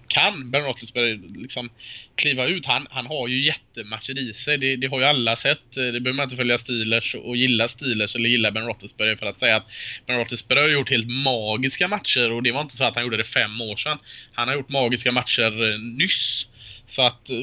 kan 0.08 0.50
Ben 0.50 0.62
Roethlisberger 0.62 1.20
liksom 1.38 1.70
kliva 2.14 2.46
ut. 2.46 2.66
Han, 2.66 2.86
han 2.90 3.06
har 3.06 3.28
ju 3.28 3.44
jättematcher 3.44 4.18
i 4.18 4.34
sig. 4.34 4.58
Det, 4.58 4.76
det, 4.76 4.86
har 4.86 4.98
ju 4.98 5.04
alla 5.04 5.36
sett. 5.36 5.76
Eh, 5.76 5.84
det 5.84 6.00
behöver 6.00 6.16
man 6.16 6.24
inte 6.24 6.36
följa 6.36 6.58
Steelers 6.58 7.14
och 7.14 7.36
gilla 7.36 7.68
Steelers 7.68 8.16
eller 8.16 8.28
gilla 8.28 8.50
Ben 8.50 8.66
Roethlisberger 8.66 9.16
för 9.16 9.26
att 9.26 9.40
säga 9.40 9.56
att 9.56 9.66
Ben 10.06 10.18
Roethlisberger 10.18 10.62
har 10.62 10.68
gjort 10.68 10.90
helt 10.90 11.10
magiska 11.10 11.88
matcher 11.88 12.32
och 12.32 12.42
det 12.42 12.52
var 12.52 12.60
inte 12.60 12.76
så 12.76 12.84
att 12.84 12.94
han 12.94 13.04
gjorde 13.04 13.16
det 13.16 13.24
fem 13.24 13.60
år 13.60 13.76
sedan. 13.76 13.98
Han 14.32 14.48
har 14.48 14.54
gjort 14.54 14.68
magiska 14.68 15.12
matcher 15.12 15.72
eh, 15.72 15.78
nyss. 15.78 16.46
Så 16.86 17.02
att 17.02 17.30
eh, 17.30 17.36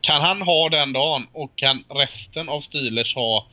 kan 0.00 0.20
han 0.20 0.42
ha 0.42 0.68
den 0.68 0.92
dagen 0.92 1.26
och 1.32 1.56
kan 1.56 1.84
resten 1.88 2.48
av 2.48 2.60
Steelers 2.60 3.14
ha 3.14 3.46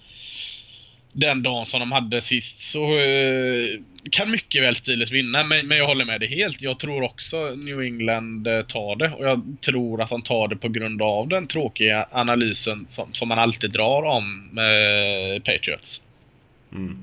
den 1.13 1.43
dagen 1.43 1.65
som 1.65 1.79
de 1.79 1.91
hade 1.91 2.21
sist 2.21 2.61
så 2.61 2.97
eh, 2.97 3.79
kan 4.11 4.31
mycket 4.31 4.63
väl 4.63 4.75
Steelers 4.75 5.11
vinna. 5.11 5.43
Men, 5.43 5.67
men 5.67 5.77
jag 5.77 5.87
håller 5.87 6.05
med 6.05 6.19
dig 6.19 6.29
helt. 6.29 6.61
Jag 6.61 6.79
tror 6.79 7.03
också 7.03 7.55
New 7.55 7.81
England 7.81 8.47
eh, 8.47 8.61
tar 8.61 8.95
det. 8.95 9.09
Och 9.09 9.25
jag 9.25 9.41
tror 9.61 10.01
att 10.01 10.09
de 10.09 10.21
tar 10.21 10.47
det 10.47 10.55
på 10.55 10.69
grund 10.69 11.01
av 11.01 11.27
den 11.27 11.47
tråkiga 11.47 12.07
analysen 12.11 12.85
som, 12.89 13.13
som 13.13 13.27
man 13.27 13.39
alltid 13.39 13.71
drar 13.71 14.03
om 14.03 14.57
eh, 14.57 15.41
Patriots. 15.43 16.01
Mm. 16.71 16.97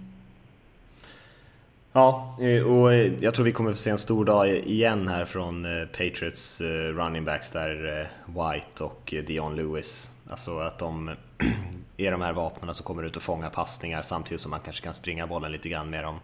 Ja, 1.92 2.38
eh, 2.40 2.62
och 2.62 2.94
eh, 2.94 3.12
jag 3.20 3.34
tror 3.34 3.44
vi 3.44 3.52
kommer 3.52 3.70
få 3.70 3.76
se 3.76 3.90
en 3.90 3.98
stor 3.98 4.24
dag 4.24 4.48
igen 4.48 5.08
här 5.08 5.24
från 5.24 5.66
Patriots 5.92 6.60
running 6.94 7.24
backs 7.24 7.50
där 7.50 8.06
White 8.26 8.84
och 8.84 9.14
Dion 9.26 9.56
Lewis. 9.56 10.10
Alltså 10.30 10.58
att 10.58 10.78
de 10.78 11.10
är 11.96 12.10
de 12.10 12.20
här 12.20 12.32
vapnen 12.32 12.74
som 12.74 12.84
kommer 12.84 13.02
ut 13.02 13.16
och 13.16 13.22
fångar 13.22 13.50
passningar 13.50 14.02
samtidigt 14.02 14.40
som 14.40 14.50
man 14.50 14.60
kanske 14.60 14.84
kan 14.84 14.94
springa 14.94 15.26
bollen 15.26 15.52
lite 15.52 15.68
grann 15.68 15.90
med 15.90 16.04
dem. 16.04 16.20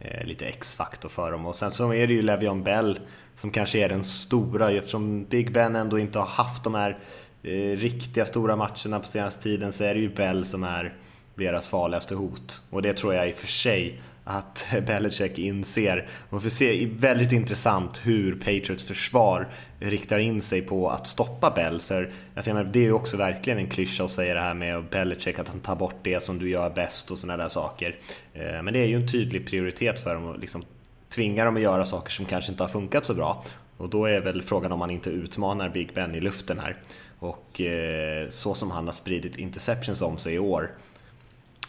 Eh, 0.00 0.24
lite 0.24 0.46
X-faktor 0.46 1.08
för 1.08 1.32
dem. 1.32 1.46
Och 1.46 1.54
sen 1.54 1.72
så 1.72 1.94
är 1.94 2.06
det 2.06 2.14
ju 2.14 2.22
Levion 2.22 2.62
Bell 2.62 3.00
som 3.34 3.50
kanske 3.50 3.78
är 3.78 3.88
den 3.88 4.04
stora 4.04 4.70
eftersom 4.70 5.24
Big 5.24 5.52
Ben 5.52 5.76
ändå 5.76 5.98
inte 5.98 6.18
har 6.18 6.26
haft 6.26 6.64
de 6.64 6.74
här 6.74 6.98
eh, 7.42 7.76
riktiga 7.76 8.26
stora 8.26 8.56
matcherna 8.56 9.00
på 9.00 9.06
senaste 9.06 9.42
tiden 9.42 9.72
så 9.72 9.84
är 9.84 9.94
det 9.94 10.00
ju 10.00 10.14
Bell 10.14 10.44
som 10.44 10.64
är 10.64 10.94
deras 11.34 11.68
farligaste 11.68 12.14
hot. 12.14 12.62
Och 12.70 12.82
det 12.82 12.92
tror 12.92 13.14
jag 13.14 13.28
i 13.28 13.32
och 13.32 13.36
för 13.36 13.46
sig 13.46 14.00
att 14.24 14.66
Belichick 14.86 15.38
inser. 15.38 16.08
Och 16.30 16.42
får 16.42 16.48
se 16.48 16.86
väldigt 16.86 17.32
intressant 17.32 18.00
hur 18.04 18.34
Patriots 18.34 18.84
försvar 18.84 19.48
riktar 19.90 20.18
in 20.18 20.42
sig 20.42 20.62
på 20.62 20.90
att 20.90 21.06
stoppa 21.06 21.50
Bells. 21.50 21.86
För 21.86 22.12
jag 22.34 22.46
menar, 22.46 22.64
det 22.64 22.78
är 22.78 22.84
ju 22.84 22.92
också 22.92 23.16
verkligen 23.16 23.58
en 23.58 23.68
klyscha 23.68 24.04
att 24.04 24.10
säga 24.10 24.34
det 24.34 24.40
här 24.40 24.54
med 24.54 24.84
Belichick, 24.84 25.38
att 25.38 25.48
han 25.48 25.60
tar 25.60 25.76
bort 25.76 25.96
det 26.02 26.22
som 26.22 26.38
du 26.38 26.50
gör 26.50 26.70
bäst 26.70 27.10
och 27.10 27.18
sådana 27.18 27.42
där 27.42 27.48
saker. 27.48 27.96
Eh, 28.34 28.62
men 28.62 28.72
det 28.72 28.78
är 28.78 28.86
ju 28.86 28.96
en 28.96 29.08
tydlig 29.08 29.46
prioritet 29.46 29.98
för 29.98 30.14
dem 30.14 30.28
att 30.28 30.40
liksom 30.40 30.64
tvinga 31.08 31.44
dem 31.44 31.56
att 31.56 31.62
göra 31.62 31.84
saker 31.84 32.10
som 32.10 32.24
kanske 32.24 32.52
inte 32.52 32.62
har 32.62 32.68
funkat 32.68 33.04
så 33.04 33.14
bra. 33.14 33.44
Och 33.76 33.88
då 33.88 34.04
är 34.04 34.20
väl 34.20 34.42
frågan 34.42 34.72
om 34.72 34.78
man 34.78 34.90
inte 34.90 35.10
utmanar 35.10 35.68
Big 35.68 35.94
Ben 35.94 36.14
i 36.14 36.20
luften 36.20 36.58
här. 36.58 36.76
Och 37.18 37.60
eh, 37.60 38.28
så 38.28 38.54
som 38.54 38.70
han 38.70 38.84
har 38.84 38.92
spridit 38.92 39.36
interceptions 39.36 40.02
om 40.02 40.18
sig 40.18 40.34
i 40.34 40.38
år 40.38 40.70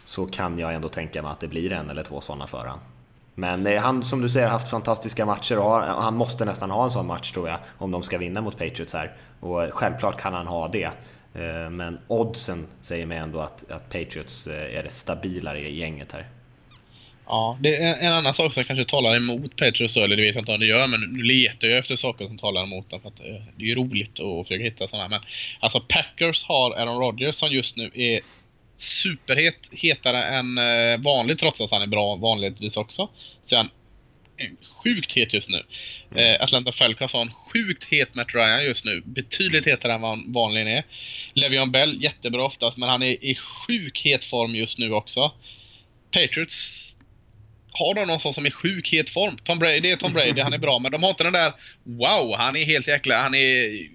så 0.04 0.26
kan 0.26 0.58
jag 0.58 0.74
ändå 0.74 0.88
tänka 0.88 1.22
mig 1.22 1.30
att 1.30 1.40
det 1.40 1.48
blir 1.48 1.72
en 1.72 1.90
eller 1.90 2.02
två 2.02 2.20
sådana 2.20 2.46
för 2.46 2.58
honom. 2.58 2.78
Men 3.38 3.66
eh, 3.66 3.82
han, 3.82 4.04
som 4.04 4.20
du 4.20 4.28
säger, 4.28 4.46
har 4.46 4.52
haft 4.52 4.70
fantastiska 4.70 5.26
matcher 5.26 5.58
och 5.58 5.72
han 5.82 6.16
måste 6.16 6.44
nästan 6.44 6.70
ha 6.70 6.84
en 6.84 6.90
sån 6.90 7.06
match 7.06 7.32
tror 7.32 7.48
jag, 7.48 7.58
om 7.78 7.90
de 7.90 8.02
ska 8.02 8.18
vinna 8.18 8.40
mot 8.40 8.58
Patriots 8.58 8.94
här. 8.94 9.12
Och 9.40 9.64
eh, 9.64 9.70
självklart 9.70 10.20
kan 10.20 10.34
han 10.34 10.46
ha 10.46 10.68
det. 10.68 10.90
Eh, 11.34 11.70
men 11.70 11.98
oddsen 12.08 12.66
säger 12.80 13.06
mig 13.06 13.18
ändå 13.18 13.40
att, 13.40 13.70
att 13.70 13.88
Patriots 13.92 14.46
är 14.46 14.82
det 14.82 14.90
stabilare 14.90 15.70
gänget 15.70 16.12
här. 16.12 16.26
Ja, 17.26 17.58
det 17.60 17.76
är 17.76 18.06
en 18.06 18.12
annan 18.12 18.34
sak 18.34 18.54
som 18.54 18.64
kanske 18.64 18.84
talar 18.84 19.16
emot 19.16 19.56
Patriots, 19.56 19.96
eller 19.96 20.16
det 20.16 20.22
vet 20.22 20.34
jag 20.34 20.42
inte 20.42 20.52
om 20.52 20.60
det 20.60 20.66
gör, 20.66 20.86
men 20.86 21.00
nu 21.00 21.22
letar 21.22 21.68
jag 21.68 21.78
efter 21.78 21.96
saker 21.96 22.24
som 22.24 22.38
talar 22.38 22.62
emot 22.62 22.90
dem. 22.90 23.00
För 23.00 23.08
att 23.08 23.16
det 23.56 23.64
är 23.64 23.68
ju 23.68 23.74
roligt 23.74 24.20
att 24.20 24.46
försöka 24.46 24.64
hitta 24.64 24.88
sådana. 24.88 25.08
Men 25.08 25.20
alltså 25.60 25.80
Packers 25.80 26.44
har 26.44 26.70
Aaron 26.70 26.98
Rodgers 26.98 27.34
som 27.34 27.50
just 27.50 27.76
nu 27.76 27.90
är 27.94 28.20
superhet, 28.78 29.56
hetare 29.72 30.22
än 30.22 30.58
eh, 30.58 30.98
vanligt 30.98 31.38
trots 31.38 31.60
att 31.60 31.70
han 31.70 31.82
är 31.82 31.86
bra 31.86 32.16
vanligtvis 32.16 32.76
också. 32.76 33.08
Så 33.46 33.56
han 33.56 33.70
är 34.36 34.50
sjukt 34.82 35.12
het 35.12 35.32
just 35.32 35.48
nu. 35.48 35.62
Mm. 36.10 36.34
Eh, 36.34 36.42
Atlanta 36.42 36.72
Falcons 36.72 37.12
har 37.12 37.22
en 37.22 37.32
sjukt 37.32 37.84
het 37.84 38.14
Matt 38.14 38.34
Ryan 38.34 38.64
just 38.64 38.84
nu. 38.84 39.02
Betydligt 39.04 39.66
hetare 39.66 39.92
än 39.92 40.00
vad 40.00 40.10
han 40.10 40.32
vanligen 40.32 40.68
är. 40.68 40.84
Le'Veon 41.34 41.70
Bell, 41.70 42.02
jättebra 42.02 42.44
oftast, 42.44 42.76
men 42.76 42.88
han 42.88 43.02
är 43.02 43.24
i 43.24 43.34
sjuk 43.34 44.02
het 44.04 44.24
form 44.24 44.54
just 44.54 44.78
nu 44.78 44.92
också. 44.92 45.32
Patriots 46.10 46.92
har 47.70 47.94
de 47.94 48.06
någon 48.06 48.20
sån 48.20 48.34
som 48.34 48.46
är 48.46 48.50
sjuk 48.50 48.92
het 48.92 49.10
form. 49.10 49.38
Tom 49.44 49.58
Brady 49.58 49.80
det 49.80 49.90
är 49.90 49.96
Tom 49.96 50.12
Brady, 50.12 50.40
han 50.40 50.52
är 50.52 50.58
bra, 50.58 50.78
men 50.78 50.92
de 50.92 51.02
har 51.02 51.10
inte 51.10 51.24
den 51.24 51.32
där 51.32 51.52
Wow, 51.82 52.34
han 52.38 52.56
är 52.56 52.64
helt 52.64 52.88
jäkla, 52.88 53.22
han 53.22 53.34
är... 53.34 53.88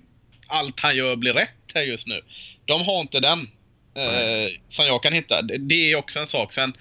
Allt 0.48 0.80
han 0.80 0.96
gör 0.96 1.16
blir 1.16 1.34
rätt 1.34 1.50
här 1.74 1.84
just 1.84 2.08
nu. 2.08 2.22
De 2.66 2.82
har 2.86 3.02
inte 3.02 3.20
den 3.20 3.50
eh, 3.96 4.52
som 4.70 4.86
jag 4.86 5.04
kan 5.04 5.14
hitta. 5.14 5.42
Det 5.42 5.92
är 5.92 5.96
också 5.96 6.20
en 6.20 6.28
sak. 6.28 6.54
Sen, 6.54 6.74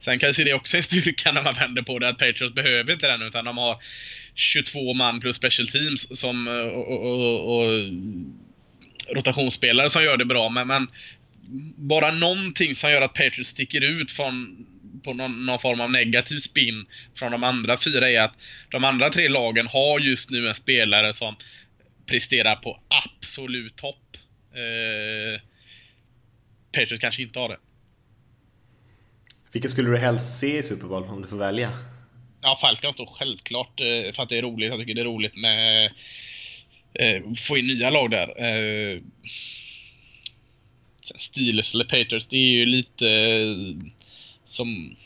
sen 0.00 0.18
kanske 0.18 0.44
det 0.44 0.54
också 0.54 0.76
en 0.76 0.82
styrka 0.82 1.32
när 1.32 1.42
man 1.42 1.54
vänder 1.54 1.82
på 1.82 1.98
det 1.98 2.08
att 2.08 2.18
Patriots 2.18 2.54
behöver 2.54 2.92
inte 2.92 3.06
den 3.06 3.22
utan 3.22 3.44
de 3.44 3.58
har 3.58 3.82
22 4.34 4.94
man 4.94 5.20
plus 5.20 5.36
special 5.36 5.68
teams 5.68 6.20
som, 6.20 6.48
eh, 6.48 6.54
och, 6.54 6.88
och, 6.88 7.20
och, 7.20 7.64
och 7.64 7.96
rotationsspelare 9.14 9.90
som 9.90 10.02
gör 10.02 10.16
det 10.16 10.24
bra. 10.24 10.48
Men, 10.48 10.68
men, 10.68 10.88
bara 11.76 12.10
någonting 12.10 12.76
som 12.76 12.90
gör 12.90 13.02
att 13.02 13.14
Patriots 13.14 13.50
sticker 13.50 13.80
ut 13.80 14.10
från 14.10 14.66
på 15.04 15.14
någon, 15.14 15.46
någon, 15.46 15.58
form 15.58 15.80
av 15.80 15.90
negativ 15.90 16.38
spin 16.38 16.86
från 17.14 17.32
de 17.32 17.44
andra 17.44 17.76
fyra 17.76 18.10
är 18.10 18.20
att 18.20 18.34
de 18.70 18.84
andra 18.84 19.10
tre 19.10 19.28
lagen 19.28 19.66
har 19.66 20.00
just 20.00 20.30
nu 20.30 20.48
en 20.48 20.54
spelare 20.54 21.14
som 21.14 21.36
presterar 22.06 22.56
på 22.56 22.80
absolut 23.04 23.76
topp. 23.76 24.16
Eh, 24.54 25.40
Patriots 26.78 27.00
kanske 27.00 27.22
inte 27.22 27.38
har 27.38 27.48
det. 27.48 27.58
Vilka 29.52 29.68
skulle 29.68 29.90
du 29.90 29.98
helst 29.98 30.38
se 30.38 30.58
i 30.58 30.62
Super 30.62 30.86
Bowl 30.86 31.04
om 31.04 31.22
du 31.22 31.28
får 31.28 31.36
välja? 31.36 31.72
Ja, 32.40 32.58
Falcons 32.60 32.96
då 32.96 33.06
självklart 33.06 33.80
eh, 33.80 34.12
för 34.14 34.22
att 34.22 34.28
det 34.28 34.38
är 34.38 34.42
roligt. 34.42 34.70
Jag 34.70 34.78
tycker 34.78 34.94
det 34.94 35.00
är 35.00 35.04
roligt 35.04 35.36
med 35.36 35.86
eh, 36.94 37.22
få 37.36 37.56
in 37.58 37.66
nya 37.66 37.90
lag 37.90 38.10
där. 38.10 38.44
Eh, 38.44 39.00
Steelers 41.18 41.74
eller 41.74 41.84
Patriots, 41.84 42.26
det 42.26 42.36
är 42.36 42.50
ju 42.50 42.66
lite 42.66 43.06
som 44.46 44.96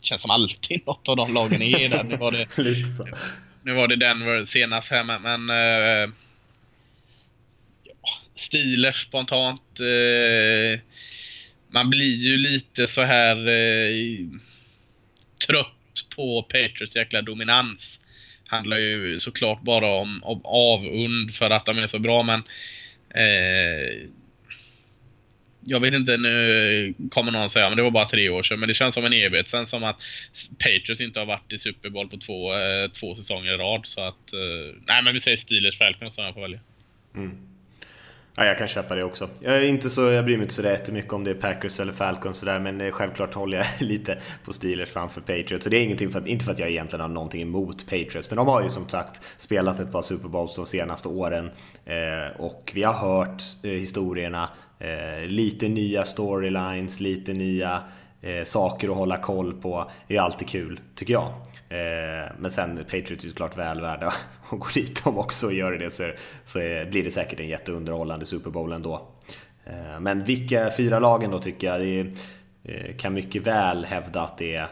känns 0.00 0.22
som 0.22 0.30
alltid 0.30 0.80
något 0.86 1.08
av 1.08 1.16
de 1.16 1.34
lagen 1.34 1.62
är 1.62 1.88
där. 1.88 2.04
Nu 2.04 2.16
var 2.16 2.30
det, 2.30 2.46
nu 3.62 3.74
var 3.74 3.88
det 3.88 3.96
Denver 3.96 4.46
senast 4.46 4.90
här 4.90 5.04
men, 5.04 5.22
men 5.22 5.50
stiler 8.38 8.92
spontant. 8.92 9.80
Eh, 9.80 10.80
man 11.68 11.90
blir 11.90 12.16
ju 12.16 12.36
lite 12.36 12.86
så 12.86 13.02
här 13.02 13.48
eh, 13.48 14.26
trött 15.46 16.06
på 16.16 16.42
Patriots 16.42 16.96
jäkla 16.96 17.22
dominans. 17.22 18.00
Handlar 18.46 18.76
ju 18.76 19.20
såklart 19.20 19.62
bara 19.62 19.86
om, 19.86 20.20
om 20.24 20.40
avund 20.44 21.34
för 21.34 21.50
att 21.50 21.66
de 21.66 21.78
är 21.78 21.88
så 21.88 21.98
bra 21.98 22.22
men 22.22 22.42
eh, 23.14 24.08
jag 25.64 25.80
vet 25.80 25.94
inte, 25.94 26.16
nu 26.16 26.94
kommer 27.10 27.32
någon 27.32 27.50
säga 27.50 27.68
men 27.68 27.76
det 27.76 27.82
var 27.82 27.90
bara 27.90 28.08
tre 28.08 28.28
år 28.28 28.42
sedan, 28.42 28.60
men 28.60 28.68
det 28.68 28.74
känns 28.74 28.94
som 28.94 29.04
en 29.04 29.12
evighet 29.12 29.48
sen 29.48 29.66
som 29.66 29.84
att 29.84 30.02
Patriots 30.58 31.00
inte 31.00 31.18
har 31.18 31.26
varit 31.26 31.52
i 31.52 31.58
Super 31.58 31.90
Bowl 31.90 32.08
på 32.08 32.16
två, 32.16 32.54
eh, 32.54 32.90
två 32.90 33.14
säsonger 33.14 33.54
i 33.54 33.56
rad. 33.56 33.86
Så 33.86 34.00
att, 34.00 34.32
eh, 34.32 34.76
nej 34.86 35.02
men 35.02 35.14
vi 35.14 35.20
säger 35.20 35.36
Steelers 35.36 35.78
Falcons 35.78 36.14
som 36.14 36.24
jag 36.24 36.34
får 36.34 36.40
välja. 36.40 36.60
Mm. 37.14 37.57
Ja, 38.38 38.44
jag 38.44 38.58
kan 38.58 38.68
köpa 38.68 38.94
det 38.94 39.04
också. 39.04 39.28
Jag, 39.40 39.56
är 39.56 39.62
inte 39.62 39.90
så, 39.90 40.00
jag 40.00 40.24
bryr 40.24 40.36
mig 40.36 40.44
inte 40.44 40.54
så 40.54 40.62
jättemycket 40.62 41.12
om 41.12 41.24
det 41.24 41.30
är 41.30 41.34
Packers 41.34 41.80
eller 41.80 41.92
Falcons 41.92 42.38
sådär, 42.38 42.60
men 42.60 42.80
eh, 42.80 42.90
självklart 42.90 43.34
håller 43.34 43.58
jag 43.58 43.66
lite 43.78 44.18
på 44.44 44.52
Steelers 44.52 44.88
framför 44.88 45.20
Patriots. 45.20 45.64
Så 45.64 45.70
det 45.70 45.76
är 45.76 45.82
ingenting 45.82 46.10
för, 46.10 46.28
inte 46.28 46.44
för 46.44 46.52
att 46.52 46.58
jag 46.58 46.70
egentligen 46.70 47.00
har 47.00 47.08
någonting 47.08 47.42
emot 47.42 47.86
Patriots, 47.86 48.30
men 48.30 48.36
de 48.36 48.46
har 48.46 48.62
ju 48.62 48.68
som 48.68 48.88
sagt 48.88 49.22
spelat 49.36 49.80
ett 49.80 49.92
par 49.92 50.02
Super 50.02 50.28
Bowls 50.28 50.56
de 50.56 50.66
senaste 50.66 51.08
åren 51.08 51.50
eh, 51.84 52.40
och 52.40 52.72
vi 52.74 52.82
har 52.82 52.92
hört 52.92 53.42
eh, 53.64 53.70
historierna, 53.70 54.48
eh, 54.78 55.26
lite 55.26 55.68
nya 55.68 56.04
storylines, 56.04 57.00
lite 57.00 57.32
nya 57.32 57.82
eh, 58.22 58.44
saker 58.44 58.88
att 58.88 58.96
hålla 58.96 59.16
koll 59.16 59.52
på. 59.52 59.90
Det 60.08 60.16
är 60.16 60.20
alltid 60.20 60.48
kul, 60.48 60.80
tycker 60.94 61.12
jag. 61.12 61.32
Eh, 61.68 62.32
men 62.38 62.50
sen 62.50 62.76
Patriots 62.76 63.24
är 63.24 63.28
såklart 63.28 63.56
väl 63.56 63.80
värda 63.80 64.06
att 64.50 64.58
gå 64.58 64.68
dit 64.74 65.06
om 65.06 65.18
också 65.18 65.46
och 65.46 65.52
gör 65.52 65.72
det 65.72 65.90
så, 65.90 66.12
så 66.44 66.58
blir 66.58 67.04
det 67.04 67.10
säkert 67.10 67.40
en 67.40 67.48
jätteunderhållande 67.48 68.26
Super 68.26 68.50
Bowl 68.50 68.72
ändå. 68.72 69.08
Eh, 69.64 70.00
men 70.00 70.24
vilka 70.24 70.70
fyra 70.76 70.98
lagen 70.98 71.30
då 71.30 71.40
tycker 71.40 71.66
jag, 71.66 71.80
det 71.80 72.00
eh, 72.64 72.96
kan 72.96 73.14
mycket 73.14 73.46
väl 73.46 73.84
hävda 73.84 74.22
att 74.22 74.38
det 74.38 74.54
är 74.54 74.68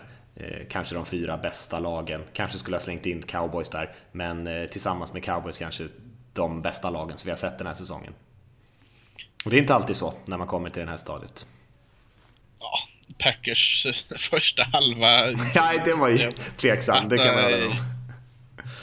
kanske 0.69 0.95
de 0.95 1.07
fyra 1.07 1.37
bästa 1.37 1.79
lagen. 1.79 2.23
Kanske 2.33 2.59
skulle 2.59 2.77
ha 2.77 2.81
slängt 2.81 3.07
in 3.07 3.23
Cowboys 3.23 3.69
där, 3.69 3.95
men 4.13 4.69
tillsammans 4.71 5.13
med 5.13 5.25
Cowboys 5.25 5.59
kanske 5.59 5.85
de 6.33 6.63
bästa 6.63 6.91
lagen 6.91 7.17
som 7.17 7.27
vi 7.27 7.31
har 7.31 7.39
sett 7.39 7.59
den 7.59 7.67
här 7.67 7.75
säsongen. 7.75 8.13
Och 9.45 9.51
det 9.51 9.57
är 9.57 9.61
inte 9.61 9.75
alltid 9.75 9.97
så 9.97 10.15
när 10.25 10.39
man 10.39 10.47
kommer 10.47 10.71
till 10.71 10.85
det 10.85 10.91
här 10.91 10.97
stadiet. 10.97 11.47
Packers 13.19 13.87
första 14.31 14.63
halva. 14.73 15.39
Nej, 15.55 15.83
det 15.85 15.95
var 15.95 16.09
ju 16.09 16.31
tveksamt. 16.57 16.99
Alltså, 16.99 17.17
det 17.17 17.23
kan 17.23 17.35
man 17.35 17.45
alltså, 17.45 17.85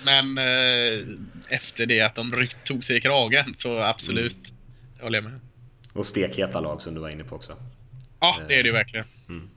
Men 0.05 0.37
eh, 0.37 1.05
efter 1.49 1.85
det 1.85 2.01
att 2.01 2.15
de 2.15 2.35
ryckt, 2.35 2.63
tog 2.63 2.83
sig 2.83 2.97
i 2.97 3.01
kragen 3.01 3.55
så 3.57 3.79
absolut. 3.79 4.33
Mm. 4.35 4.55
Jag 4.97 5.03
håller 5.03 5.21
med. 5.21 5.39
Och 5.93 6.05
stekheta 6.05 6.59
lag 6.59 6.81
som 6.81 6.93
du 6.93 7.01
var 7.01 7.09
inne 7.09 7.23
på 7.23 7.35
också. 7.35 7.53
Ja, 8.19 8.39
det 8.47 8.53
är 8.53 8.63
det 8.63 8.67
ju 8.67 8.73
verkligen. 8.73 9.05
Mm. 9.29 9.49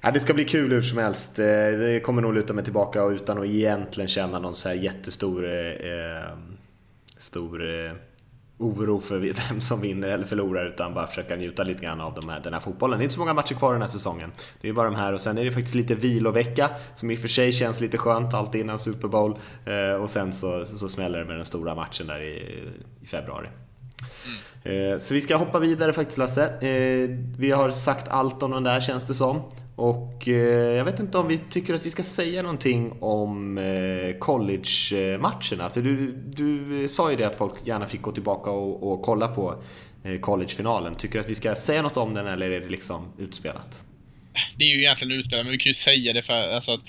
Ja, 0.00 0.10
det 0.10 0.20
ska 0.20 0.34
bli 0.34 0.44
kul 0.44 0.72
hur 0.72 0.82
som 0.82 0.98
helst. 0.98 1.38
Eh, 1.38 1.44
det 1.44 2.02
kommer 2.04 2.22
nog 2.22 2.34
luta 2.34 2.52
mig 2.52 2.64
tillbaka 2.64 3.04
utan 3.04 3.38
att 3.38 3.46
egentligen 3.46 4.08
känna 4.08 4.38
någon 4.38 4.54
så 4.54 4.68
här 4.68 4.76
jättestor 4.76 5.44
eh, 5.44 6.38
stor, 7.16 7.84
eh, 7.86 7.92
oro 8.58 9.00
för 9.00 9.18
vem 9.48 9.60
som 9.60 9.80
vinner 9.80 10.08
eller 10.08 10.24
förlorar 10.24 10.66
utan 10.66 10.94
bara 10.94 11.06
försöka 11.06 11.36
njuta 11.36 11.62
lite 11.62 11.82
grann 11.82 12.00
av 12.00 12.14
de 12.14 12.28
här, 12.28 12.40
den 12.40 12.52
här 12.52 12.60
fotbollen. 12.60 12.98
Det 12.98 13.02
är 13.02 13.04
inte 13.04 13.14
så 13.14 13.20
många 13.20 13.34
matcher 13.34 13.54
kvar 13.54 13.72
den 13.72 13.82
här 13.82 13.88
säsongen. 13.88 14.32
Det 14.60 14.68
är 14.68 14.72
bara 14.72 14.90
de 14.90 14.96
här 14.96 15.12
och 15.12 15.20
sen 15.20 15.38
är 15.38 15.44
det 15.44 15.52
faktiskt 15.52 15.74
lite 15.74 15.94
vilovecka 15.94 16.70
som 16.94 17.10
i 17.10 17.14
och 17.14 17.18
för 17.18 17.28
sig 17.28 17.52
känns 17.52 17.80
lite 17.80 17.98
skönt 17.98 18.34
alltid 18.34 18.60
innan 18.60 18.78
Super 18.78 19.08
Bowl 19.08 19.38
eh, 19.64 20.02
och 20.02 20.10
sen 20.10 20.32
så, 20.32 20.64
så 20.64 20.88
smäller 20.88 21.18
det 21.18 21.24
med 21.24 21.36
den 21.36 21.44
stora 21.44 21.74
matchen 21.74 22.06
där 22.06 22.20
i, 22.20 22.64
i 23.02 23.06
februari. 23.06 23.48
Mm. 24.64 25.00
Så 25.00 25.14
vi 25.14 25.20
ska 25.20 25.36
hoppa 25.36 25.58
vidare 25.58 25.92
faktiskt 25.92 26.18
Lasse. 26.18 26.68
Eh, 26.68 27.10
vi 27.38 27.50
har 27.50 27.70
sagt 27.70 28.08
allt 28.08 28.42
om 28.42 28.50
den 28.50 28.64
där 28.64 28.80
känns 28.80 29.04
det 29.04 29.14
som. 29.14 29.42
Och 29.78 30.28
eh, 30.28 30.76
jag 30.76 30.84
vet 30.84 31.00
inte 31.00 31.18
om 31.18 31.28
vi 31.28 31.38
tycker 31.38 31.74
att 31.74 31.86
vi 31.86 31.90
ska 31.90 32.02
säga 32.02 32.42
någonting 32.42 32.92
om 33.00 33.58
eh, 33.58 34.18
college-matcherna. 34.18 35.70
För 35.70 35.82
du, 35.82 36.12
du 36.12 36.80
eh, 36.82 36.86
sa 36.86 37.10
ju 37.10 37.16
det 37.16 37.24
att 37.24 37.38
folk 37.38 37.54
gärna 37.64 37.86
fick 37.86 38.02
gå 38.02 38.12
tillbaka 38.12 38.50
och, 38.50 38.92
och 38.92 39.02
kolla 39.02 39.28
på 39.28 39.54
eh, 40.04 40.20
collegefinalen. 40.20 40.94
Tycker 40.94 41.14
du 41.14 41.20
att 41.20 41.30
vi 41.30 41.34
ska 41.34 41.54
säga 41.54 41.82
något 41.82 41.96
om 41.96 42.14
den 42.14 42.26
eller 42.26 42.50
är 42.50 42.60
det 42.60 42.68
liksom 42.68 43.12
utspelat? 43.18 43.82
Det 44.56 44.64
är 44.64 44.68
ju 44.68 44.78
egentligen 44.78 45.18
utspelat, 45.18 45.46
men 45.46 45.52
vi 45.52 45.58
kan 45.58 45.70
ju 45.70 45.74
säga 45.74 46.12
det 46.12 46.22
för 46.22 46.54
alltså, 46.54 46.72
att 46.72 46.80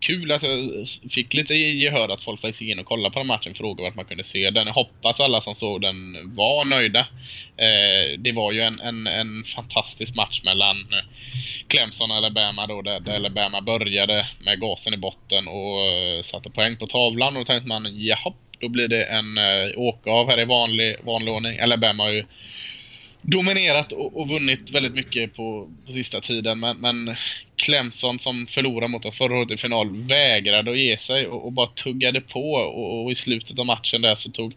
kul 0.00 0.32
att 0.32 0.42
jag 0.42 0.86
fick 1.10 1.34
lite 1.34 1.54
gehör 1.54 2.08
att 2.08 2.22
folk 2.22 2.40
faktiskt 2.40 2.60
gick 2.60 2.70
in 2.70 2.78
och 2.78 2.86
kollade 2.86 3.12
på 3.12 3.18
den 3.18 3.26
matchen 3.26 3.54
frågade 3.54 3.82
vart 3.82 3.94
man 3.94 4.04
kunde 4.04 4.24
se 4.24 4.50
den. 4.50 4.66
Jag 4.66 4.74
hoppas 4.74 5.20
alla 5.20 5.40
som 5.40 5.54
såg 5.54 5.80
den 5.80 5.96
var 6.34 6.64
nöjda. 6.64 7.06
Eh, 7.56 8.18
det 8.18 8.32
var 8.32 8.52
ju 8.52 8.60
en, 8.60 8.80
en, 8.80 9.06
en 9.06 9.44
fantastisk 9.44 10.14
match 10.14 10.40
mellan 10.44 10.76
eh, 10.76 11.04
Clemson 11.68 12.10
och 12.10 12.16
Alabama 12.16 12.66
då, 12.66 12.82
där, 12.82 13.00
där 13.00 13.14
Alabama 13.14 13.60
började 13.60 14.26
med 14.38 14.60
gasen 14.60 14.94
i 14.94 14.96
botten 14.96 15.48
och 15.48 15.80
eh, 15.80 16.22
satte 16.22 16.50
poäng 16.50 16.76
på 16.76 16.86
tavlan 16.86 17.36
och 17.36 17.40
då 17.40 17.44
tänkte 17.44 17.68
man 17.68 17.88
jaha, 18.04 18.32
då 18.60 18.68
blir 18.68 18.88
det 18.88 19.04
en 19.04 19.38
eh, 19.38 19.78
åka 19.78 20.10
av 20.10 20.28
här 20.28 20.40
i 20.40 20.44
vanlig, 20.44 20.96
vanlig 21.02 21.34
ordning. 21.34 21.60
Alabama 21.60 22.02
har 22.02 22.10
ju 22.10 22.24
dominerat 23.26 23.92
och, 23.92 24.20
och, 24.20 24.28
vunnit 24.28 24.70
väldigt 24.70 24.94
mycket 24.94 25.34
på, 25.34 25.68
på 25.86 25.92
sista 25.92 26.20
tiden. 26.20 26.60
Men, 26.60 26.76
men 26.76 27.16
Clemson 27.56 28.18
som 28.18 28.46
förlorade 28.46 28.88
mot 28.88 29.02
dem 29.02 29.12
förra 29.12 29.38
året 29.38 29.50
i 29.50 29.56
final 29.56 29.96
vägrade 29.96 30.70
att 30.70 30.78
ge 30.78 30.98
sig 30.98 31.26
och, 31.26 31.46
och 31.46 31.52
bara 31.52 31.66
tuggade 31.66 32.20
på. 32.20 32.52
Och, 32.52 33.04
och, 33.04 33.12
i 33.12 33.14
slutet 33.14 33.58
av 33.58 33.66
matchen 33.66 34.02
där 34.02 34.16
så 34.16 34.30
tog 34.30 34.54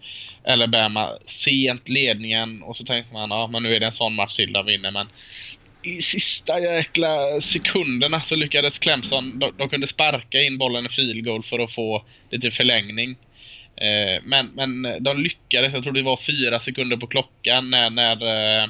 Alabama 0.47 1.09
sent 1.25 1.89
ledningen 1.89 2.63
och 2.63 2.77
så 2.77 2.83
tänkte 2.85 3.13
man 3.13 3.29
ja 3.29 3.47
men 3.47 3.63
nu 3.63 3.75
är 3.75 3.79
det 3.79 3.85
en 3.85 3.93
sån 3.93 4.15
match 4.15 4.35
till 4.35 4.53
de 4.53 4.65
vinner. 4.65 4.91
Men 4.91 5.07
i 5.83 6.01
sista 6.01 6.59
jäkla 6.59 7.41
sekunderna 7.41 8.21
så 8.21 8.35
lyckades 8.35 8.79
Clemson, 8.79 9.39
de, 9.39 9.53
de 9.57 9.69
kunde 9.69 9.87
sparka 9.87 10.41
in 10.41 10.57
bollen 10.57 10.85
i 10.85 10.89
field 10.89 11.25
goal 11.25 11.43
för 11.43 11.59
att 11.59 11.73
få 11.73 12.05
lite 12.29 12.51
förlängning. 12.51 13.15
Eh, 13.77 14.21
men, 14.23 14.47
men 14.53 15.03
de 15.03 15.21
lyckades, 15.21 15.73
jag 15.73 15.83
tror 15.83 15.93
det 15.93 16.01
var 16.01 16.17
fyra 16.17 16.59
sekunder 16.59 16.97
på 16.97 17.07
klockan 17.07 17.69
när, 17.69 17.89
när 17.89 18.13
eh, 18.63 18.69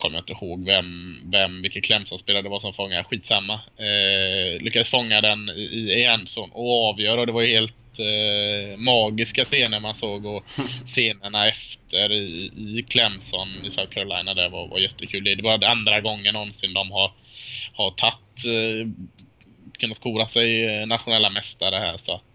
kommer 0.00 0.16
jag 0.16 0.22
inte 0.22 0.32
ihåg 0.32 0.64
vem, 0.64 1.16
vem 1.32 1.62
vilket 1.62 1.84
Clemson-spelare 1.84 2.42
det 2.42 2.48
var 2.48 2.60
som 2.60 2.74
fångade, 2.74 3.04
skitsamma. 3.04 3.60
Eh, 3.76 4.62
lyckades 4.62 4.88
fånga 4.88 5.20
den 5.20 5.48
i, 5.48 5.62
i 5.62 6.04
endzon 6.04 6.50
och 6.52 6.88
avgöra 6.88 7.20
och 7.20 7.26
det 7.26 7.32
var 7.32 7.42
ju 7.42 7.54
helt 7.54 7.98
eh, 7.98 8.78
magiska 8.78 9.44
scener 9.44 9.80
man 9.80 9.94
såg 9.94 10.26
och 10.26 10.44
scenerna 10.86 11.48
efter 11.48 12.12
i, 12.12 12.50
i 12.56 12.84
Clemson 12.88 13.48
i 13.64 13.70
South 13.70 13.90
Carolina 13.90 14.34
där 14.34 14.48
var, 14.48 14.68
var 14.68 14.78
jättekul. 14.78 15.24
Det 15.24 15.42
var 15.42 15.64
andra 15.64 16.00
gången 16.00 16.34
någonsin 16.34 16.74
de 16.74 16.90
har, 16.90 17.12
har 17.72 17.90
tagit, 17.90 18.44
eh, 18.46 18.88
kunnat 19.78 20.00
kora 20.00 20.26
sig 20.26 20.86
nationella 20.86 21.30
mästare 21.30 21.76
här 21.76 21.96
så 21.96 22.12
att 22.12 22.29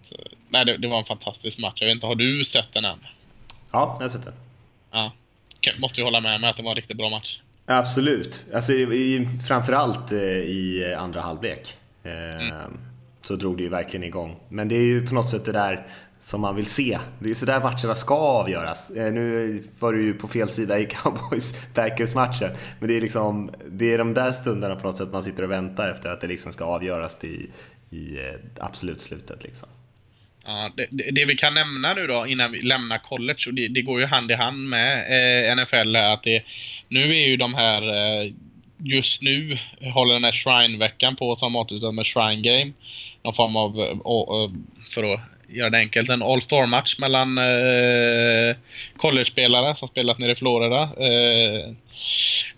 nej, 0.49 0.65
det, 0.65 0.77
det, 0.77 0.87
var 0.87 0.97
en 0.97 1.05
fantastisk 1.05 1.57
match. 1.57 1.77
Jag 1.79 1.87
vet 1.87 1.95
inte, 1.95 2.07
har 2.07 2.15
du 2.15 2.45
sett 2.45 2.73
den 2.73 2.85
än? 2.85 2.99
Ja, 3.71 3.95
jag 3.99 4.03
har 4.03 4.09
sett 4.09 4.25
den. 4.25 4.33
Ja. 4.91 5.11
Måste 5.77 6.01
ju 6.01 6.05
hålla 6.05 6.21
med 6.21 6.41
mig 6.41 6.49
att 6.49 6.57
det 6.57 6.63
var 6.63 6.71
en 6.71 6.75
riktigt 6.75 6.97
bra 6.97 7.09
match. 7.09 7.39
Absolut. 7.65 8.45
Alltså, 8.53 8.73
i, 8.73 9.29
framförallt 9.47 10.11
eh, 10.11 10.19
i 10.19 10.95
andra 10.97 11.21
halvlek. 11.21 11.77
Eh, 12.03 12.47
mm. 12.47 12.77
Så 13.21 13.35
drog 13.35 13.57
det 13.57 13.63
ju 13.63 13.69
verkligen 13.69 14.03
igång. 14.03 14.35
Men 14.49 14.67
det 14.67 14.75
är 14.75 14.85
ju 14.85 15.07
på 15.07 15.13
något 15.13 15.29
sätt 15.29 15.45
det 15.45 15.51
där 15.51 15.87
som 16.19 16.41
man 16.41 16.55
vill 16.55 16.65
se. 16.65 16.99
Det 17.19 17.29
är 17.29 17.33
så 17.33 17.45
där 17.45 17.59
matcherna 17.59 17.95
ska 17.95 18.15
avgöras. 18.15 18.89
Eh, 18.89 19.13
nu 19.13 19.63
var 19.79 19.93
du 19.93 20.03
ju 20.03 20.13
på 20.13 20.27
fel 20.27 20.49
sida 20.49 20.79
i 20.79 20.85
Cowboys-Packers-matchen. 21.03 22.51
Men 22.79 22.89
det 22.89 22.97
är 22.97 23.01
liksom, 23.01 23.51
det 23.69 23.93
är 23.93 23.97
de 23.97 24.13
där 24.13 24.31
stunderna 24.31 24.75
på 24.75 24.87
något 24.87 24.97
sätt 24.97 25.11
man 25.11 25.23
sitter 25.23 25.43
och 25.43 25.51
väntar 25.51 25.89
efter 25.89 26.09
att 26.09 26.21
det 26.21 26.27
liksom 26.27 26.53
ska 26.53 26.65
avgöras 26.65 27.23
i, 27.23 27.49
i 27.89 28.17
absolut 28.59 29.01
slutet 29.01 29.43
liksom. 29.43 29.69
Ja, 30.47 30.71
det, 30.75 31.11
det, 31.11 31.25
vi 31.25 31.35
kan 31.35 31.53
nämna 31.53 31.93
nu 31.93 32.07
då 32.07 32.27
innan 32.27 32.51
vi 32.51 32.61
lämnar 32.61 32.97
college, 32.97 33.43
och 33.47 33.53
det, 33.53 33.67
det 33.67 33.81
går 33.81 33.99
ju 33.99 34.05
hand 34.05 34.31
i 34.31 34.33
hand 34.33 34.69
med 34.69 34.97
eh, 35.49 35.55
NFL, 35.55 35.95
att 35.95 36.23
det, 36.23 36.43
nu 36.87 37.01
är 37.01 37.27
ju 37.27 37.37
de 37.37 37.53
här, 37.53 37.81
eh, 37.81 38.31
just 38.77 39.21
nu 39.21 39.57
håller 39.93 40.13
den 40.13 40.23
här 40.23 40.31
Shrine-veckan 40.31 41.15
på 41.15 41.35
som 41.35 41.55
avslutas 41.55 41.93
med 41.93 42.05
Shrine 42.05 42.41
Game. 42.41 42.71
Någon 43.23 43.35
form 43.35 43.55
av, 43.55 43.79
eh, 43.79 43.89
eh, 43.89 44.51
för 44.93 45.13
att 45.13 45.19
göra 45.47 45.69
det 45.69 45.77
enkelt, 45.77 46.09
en 46.09 46.21
All-Star-match 46.21 46.99
mellan 46.99 47.37
eh, 47.37 48.55
college-spelare 48.97 49.75
som 49.75 49.87
spelat 49.87 50.19
nere 50.19 50.31
i 50.31 50.35
Florida. 50.35 50.81
Eh, 50.81 51.71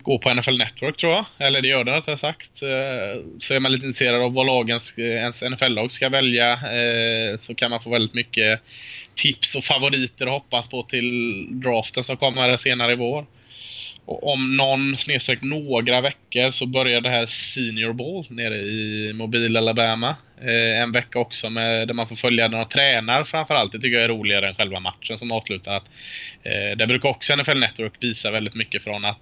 går 0.01 0.17
på 0.17 0.33
NFL 0.33 0.57
Network 0.57 0.97
tror 0.97 1.13
jag, 1.13 1.25
eller 1.37 1.61
det 1.61 1.67
gör 1.67 1.83
det 1.83 1.97
rättare 1.97 2.17
sagt. 2.17 2.61
Eh, 2.61 3.21
så 3.39 3.53
är 3.53 3.59
man 3.59 3.71
lite 3.71 3.85
intresserad 3.85 4.21
av 4.21 4.33
vad 4.33 4.45
lagens, 4.45 4.93
eh, 4.97 5.05
ens 5.05 5.41
NFL-lag 5.41 5.91
ska 5.91 6.09
välja 6.09 6.51
eh, 6.51 7.39
så 7.41 7.55
kan 7.55 7.69
man 7.69 7.83
få 7.83 7.89
väldigt 7.89 8.13
mycket 8.13 8.61
tips 9.15 9.55
och 9.55 9.63
favoriter 9.63 10.25
att 10.25 10.31
hoppas 10.31 10.67
på 10.67 10.83
till 10.83 11.47
draften 11.51 12.03
som 12.03 12.17
kommer 12.17 12.57
senare 12.57 12.91
i 12.91 12.95
vår. 12.95 13.25
Och 14.07 14.33
om 14.33 14.57
någon 14.57 14.97
snedstreck 14.97 15.41
några 15.41 16.01
veckor 16.01 16.51
så 16.51 16.65
börjar 16.65 17.01
det 17.01 17.09
här 17.09 17.25
Senior 17.25 17.93
Ball 17.93 18.25
nere 18.29 18.55
i 18.55 19.11
Mobile 19.13 19.59
Alabama. 19.59 20.15
Eh, 20.41 20.81
en 20.81 20.91
vecka 20.91 21.19
också 21.19 21.49
med, 21.49 21.87
där 21.87 21.93
man 21.93 22.07
får 22.07 22.15
följa 22.15 22.47
när 22.47 22.57
de 22.57 22.69
tränar 22.69 23.23
framförallt. 23.23 23.71
Det 23.71 23.79
tycker 23.79 23.95
jag 23.95 24.03
är 24.03 24.09
roligare 24.09 24.47
än 24.47 24.55
själva 24.55 24.79
matchen 24.79 25.19
som 25.19 25.31
avslutar. 25.31 25.75
Att, 25.75 25.83
eh, 26.43 26.77
där 26.77 26.87
brukar 26.87 27.09
också 27.09 27.33
NFL 27.33 27.59
Network 27.59 27.93
visa 27.99 28.31
väldigt 28.31 28.55
mycket 28.55 28.83
från 28.83 29.05
att 29.05 29.19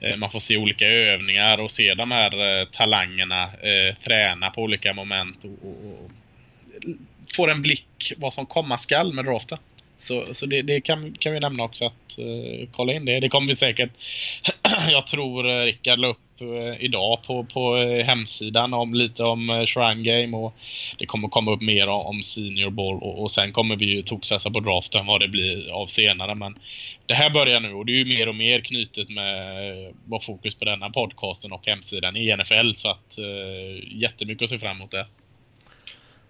eh, 0.00 0.16
man 0.16 0.30
får 0.30 0.40
se 0.40 0.56
olika 0.56 0.86
övningar 0.86 1.58
och 1.58 1.70
se 1.70 1.94
de 1.94 2.10
här 2.10 2.60
eh, 2.60 2.68
talangerna 2.68 3.42
eh, 3.42 3.96
träna 4.04 4.50
på 4.50 4.62
olika 4.62 4.92
moment. 4.92 5.38
Och, 5.44 5.68
och, 5.68 6.04
och 6.04 6.10
får 7.36 7.50
en 7.50 7.62
blick 7.62 8.12
vad 8.16 8.34
som 8.34 8.46
komma 8.46 8.78
skall 8.78 9.12
med 9.12 9.24
draften. 9.24 9.58
Så, 10.02 10.34
så 10.34 10.46
det, 10.46 10.62
det, 10.62 10.80
kan, 10.80 11.12
kan 11.12 11.32
vi 11.32 11.40
nämna 11.40 11.62
också 11.62 11.84
att 11.84 12.18
uh, 12.18 12.68
kolla 12.72 12.92
in 12.92 13.04
det. 13.04 13.20
Det 13.20 13.28
kommer 13.28 13.48
vi 13.48 13.56
säkert, 13.56 13.90
jag 14.90 15.06
tror 15.06 15.46
uh, 15.46 15.64
Rickard 15.64 15.98
la 15.98 16.08
upp 16.08 16.40
uh, 16.40 16.84
idag 16.84 17.18
på, 17.26 17.44
på 17.44 17.76
uh, 17.76 18.04
hemsidan 18.04 18.74
om 18.74 18.94
lite 18.94 19.22
om 19.22 19.66
Shrine 19.68 20.02
Game 20.02 20.36
och 20.36 20.54
det 20.98 21.06
kommer 21.06 21.28
komma 21.28 21.52
upp 21.52 21.62
mer 21.62 21.88
om, 21.88 22.06
om 22.06 22.22
Senior 22.22 22.70
Ball 22.70 22.94
och, 22.94 23.22
och 23.22 23.30
sen 23.30 23.52
kommer 23.52 23.76
vi 23.76 23.84
ju 23.84 24.02
toksätta 24.02 24.50
på 24.50 24.60
draften 24.60 25.06
vad 25.06 25.20
det 25.20 25.28
blir 25.28 25.70
av 25.70 25.86
senare 25.86 26.34
men 26.34 26.58
det 27.06 27.14
här 27.14 27.30
börjar 27.30 27.60
nu 27.60 27.72
och 27.72 27.86
det 27.86 27.92
är 27.92 28.04
ju 28.04 28.04
mer 28.04 28.28
och 28.28 28.34
mer 28.34 28.60
knutet 28.60 29.08
med 29.08 29.94
vad 30.04 30.24
fokus 30.24 30.54
på 30.54 30.64
denna 30.64 30.90
podcasten 30.90 31.52
och 31.52 31.66
hemsidan 31.66 32.16
i 32.16 32.36
NFL 32.36 32.74
så 32.76 32.88
att 32.88 33.18
uh, 33.18 34.00
jättemycket 34.00 34.42
att 34.42 34.50
se 34.50 34.58
fram 34.58 34.76
emot 34.76 34.90
det. 34.90 35.06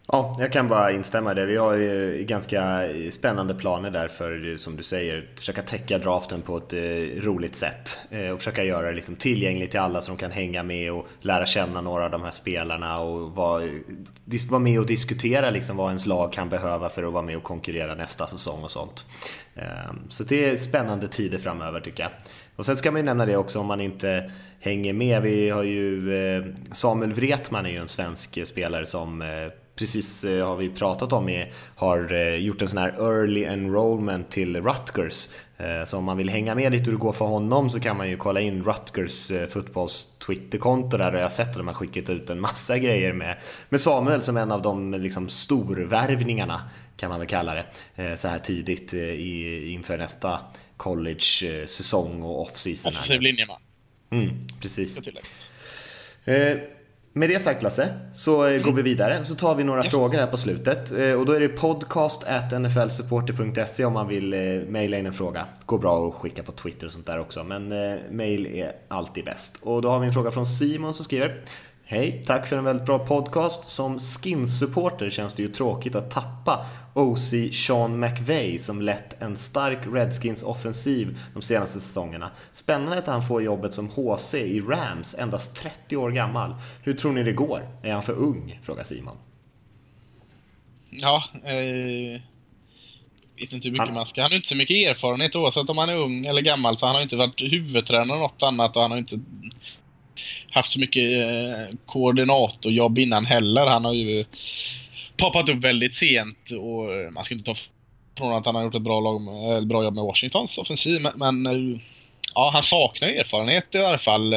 Ja, 0.06 0.36
jag 0.38 0.52
kan 0.52 0.68
bara 0.68 0.92
instämma 0.92 1.32
i 1.32 1.34
det. 1.34 1.46
Vi 1.46 1.56
har 1.56 1.78
eh, 1.78 2.24
ganska 2.24 2.88
spännande 3.10 3.54
planer 3.54 3.90
där 3.90 4.08
för, 4.08 4.50
eh, 4.50 4.56
som 4.56 4.76
du 4.76 4.82
säger, 4.82 5.28
försöka 5.36 5.62
täcka 5.62 5.98
draften 5.98 6.42
på 6.42 6.56
ett 6.56 6.72
eh, 6.72 7.22
roligt 7.22 7.54
sätt. 7.54 7.98
Och 8.32 8.38
försöka 8.38 8.64
göra 8.64 8.86
det 8.86 8.92
liksom 8.92 9.16
tillgängligt 9.16 9.70
till 9.70 9.80
alla 9.80 10.00
så 10.00 10.10
de 10.10 10.16
kan 10.16 10.30
hänga 10.30 10.62
med 10.62 10.92
och 10.92 11.06
lära 11.20 11.46
känna 11.46 11.80
några 11.80 12.04
av 12.04 12.10
de 12.10 12.22
här 12.22 12.30
spelarna 12.30 12.98
och 12.98 13.30
vara, 13.30 13.68
vara 14.48 14.60
med 14.60 14.80
och 14.80 14.86
diskutera 14.86 15.50
liksom 15.50 15.76
vad 15.76 15.86
ens 15.88 16.06
lag 16.06 16.32
kan 16.32 16.48
behöva 16.48 16.88
för 16.88 17.02
att 17.02 17.12
vara 17.12 17.22
med 17.22 17.36
och 17.36 17.42
konkurrera 17.42 17.94
nästa 17.94 18.26
säsong 18.26 18.62
och 18.62 18.70
sånt. 18.70 19.06
Ehm, 19.56 19.98
så 20.08 20.24
det 20.24 20.50
är 20.50 20.56
spännande 20.56 21.08
tider 21.08 21.38
framöver 21.38 21.80
tycker 21.80 22.02
jag. 22.02 22.12
Och 22.56 22.66
sen 22.66 22.76
ska 22.76 22.90
man 22.90 23.00
ju 23.00 23.04
nämna 23.04 23.26
det 23.26 23.36
också 23.36 23.58
om 23.58 23.66
man 23.66 23.80
inte 23.80 24.30
hänger 24.60 24.92
med. 24.92 25.22
Vi 25.22 25.50
har 25.50 25.62
ju 25.62 26.54
Samuel 26.72 27.12
Wretman 27.12 27.66
är 27.66 27.70
ju 27.70 27.76
en 27.76 27.88
svensk 27.88 28.46
spelare 28.46 28.86
som 28.86 29.22
precis 29.82 30.24
eh, 30.24 30.46
har 30.46 30.56
vi 30.56 30.70
pratat 30.70 31.12
om, 31.12 31.28
är, 31.28 31.52
har 31.76 32.12
eh, 32.12 32.34
gjort 32.34 32.62
en 32.62 32.68
sån 32.68 32.78
här 32.78 32.88
early 32.88 33.44
enrollment 33.44 34.30
till 34.30 34.62
Rutgers. 34.62 35.28
Eh, 35.58 35.84
så 35.84 35.98
om 35.98 36.04
man 36.04 36.16
vill 36.16 36.28
hänga 36.28 36.54
med 36.54 36.72
lite 36.72 36.84
hur 36.84 36.92
det 36.92 36.98
går 36.98 37.12
för 37.12 37.24
honom 37.24 37.70
så 37.70 37.80
kan 37.80 37.96
man 37.96 38.08
ju 38.08 38.16
kolla 38.16 38.40
in 38.40 38.64
Rutgers 38.64 39.32
fotbolls 39.48 40.08
Twitterkonto 40.26 40.96
där 40.96 41.12
jag 41.12 41.22
har 41.22 41.28
sett 41.28 41.48
att 41.48 41.54
de 41.54 41.66
har 41.66 41.74
skickat 41.74 42.10
ut 42.10 42.30
en 42.30 42.40
massa 42.40 42.78
grejer 42.78 43.12
med, 43.12 43.36
med 43.68 43.80
Samuel 43.80 44.22
som 44.22 44.36
en 44.36 44.52
av 44.52 44.62
de 44.62 44.92
liksom 44.92 45.28
storvärvningarna 45.28 46.70
kan 46.96 47.10
man 47.10 47.18
väl 47.18 47.28
kalla 47.28 47.54
det 47.54 48.16
så 48.16 48.28
här 48.28 48.38
tidigt 48.38 48.94
i, 48.94 49.72
inför 49.72 49.98
nästa 49.98 50.40
college-säsong 50.76 52.22
och 52.22 52.42
off-season. 52.42 52.92
Offensiv 52.92 53.20
linjeman. 53.20 53.60
Mm, 54.10 54.30
precis. 54.60 54.98
Med 57.14 57.30
det 57.30 57.42
sagt 57.42 57.62
Lasse, 57.62 57.88
så 58.12 58.42
mm. 58.42 58.62
går 58.62 58.72
vi 58.72 58.82
vidare. 58.82 59.24
Så 59.24 59.34
tar 59.34 59.54
vi 59.54 59.64
några 59.64 59.82
yes. 59.82 59.90
frågor 59.90 60.18
här 60.18 60.26
på 60.26 60.36
slutet. 60.36 60.92
Eh, 60.92 61.12
och 61.12 61.26
då 61.26 61.32
är 61.32 61.40
det 61.40 61.48
podcast 61.48 62.24
nflsupporter.se 62.58 63.84
om 63.84 63.92
man 63.92 64.08
vill 64.08 64.34
eh, 64.34 64.40
mejla 64.68 64.98
in 64.98 65.06
en 65.06 65.12
fråga. 65.12 65.46
Går 65.66 65.78
bra 65.78 66.08
att 66.08 66.14
skicka 66.14 66.42
på 66.42 66.52
Twitter 66.52 66.86
och 66.86 66.92
sånt 66.92 67.06
där 67.06 67.18
också, 67.20 67.44
men 67.44 67.72
eh, 67.72 67.98
mejl 68.10 68.46
är 68.46 68.72
alltid 68.88 69.24
bäst. 69.24 69.58
Och 69.62 69.82
då 69.82 69.90
har 69.90 70.00
vi 70.00 70.06
en 70.06 70.12
fråga 70.12 70.30
från 70.30 70.46
Simon 70.46 70.94
som 70.94 71.04
skriver 71.04 71.42
Hej, 71.92 72.22
tack 72.26 72.46
för 72.46 72.58
en 72.58 72.64
väldigt 72.64 72.86
bra 72.86 72.98
podcast. 72.98 73.68
Som 73.68 73.98
skins-supporter 73.98 75.10
känns 75.10 75.34
det 75.34 75.42
ju 75.42 75.48
tråkigt 75.48 75.94
att 75.94 76.10
tappa 76.10 76.66
OC 76.94 77.34
Sean 77.52 78.00
McVay 78.00 78.58
som 78.58 78.82
lett 78.82 79.22
en 79.22 79.36
stark 79.36 79.78
Redskins 79.92 80.42
offensiv 80.42 81.18
de 81.34 81.42
senaste 81.42 81.80
säsongerna. 81.80 82.30
Spännande 82.52 82.98
att 82.98 83.06
han 83.06 83.22
får 83.22 83.42
jobbet 83.42 83.74
som 83.74 83.88
HC 83.88 84.34
i 84.34 84.60
Rams, 84.60 85.14
endast 85.18 85.56
30 85.56 85.96
år 85.96 86.10
gammal. 86.10 86.54
Hur 86.82 86.94
tror 86.94 87.12
ni 87.12 87.22
det 87.22 87.32
går? 87.32 87.68
Är 87.82 87.92
han 87.92 88.02
för 88.02 88.12
ung? 88.12 88.60
Frågar 88.62 88.84
Simon. 88.84 89.16
Ja, 90.90 91.24
eh, 91.44 92.20
vet 93.36 93.52
inte 93.52 93.68
hur 93.68 93.72
mycket 93.72 93.86
han... 93.86 93.94
man 93.94 94.06
ska... 94.06 94.22
Han 94.22 94.30
har 94.30 94.36
inte 94.36 94.48
så 94.48 94.56
mycket 94.56 94.76
erfarenhet 94.76 95.36
oavsett 95.36 95.70
om 95.70 95.78
han 95.78 95.88
är 95.88 95.96
ung 95.96 96.26
eller 96.26 96.40
gammal 96.40 96.78
så 96.78 96.86
han 96.86 96.94
har 96.94 97.02
inte 97.02 97.16
varit 97.16 97.40
huvudtränare 97.40 98.18
något 98.18 98.42
annat 98.42 98.76
och 98.76 98.82
han 98.82 98.90
har 98.90 98.98
inte 98.98 99.20
haft 100.52 100.72
så 100.72 100.78
mycket 100.78 101.02
eh, 101.02 101.76
koordinatorjobb 101.86 102.98
innan 102.98 103.26
heller. 103.26 103.66
Han 103.66 103.84
har 103.84 103.94
ju 103.94 104.24
poppat 105.16 105.48
upp 105.48 105.64
väldigt 105.64 105.96
sent 105.96 106.50
och 106.50 106.94
eh, 106.94 107.10
man 107.10 107.24
ska 107.24 107.34
inte 107.34 107.44
ta 107.44 107.56
från 108.18 108.32
att 108.32 108.46
han 108.46 108.54
har 108.54 108.62
gjort 108.62 108.74
ett 108.74 108.82
bra, 108.82 109.00
lag, 109.00 109.22
eh, 109.56 109.64
bra 109.64 109.84
jobb 109.84 109.94
med 109.94 110.04
Washingtons 110.04 110.58
offensiv 110.58 111.00
men, 111.00 111.12
men 111.16 111.46
eh, 111.46 111.80
ja, 112.34 112.50
han 112.54 112.62
saknar 112.62 113.08
erfarenhet 113.08 113.74
i 113.74 113.78
alla 113.78 113.98
fall. 113.98 114.34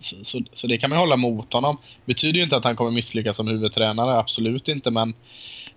Så, 0.00 0.24
så, 0.24 0.40
så, 0.54 0.66
det 0.66 0.78
kan 0.78 0.90
man 0.90 0.98
hålla 0.98 1.16
mot 1.16 1.52
honom. 1.52 1.78
Betyder 2.04 2.38
ju 2.38 2.44
inte 2.44 2.56
att 2.56 2.64
han 2.64 2.76
kommer 2.76 2.90
misslyckas 2.90 3.36
som 3.36 3.48
huvudtränare, 3.48 4.18
absolut 4.18 4.68
inte 4.68 4.90
men 4.90 5.14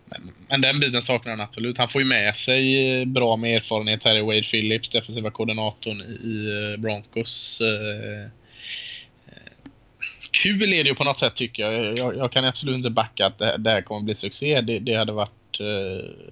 men, 0.10 0.32
men 0.50 0.62
den 0.62 0.80
biten 0.80 1.02
saknar 1.02 1.32
han 1.32 1.42
absolut. 1.42 1.78
Han 1.78 1.90
får 1.90 2.02
ju 2.02 2.08
med 2.08 2.36
sig 2.36 3.06
bra 3.06 3.36
med 3.36 3.56
erfarenhet 3.56 4.04
här 4.04 4.16
i 4.16 4.22
Wade 4.22 4.44
Phillips, 4.44 4.90
defensiva 4.90 5.32
koordinatorn 5.32 6.02
i 6.02 6.78
Broncos. 6.78 7.62
Kul 10.44 10.74
är 10.74 10.84
det 10.84 10.90
ju 10.90 10.96
på 10.96 11.04
något 11.04 11.20
sätt 11.20 11.36
tycker 11.36 11.64
jag. 11.64 11.98
Jag, 11.98 12.18
jag 12.18 12.32
kan 12.32 12.46
absolut 12.46 12.76
inte 12.76 12.90
backa 12.90 13.26
att 13.26 13.38
det, 13.38 13.56
det 13.58 13.70
här 13.70 13.82
kommer 13.82 14.02
bli 14.02 14.16
succé. 14.16 14.62
Det, 14.62 14.80
det 14.80 14.96
hade 14.96 15.12
varit 15.12 15.60
eh, 15.60 16.32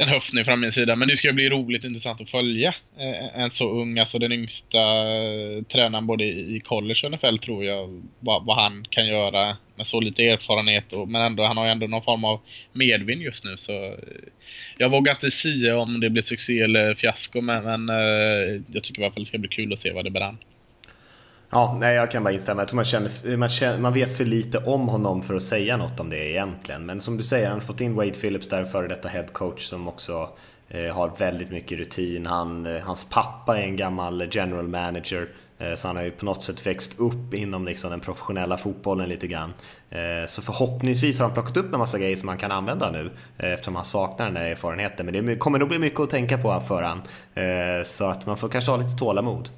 en 0.00 0.08
höftning 0.08 0.44
från 0.44 0.60
min 0.60 0.72
sida. 0.72 0.96
Men 0.96 1.08
det 1.08 1.16
ska 1.16 1.32
bli 1.32 1.50
roligt 1.50 1.84
intressant 1.84 2.20
att 2.20 2.30
följa 2.30 2.74
eh, 2.98 3.40
en 3.40 3.50
så 3.50 3.70
ung, 3.70 3.98
alltså 3.98 4.18
den 4.18 4.32
yngsta 4.32 4.78
eh, 4.78 5.62
tränaren 5.72 6.06
både 6.06 6.24
i 6.24 6.60
college 6.64 7.00
och 7.04 7.12
NFL 7.12 7.38
tror 7.38 7.64
jag. 7.64 8.02
Vad, 8.20 8.44
vad 8.44 8.56
han 8.56 8.84
kan 8.90 9.06
göra 9.06 9.56
med 9.76 9.86
så 9.86 10.00
lite 10.00 10.24
erfarenhet. 10.24 10.92
Och, 10.92 11.08
men 11.08 11.22
ändå, 11.22 11.42
han 11.42 11.56
har 11.56 11.64
ju 11.64 11.70
ändå 11.70 11.86
någon 11.86 12.02
form 12.02 12.24
av 12.24 12.40
medvind 12.72 13.22
just 13.22 13.44
nu. 13.44 13.56
Så 13.56 13.72
eh, 13.72 13.98
jag 14.78 14.90
vågar 14.90 15.12
inte 15.12 15.30
säga 15.30 15.78
om 15.78 16.00
det 16.00 16.10
blir 16.10 16.22
succé 16.22 16.60
eller 16.60 16.94
fiasko. 16.94 17.40
Men, 17.40 17.64
men 17.64 17.88
eh, 17.88 18.62
jag 18.72 18.82
tycker 18.82 19.02
i 19.02 19.04
alla 19.04 19.14
fall 19.14 19.22
det 19.22 19.28
ska 19.28 19.38
bli 19.38 19.48
kul 19.48 19.72
att 19.72 19.80
se 19.80 19.92
vad 19.92 20.04
det 20.04 20.10
brann. 20.10 20.38
Ja, 21.50 21.76
nej, 21.80 21.94
jag 21.94 22.10
kan 22.10 22.24
bara 22.24 22.34
instämma. 22.34 22.60
Jag 22.60 22.68
tror 22.68 22.76
man, 22.76 22.84
känner, 22.84 23.36
man, 23.36 23.48
känner, 23.48 23.78
man 23.78 23.92
vet 23.92 24.16
för 24.16 24.24
lite 24.24 24.58
om 24.58 24.88
honom 24.88 25.22
för 25.22 25.34
att 25.34 25.42
säga 25.42 25.76
något 25.76 26.00
om 26.00 26.10
det 26.10 26.30
egentligen. 26.30 26.86
Men 26.86 27.00
som 27.00 27.16
du 27.16 27.22
säger, 27.22 27.46
han 27.46 27.54
har 27.54 27.66
fått 27.66 27.80
in 27.80 27.94
Wade 27.94 28.10
Phillips 28.10 28.48
där, 28.48 28.64
före 28.64 28.88
detta 28.88 29.08
headcoach 29.08 29.66
som 29.66 29.88
också 29.88 30.28
eh, 30.68 30.94
har 30.94 31.12
väldigt 31.18 31.50
mycket 31.50 31.78
rutin. 31.78 32.26
Han, 32.26 32.66
eh, 32.66 32.82
hans 32.82 33.04
pappa 33.04 33.58
är 33.58 33.62
en 33.62 33.76
gammal 33.76 34.28
general 34.30 34.68
manager. 34.68 35.28
Eh, 35.58 35.74
så 35.74 35.88
han 35.88 35.96
har 35.96 36.02
ju 36.02 36.10
på 36.10 36.24
något 36.24 36.42
sätt 36.42 36.66
växt 36.66 37.00
upp 37.00 37.34
inom 37.34 37.64
liksom 37.64 37.90
den 37.90 38.00
professionella 38.00 38.56
fotbollen 38.56 39.08
lite 39.08 39.26
grann. 39.26 39.52
Eh, 39.90 40.26
så 40.26 40.42
förhoppningsvis 40.42 41.18
har 41.18 41.26
han 41.26 41.34
plockat 41.34 41.56
upp 41.56 41.72
en 41.72 41.78
massa 41.78 41.98
grejer 41.98 42.16
som 42.16 42.28
han 42.28 42.38
kan 42.38 42.52
använda 42.52 42.90
nu 42.90 43.10
eh, 43.38 43.52
eftersom 43.52 43.76
han 43.76 43.84
saknar 43.84 44.26
den 44.26 44.36
här 44.36 44.44
erfarenheten. 44.44 45.06
Men 45.06 45.26
det 45.26 45.36
kommer 45.36 45.58
nog 45.58 45.68
bli 45.68 45.78
mycket 45.78 46.00
att 46.00 46.10
tänka 46.10 46.38
på 46.38 46.60
för 46.60 46.82
han. 46.82 47.02
Eh, 47.34 47.84
så 47.84 48.04
att 48.04 48.26
man 48.26 48.36
får 48.36 48.48
kanske 48.48 48.70
ha 48.70 48.78
lite 48.78 48.96
tålamod. 48.96 49.48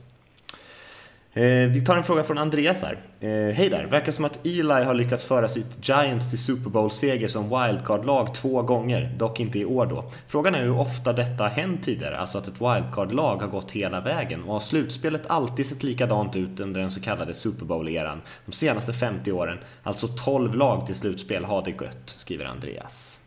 Eh, 1.32 1.68
vi 1.68 1.84
tar 1.86 1.96
en 1.96 2.04
fråga 2.04 2.22
från 2.22 2.38
Andreas 2.38 2.82
här. 2.82 2.98
Eh, 3.20 3.54
hej 3.54 3.68
där! 3.68 3.84
Verkar 3.84 4.12
som 4.12 4.24
att 4.24 4.46
Eli 4.46 4.84
har 4.84 4.94
lyckats 4.94 5.24
föra 5.24 5.48
sitt 5.48 5.88
Giants 5.88 6.30
till 6.30 6.38
Super 6.38 6.70
Bowl-seger 6.70 7.28
som 7.28 7.42
wildcard-lag 7.44 8.34
två 8.34 8.62
gånger, 8.62 9.14
dock 9.18 9.40
inte 9.40 9.58
i 9.58 9.64
år 9.64 9.86
då. 9.86 10.04
Frågan 10.28 10.54
är 10.54 10.62
hur 10.62 10.78
ofta 10.78 11.12
detta 11.12 11.44
har 11.44 11.50
hänt 11.50 11.84
tidigare, 11.84 12.18
alltså 12.18 12.38
att 12.38 12.48
ett 12.48 12.60
wildcard-lag 12.60 13.36
har 13.36 13.48
gått 13.48 13.70
hela 13.70 14.00
vägen 14.00 14.42
och 14.42 14.52
har 14.52 14.60
slutspelet 14.60 15.22
alltid 15.26 15.66
sett 15.66 15.82
likadant 15.82 16.36
ut 16.36 16.60
under 16.60 16.80
den 16.80 16.90
så 16.90 17.00
kallade 17.00 17.34
Super 17.34 17.64
Bowl-eran 17.64 18.22
de 18.46 18.52
senaste 18.52 18.92
50 18.92 19.32
åren. 19.32 19.58
Alltså 19.82 20.06
12 20.06 20.54
lag 20.54 20.86
till 20.86 20.94
slutspel, 20.94 21.44
ha 21.44 21.62
det 21.62 21.70
gött, 21.70 22.02
skriver 22.06 22.44
Andreas. 22.44 23.20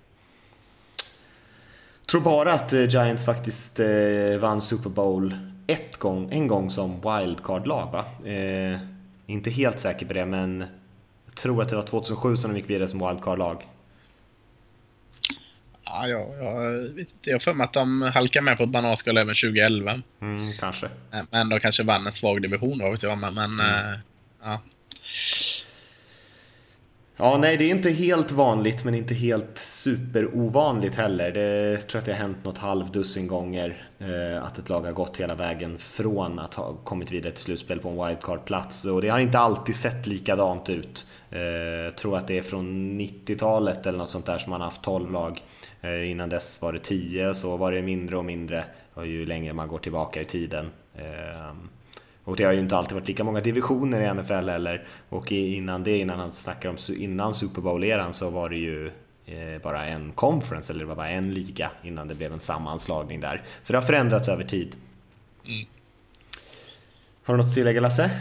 Tror 2.05 2.21
bara 2.21 2.53
att 2.53 2.73
eh, 2.73 2.89
Giants 2.89 3.25
faktiskt 3.25 3.79
vann 4.39 4.61
Super 4.61 4.89
Bowl 4.89 5.35
ett 5.73 5.97
gång, 5.97 6.31
en 6.31 6.47
gång 6.47 6.69
som 6.69 6.91
wildcard-lag 7.01 7.91
va? 7.91 8.29
Eh, 8.31 8.79
inte 9.27 9.49
helt 9.49 9.79
säker 9.79 10.05
på 10.05 10.13
det, 10.13 10.25
men 10.25 10.65
jag 11.25 11.35
tror 11.35 11.61
att 11.61 11.69
det 11.69 11.75
var 11.75 11.83
2007 11.83 12.35
som 12.35 12.51
de 12.51 12.57
gick 12.57 12.69
vidare 12.69 12.87
som 12.87 12.99
wildcard-lag. 12.99 13.67
Ja, 15.85 16.07
jag, 16.07 16.43
jag. 16.43 17.05
Jag 17.21 17.41
för 17.41 17.53
mig 17.53 17.65
att 17.65 17.73
de 17.73 18.01
halkade 18.01 18.45
med 18.45 18.57
på 18.57 18.63
ett 18.63 18.69
bananskal 18.69 19.17
även 19.17 19.35
2011. 19.35 20.01
Mm, 20.21 20.53
kanske. 20.53 20.89
Men 21.31 21.49
de 21.49 21.59
kanske 21.59 21.83
vann 21.83 22.07
en 22.07 22.13
svag 22.13 22.41
division 22.41 22.77
då, 22.77 22.91
vet 22.91 23.03
jag. 23.03 23.17
Men, 23.17 23.33
men 23.33 23.59
mm. 23.59 23.93
äh, 23.93 23.99
ja. 24.43 24.61
Ja, 27.23 27.37
nej, 27.37 27.57
det 27.57 27.63
är 27.63 27.69
inte 27.69 27.89
helt 27.89 28.31
vanligt, 28.31 28.83
men 28.83 28.95
inte 28.95 29.13
helt 29.13 29.57
superovanligt 29.57 30.95
heller. 30.95 31.31
Det 31.31 31.77
tror 31.77 31.89
jag 31.93 31.99
att 31.99 32.05
det 32.05 32.11
har 32.11 32.19
hänt 32.19 32.43
något 32.43 32.57
halvdussin 32.57 33.27
gånger 33.27 33.87
eh, 33.99 34.43
att 34.43 34.57
ett 34.57 34.69
lag 34.69 34.81
har 34.81 34.91
gått 34.91 35.17
hela 35.17 35.35
vägen 35.35 35.77
från 35.77 36.39
att 36.39 36.53
ha 36.53 36.73
kommit 36.73 37.11
vidare 37.11 37.31
till 37.31 37.43
slutspel 37.43 37.79
på 37.79 37.89
en 37.89 37.95
wildcard-plats. 37.95 38.85
Och 38.85 39.01
det 39.01 39.09
har 39.09 39.19
inte 39.19 39.39
alltid 39.39 39.75
sett 39.75 40.07
likadant 40.07 40.69
ut. 40.69 41.07
Eh, 41.29 41.41
jag 41.41 41.95
tror 41.95 42.17
att 42.17 42.27
det 42.27 42.37
är 42.37 42.41
från 42.41 42.99
90-talet 42.99 43.87
eller 43.87 43.97
något 43.97 44.09
sånt 44.09 44.25
där 44.25 44.37
som 44.37 44.49
man 44.49 44.61
har 44.61 44.67
haft 44.67 44.83
12 44.83 45.11
lag. 45.11 45.41
Eh, 45.81 46.11
innan 46.11 46.29
dess 46.29 46.61
var 46.61 46.73
det 46.73 46.79
10, 46.79 47.33
så 47.33 47.57
var 47.57 47.71
det 47.71 47.81
mindre 47.81 48.17
och 48.17 48.25
mindre 48.25 48.63
och 48.93 49.07
ju 49.07 49.25
längre 49.25 49.53
man 49.53 49.67
går 49.67 49.79
tillbaka 49.79 50.21
i 50.21 50.25
tiden. 50.25 50.69
Eh, 50.95 51.53
och 52.23 52.35
det 52.35 52.43
har 52.43 52.53
ju 52.53 52.59
inte 52.59 52.77
alltid 52.77 52.93
varit 52.93 53.07
lika 53.07 53.23
många 53.23 53.41
divisioner 53.41 54.01
i 54.01 54.13
NFL 54.13 54.49
heller. 54.49 54.87
Och 55.09 55.31
innan 55.31 55.83
det, 55.83 55.97
innan 55.97 56.19
han 56.19 56.31
snackar 56.31 56.69
om 56.69 56.77
innan 56.99 57.33
Super 57.33 57.61
Bowl-eran 57.61 58.13
så 58.13 58.29
var 58.29 58.49
det 58.49 58.55
ju 58.55 58.87
eh, 59.25 59.61
bara 59.63 59.85
en 59.85 60.11
conference, 60.11 60.73
eller 60.73 60.79
det 60.79 60.85
var 60.85 60.95
bara 60.95 61.09
en 61.09 61.31
liga 61.33 61.71
innan 61.83 62.07
det 62.07 62.15
blev 62.15 62.33
en 62.33 62.39
sammanslagning 62.39 63.19
där. 63.19 63.41
Så 63.63 63.73
det 63.73 63.79
har 63.79 63.85
förändrats 63.85 64.29
över 64.29 64.43
tid. 64.43 64.75
Mm. 65.45 65.65
Har 67.23 67.33
du 67.33 67.37
något 67.37 67.47
att 67.47 67.53
tillägga 67.53 67.81
Lasse? 67.81 68.11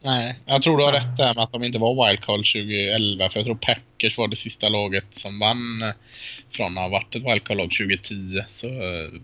Nej, 0.00 0.38
jag 0.46 0.62
tror 0.62 0.78
du 0.78 0.84
har 0.84 0.92
rätt 0.92 1.16
där 1.16 1.34
med 1.34 1.44
att 1.44 1.52
de 1.52 1.64
inte 1.64 1.78
var 1.78 2.08
wildcard 2.08 2.38
2011. 2.38 3.30
För 3.30 3.38
jag 3.38 3.46
tror 3.46 3.54
Packers 3.54 4.18
var 4.18 4.28
det 4.28 4.36
sista 4.36 4.68
laget 4.68 5.04
som 5.14 5.38
vann 5.38 5.82
eh, 5.82 5.90
från 6.50 6.78
att 6.78 6.82
ha 6.82 6.88
varit 6.88 7.14
ett 7.14 7.22
wildcard-lag 7.22 7.70
2010. 7.70 8.40
Så, 8.52 8.66
eh, 8.66 9.08
mm. 9.08 9.22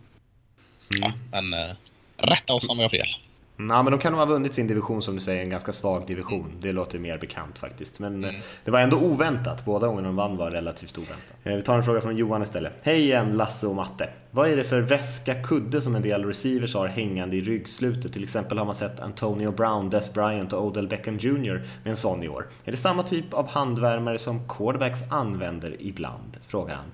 ja, 1.00 1.12
men 1.30 1.76
rätta 2.16 2.52
oss 2.52 2.68
om 2.68 2.76
vi 2.76 2.82
har 2.82 2.90
fel. 2.90 3.08
Ja, 3.56 3.82
men 3.82 3.90
de 3.90 3.98
kan 3.98 4.12
nog 4.12 4.18
ha 4.18 4.26
vunnit 4.26 4.54
sin 4.54 4.66
division 4.66 5.02
som 5.02 5.14
du 5.14 5.20
säger, 5.20 5.42
en 5.42 5.50
ganska 5.50 5.72
svag 5.72 6.06
division. 6.06 6.52
Det 6.60 6.72
låter 6.72 6.98
mer 6.98 7.18
bekant 7.18 7.58
faktiskt. 7.58 7.98
Men 7.98 8.24
mm. 8.24 8.40
det 8.64 8.70
var 8.70 8.80
ändå 8.80 8.96
oväntat. 8.96 9.64
Båda 9.64 9.86
gångerna 9.86 10.08
de 10.08 10.16
vann 10.16 10.36
var 10.36 10.50
relativt 10.50 10.98
oväntat. 10.98 11.36
Eh, 11.44 11.56
vi 11.56 11.62
tar 11.62 11.76
en 11.76 11.84
fråga 11.84 12.00
från 12.00 12.16
Johan 12.16 12.42
istället. 12.42 12.72
Hej 12.82 13.00
igen 13.00 13.36
Lasse 13.36 13.66
och 13.66 13.74
Matte. 13.74 14.08
Vad 14.30 14.48
är 14.48 14.56
det 14.56 14.64
för 14.64 14.80
väska 14.80 15.34
kudde 15.34 15.82
som 15.82 15.96
en 15.96 16.02
del 16.02 16.24
receivers 16.24 16.74
har 16.74 16.86
hängande 16.86 17.36
i 17.36 17.40
ryggslutet? 17.40 18.12
Till 18.12 18.22
exempel 18.24 18.58
har 18.58 18.64
man 18.64 18.74
sett 18.74 19.00
Antonio 19.00 19.50
Brown, 19.50 19.90
Des 19.90 20.14
Bryant 20.14 20.52
och 20.52 20.66
Odell 20.66 20.88
Beckham 20.88 21.16
Jr 21.16 21.62
med 21.82 21.90
en 21.90 21.96
sån 21.96 22.22
i 22.22 22.28
år. 22.28 22.46
Är 22.64 22.70
det 22.70 22.76
samma 22.76 23.02
typ 23.02 23.34
av 23.34 23.48
handvärmare 23.48 24.18
som 24.18 24.48
quarterbacks 24.48 25.00
använder 25.10 25.76
ibland? 25.80 26.36
Frågar 26.46 26.74
han. 26.74 26.92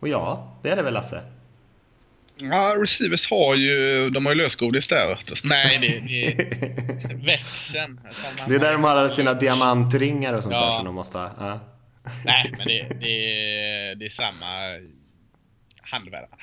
Och 0.00 0.08
ja, 0.08 0.48
det 0.62 0.70
är 0.70 0.76
det 0.76 0.82
väl 0.82 0.94
Lasse? 0.94 1.20
Ja, 2.38 2.74
receivers 2.78 3.30
har 3.30 3.54
ju, 3.54 4.10
de 4.10 4.26
har 4.26 4.32
ju 4.32 4.38
lösgodis 4.38 4.86
där. 4.86 5.18
Nej, 5.44 5.78
det, 5.80 6.26
är 6.26 7.16
växeln. 7.26 8.00
Det 8.48 8.54
är 8.54 8.58
där 8.58 8.72
de 8.72 8.84
har 8.84 9.08
sina 9.08 9.34
diamantringar 9.34 10.34
och 10.34 10.42
sånt 10.42 10.54
ja. 10.54 10.66
där 10.66 10.72
som 10.72 10.84
de 10.84 10.94
måste 10.94 11.18
ha. 11.18 11.30
Ja. 11.38 11.60
Nej, 12.24 12.52
men 12.58 12.66
det, 12.66 12.86
det, 13.00 13.34
är, 13.90 13.94
det 13.94 14.06
är 14.06 14.10
samma 14.10 14.46
handvärmare. 15.82 16.40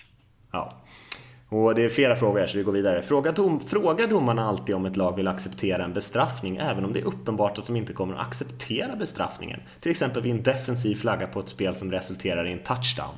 Ja. 0.52 0.84
Och 1.50 1.76
det 1.76 1.84
är 1.84 1.90
flera 1.90 2.16
frågor 2.16 2.40
här 2.40 2.48
så 2.48 2.58
vi 2.58 2.64
går 2.64 2.72
vidare. 2.72 3.02
Fråga, 3.02 3.32
dom, 3.32 3.60
fråga 3.68 4.08
domarna 4.08 4.48
alltid 4.48 4.76
om 4.76 4.86
ett 4.86 4.96
lag 4.96 5.16
vill 5.16 5.28
acceptera 5.28 5.84
en 5.84 5.94
bestraffning 5.94 6.58
även 6.58 6.86
om 6.86 6.94
det 6.94 7.00
är 7.00 7.06
uppenbart 7.06 7.58
att 7.58 7.68
de 7.68 7.76
inte 7.76 7.94
kommer 7.94 8.16
att 8.16 8.28
acceptera 8.28 8.96
bestraffningen. 8.96 9.60
Till 9.80 9.92
exempel 9.92 10.22
vid 10.22 10.32
en 10.32 10.44
defensiv 10.44 10.96
flagga 10.96 11.28
på 11.28 11.40
ett 11.40 11.50
spel 11.50 11.76
som 11.76 11.92
resulterar 11.92 12.48
i 12.48 12.52
en 12.52 12.64
touchdown. 12.64 13.16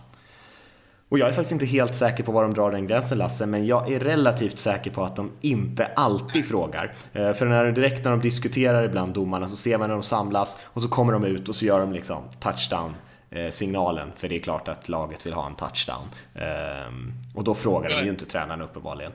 Och 1.10 1.20
jag 1.20 1.28
är 1.28 1.32
faktiskt 1.32 1.51
inte 1.51 1.66
helt 1.66 1.95
säker 1.95 2.24
på 2.24 2.32
var 2.32 2.43
de 2.43 2.53
drar 2.53 2.72
den 2.72 2.88
gränsen 2.88 3.18
Lasse, 3.18 3.45
men 3.45 3.66
jag 3.66 3.91
är 3.91 3.99
relativt 3.99 4.60
säker 4.60 4.91
på 4.91 5.03
att 5.03 5.16
de 5.16 5.32
inte 5.41 5.86
alltid 5.86 6.45
frågar. 6.45 6.93
Eh, 7.14 7.34
för 7.34 7.45
när, 7.45 7.72
direkt 7.72 8.03
när 8.03 8.12
de 8.12 8.22
diskuterar 8.22 8.84
ibland 8.84 9.14
domarna 9.14 9.47
så 9.47 9.55
ser 9.55 9.78
man 9.78 9.88
när 9.89 9.95
de 9.95 10.03
samlas 10.03 10.60
och 10.64 10.82
så 10.82 10.89
kommer 10.89 11.14
de 11.14 11.24
ut 11.24 11.49
och 11.49 11.55
så 11.55 11.66
gör 11.66 11.80
de 11.80 11.93
liksom 11.93 12.24
touchdown 12.39 12.95
eh, 13.30 13.49
signalen, 13.49 14.12
för 14.16 14.30
det 14.30 14.36
är 14.36 14.39
klart 14.39 14.68
att 14.68 14.89
laget 14.89 15.26
vill 15.26 15.34
ha 15.34 15.47
en 15.47 15.55
touchdown. 15.55 16.08
Ehm, 16.36 17.14
och 17.36 17.43
då 17.43 17.55
frågar 17.55 17.89
de 17.89 18.03
ju 18.03 18.10
inte 18.10 18.26
tränaren 18.26 18.62
uppenbarligen. 18.62 19.12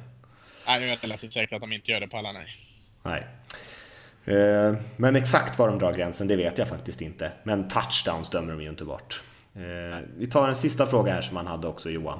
Nej, 0.67 0.83
jag 0.83 0.93
är 0.93 0.97
relativt 0.97 1.33
säker 1.33 1.57
att 1.57 1.63
de 1.63 1.73
inte 1.73 1.91
gör 1.91 2.01
det 2.01 2.09
på 2.09 2.17
alla 2.17 2.33
nej. 2.33 2.47
Nej. 3.03 3.27
Eh, 4.25 4.75
men 4.97 5.17
exakt 5.17 5.59
var 5.59 5.69
de 5.69 5.79
drar 5.79 5.93
gränsen, 5.93 6.29
det 6.29 6.37
vet 6.37 6.59
jag 6.59 6.69
faktiskt 6.69 7.01
inte. 7.01 7.33
Men 7.43 7.69
touchdowns 7.69 8.31
dömer 8.31 8.53
de 8.53 8.63
ju 8.63 8.69
inte 8.69 8.85
bort. 8.85 9.23
Eh, 9.55 9.99
vi 10.17 10.27
tar 10.27 10.49
en 10.49 10.55
sista 10.55 10.87
fråga 10.87 11.13
här 11.13 11.23
som 11.23 11.37
han 11.37 11.47
hade 11.47 11.69
också 11.69 11.91
Johan. 11.91 12.19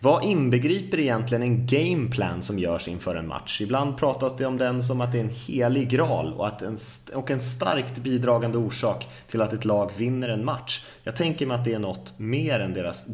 Vad 0.00 0.24
inbegriper 0.24 0.98
egentligen 0.98 1.42
en 1.42 1.66
gameplan 1.66 2.42
som 2.42 2.58
görs 2.58 2.88
inför 2.88 3.16
en 3.16 3.26
match? 3.26 3.60
Ibland 3.60 3.96
pratas 3.96 4.36
det 4.36 4.46
om 4.46 4.58
den 4.58 4.82
som 4.82 5.00
att 5.00 5.12
det 5.12 5.18
är 5.18 5.24
en 5.24 5.30
helig 5.30 5.88
graal 5.88 6.32
och, 6.32 6.46
att 6.46 6.62
en, 6.62 6.78
och 7.14 7.30
en 7.30 7.40
starkt 7.40 7.98
bidragande 7.98 8.58
orsak 8.58 9.08
till 9.28 9.42
att 9.42 9.52
ett 9.52 9.64
lag 9.64 9.90
vinner 9.96 10.28
en 10.28 10.44
match. 10.44 10.84
Jag 11.02 11.16
tänker 11.16 11.46
mig 11.46 11.56
att 11.56 11.64
det 11.64 11.74
är 11.74 11.78
något 11.78 12.18
mer 12.18 12.60
än 12.60 12.74
deras 12.74 13.06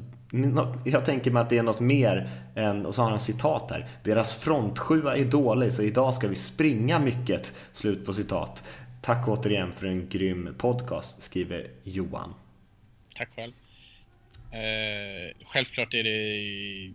jag 0.84 1.04
tänker 1.04 1.30
mig 1.30 1.42
att 1.42 1.48
det 1.48 1.58
är 1.58 1.62
något 1.62 1.80
mer 1.80 2.30
än, 2.54 2.86
och 2.86 2.94
så 2.94 3.02
har 3.02 3.10
han 3.10 3.20
citat 3.20 3.70
här, 3.70 3.88
deras 4.02 4.34
frontsjua 4.34 5.16
är 5.16 5.24
dålig 5.24 5.72
så 5.72 5.82
idag 5.82 6.14
ska 6.14 6.28
vi 6.28 6.34
springa 6.34 6.98
mycket. 6.98 7.52
Slut 7.72 8.06
på 8.06 8.12
citat. 8.12 8.62
Tack 9.02 9.28
återigen 9.28 9.72
för 9.72 9.86
en 9.86 10.08
grym 10.08 10.54
podcast, 10.58 11.22
skriver 11.22 11.66
Johan. 11.82 12.34
Tack 13.20 13.34
själv. 13.36 13.52
Eh, 14.52 15.46
självklart 15.46 15.94
är 15.94 16.04
det 16.04 16.94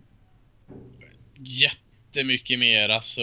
jättemycket 1.38 2.58
mer 2.58 2.88
alltså. 2.88 3.20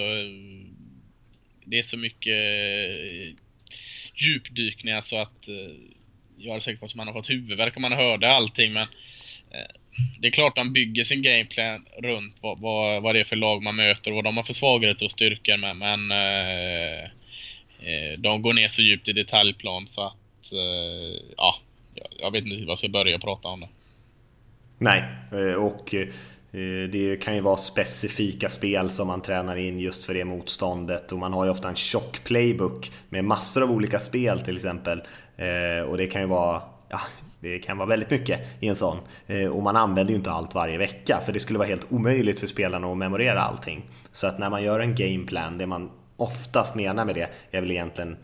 Det 1.65 1.79
är 1.79 1.83
så 1.83 1.97
mycket 1.97 2.35
djupdykningar 4.15 5.01
så 5.01 5.17
alltså 5.17 5.31
att 5.37 5.47
eh, 5.47 5.75
jag 6.37 6.55
är 6.55 6.59
säker 6.59 6.79
på 6.79 6.85
att 6.85 6.95
man 6.95 7.07
har 7.07 7.13
fått 7.13 7.29
huvudvärk 7.29 7.75
om 7.75 7.81
man 7.81 7.91
hörde 7.91 8.31
allting 8.31 8.73
men 8.73 8.87
eh, 9.51 9.71
det 10.19 10.27
är 10.27 10.31
klart 10.31 10.55
de 10.55 10.73
bygger 10.73 11.03
sin 11.03 11.21
gameplan 11.21 11.85
runt 11.97 12.35
vad, 12.41 12.59
vad, 12.59 13.03
vad 13.03 13.15
det 13.15 13.19
är 13.19 13.25
för 13.25 13.35
lag 13.35 13.63
man 13.63 13.75
möter 13.75 14.11
och 14.11 14.15
vad 14.15 14.23
de 14.23 14.37
har 14.37 14.43
för 14.43 14.53
svagheter 14.53 15.05
och 15.05 15.11
styrkor 15.11 15.57
med 15.57 15.75
men 15.75 16.11
eh, 16.11 17.03
eh, 17.89 18.19
de 18.19 18.41
går 18.41 18.53
ner 18.53 18.69
så 18.69 18.81
djupt 18.81 19.07
i 19.07 19.13
detaljplan 19.13 19.87
så 19.87 20.01
att 20.01 20.51
eh, 20.51 21.21
ja, 21.37 21.59
jag 22.19 22.31
vet 22.31 22.43
inte 22.43 22.55
vad 22.55 22.71
jag 22.71 22.77
ska 22.77 22.89
börja 22.89 23.19
prata 23.19 23.47
om 23.47 23.59
det. 23.59 23.69
Nej, 24.77 25.03
eh, 25.31 25.55
och 25.55 25.93
eh, 25.93 26.07
det 26.89 27.23
kan 27.23 27.35
ju 27.35 27.41
vara 27.41 27.57
specifika 27.57 28.49
spel 28.49 28.89
som 28.89 29.07
man 29.07 29.21
tränar 29.21 29.55
in 29.55 29.79
just 29.79 30.03
för 30.05 30.13
det 30.13 30.25
motståndet 30.25 31.11
och 31.11 31.19
man 31.19 31.33
har 31.33 31.45
ju 31.45 31.51
ofta 31.51 31.69
en 31.69 31.75
tjock 31.75 32.23
playbook 32.23 32.91
med 33.09 33.25
massor 33.25 33.63
av 33.63 33.71
olika 33.71 33.99
spel 33.99 34.41
till 34.41 34.55
exempel. 34.55 35.01
Eh, 35.37 35.89
och 35.89 35.97
det 35.97 36.07
kan 36.07 36.21
ju 36.21 36.27
vara, 36.27 36.61
ja, 36.89 36.99
det 37.39 37.59
kan 37.59 37.77
vara 37.77 37.89
väldigt 37.89 38.09
mycket 38.09 38.39
i 38.59 38.67
en 38.67 38.75
sån. 38.75 38.97
Och 39.51 39.63
man 39.63 39.75
använder 39.75 40.11
ju 40.11 40.17
inte 40.17 40.31
allt 40.31 40.55
varje 40.55 40.77
vecka 40.77 41.21
för 41.25 41.33
det 41.33 41.39
skulle 41.39 41.59
vara 41.59 41.67
helt 41.67 41.91
omöjligt 41.91 42.39
för 42.39 42.47
spelarna 42.47 42.91
att 42.91 42.97
memorera 42.97 43.41
allting. 43.41 43.85
Så 44.11 44.27
att 44.27 44.39
när 44.39 44.49
man 44.49 44.63
gör 44.63 44.79
en 44.79 44.95
gameplan, 44.95 45.57
det 45.57 45.65
man 45.65 45.91
oftast 46.17 46.75
menar 46.75 47.05
med 47.05 47.15
det 47.15 47.29
är 47.51 47.61
väl 47.61 47.71
egentligen 47.71 48.17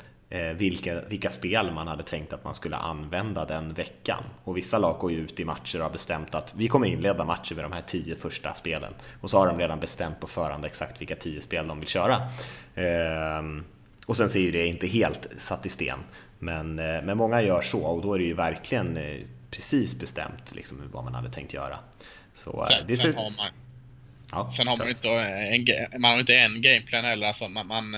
vilka, 0.56 1.02
vilka 1.02 1.30
spel 1.30 1.72
man 1.72 1.88
hade 1.88 2.04
tänkt 2.04 2.34
att 2.34 2.44
man 2.44 2.56
skulle 2.56 2.76
använda 2.76 3.46
den 3.46 3.74
veckan. 3.74 4.24
Och 4.44 4.58
vissa 4.58 4.78
lag 4.78 5.00
går 5.00 5.12
ju 5.12 5.18
ut 5.18 5.40
i 5.40 5.46
matcher 5.46 5.78
och 5.78 5.84
har 5.84 5.92
bestämt 5.92 6.36
att 6.36 6.54
vi 6.58 6.68
kommer 6.68 6.88
inleda 6.88 7.26
matcher 7.26 7.56
med 7.56 7.64
de 7.64 7.72
här 7.72 7.82
tio 7.82 8.16
första 8.16 8.54
spelen. 8.54 8.94
Och 9.22 9.30
så 9.30 9.38
har 9.38 9.48
de 9.48 9.60
redan 9.60 9.80
bestämt 9.80 10.20
på 10.20 10.28
förhand 10.28 10.66
exakt 10.66 11.02
vilka 11.02 11.16
tio 11.16 11.42
spel 11.42 11.68
de 11.68 11.80
vill 11.80 11.90
köra. 11.90 12.22
Ehm, 12.76 13.64
och 14.06 14.18
sen 14.18 14.30
ser 14.30 14.40
ju 14.40 14.52
det 14.52 14.68
inte 14.68 14.88
helt 14.88 15.28
satt 15.38 15.66
i 15.66 15.70
sten. 15.70 16.00
Men, 16.40 16.80
eh, 16.80 17.02
men 17.04 17.18
många 17.18 17.42
gör 17.42 17.62
så 17.62 17.82
och 17.82 18.02
då 18.02 18.14
är 18.14 18.20
det 18.20 18.26
ju 18.26 18.34
verkligen 18.34 18.98
eh, 18.98 19.18
precis 19.52 20.00
bestämt 20.00 20.56
liksom, 20.56 20.82
vad 20.92 21.04
man 21.04 21.16
hade 21.16 21.30
tänkt 21.30 21.54
göra. 21.54 21.80
Så, 22.34 22.66
sen, 22.70 22.88
det 22.88 22.98
sen 22.98 23.16
har 23.16 23.38
man, 23.38 23.52
ja, 24.32 24.54
sen 24.58 24.68
har 24.68 24.78
man, 24.78 24.90
inte 24.90 25.74
en, 25.74 26.02
man 26.02 26.12
har 26.12 26.20
inte 26.20 26.36
en 26.36 26.62
gameplan 26.62 27.04
heller. 27.04 27.28
Alltså 27.28 27.48
man, 27.48 27.68
man 27.68 27.96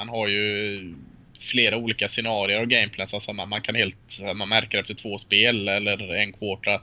man 0.00 0.08
har 0.08 0.28
ju 0.28 0.94
flera 1.40 1.76
olika 1.76 2.08
scenarier 2.08 2.60
och 2.60 2.68
gameplans. 2.68 3.14
Alltså 3.14 3.32
man, 3.32 3.48
man, 3.48 3.62
kan 3.62 3.74
helt, 3.74 4.20
man 4.34 4.48
märker 4.48 4.78
efter 4.78 4.94
två 4.94 5.18
spel 5.18 5.68
eller 5.68 6.14
en 6.14 6.32
quarter 6.32 6.70
att 6.70 6.82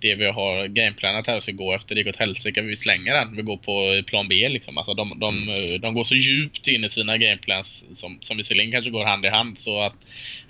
det 0.00 0.14
vi 0.14 0.30
har 0.30 0.66
gameplanat 0.66 1.26
här 1.26 1.40
ska 1.40 1.52
gå 1.52 1.74
efter, 1.74 1.94
det 1.94 2.02
går 2.02 2.10
åt 2.10 2.16
helsike. 2.16 2.62
Vi 2.62 2.76
slänger 2.76 3.14
den, 3.14 3.36
vi 3.36 3.42
går 3.42 3.56
på 3.56 4.02
plan 4.06 4.28
B 4.28 4.48
liksom. 4.48 4.78
Alltså 4.78 4.94
de, 4.94 5.18
de, 5.18 5.48
mm. 5.48 5.80
de 5.80 5.94
går 5.94 6.04
så 6.04 6.14
djupt 6.14 6.68
in 6.68 6.84
i 6.84 6.90
sina 6.90 7.18
gameplans 7.18 7.84
som, 7.94 8.18
som 8.20 8.36
visserligen 8.36 8.72
kanske 8.72 8.90
går 8.90 9.04
hand 9.04 9.24
i 9.26 9.28
hand 9.28 9.58
så 9.58 9.80
att 9.80 9.96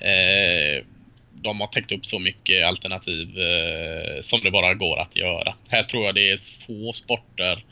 eh, 0.01 0.85
de 1.33 1.61
har 1.61 1.67
täckt 1.67 1.93
upp 1.93 2.07
så 2.07 2.19
mycket 2.19 2.65
alternativ 2.65 3.39
eh, 3.39 4.23
som 4.23 4.41
det 4.43 4.51
bara 4.51 4.75
går 4.75 4.99
att 4.99 5.17
göra. 5.17 5.55
Här 5.69 5.83
tror 5.83 6.05
jag 6.05 6.15
det 6.15 6.31
är 6.31 6.41
få 6.67 6.93
sporter 6.93 7.65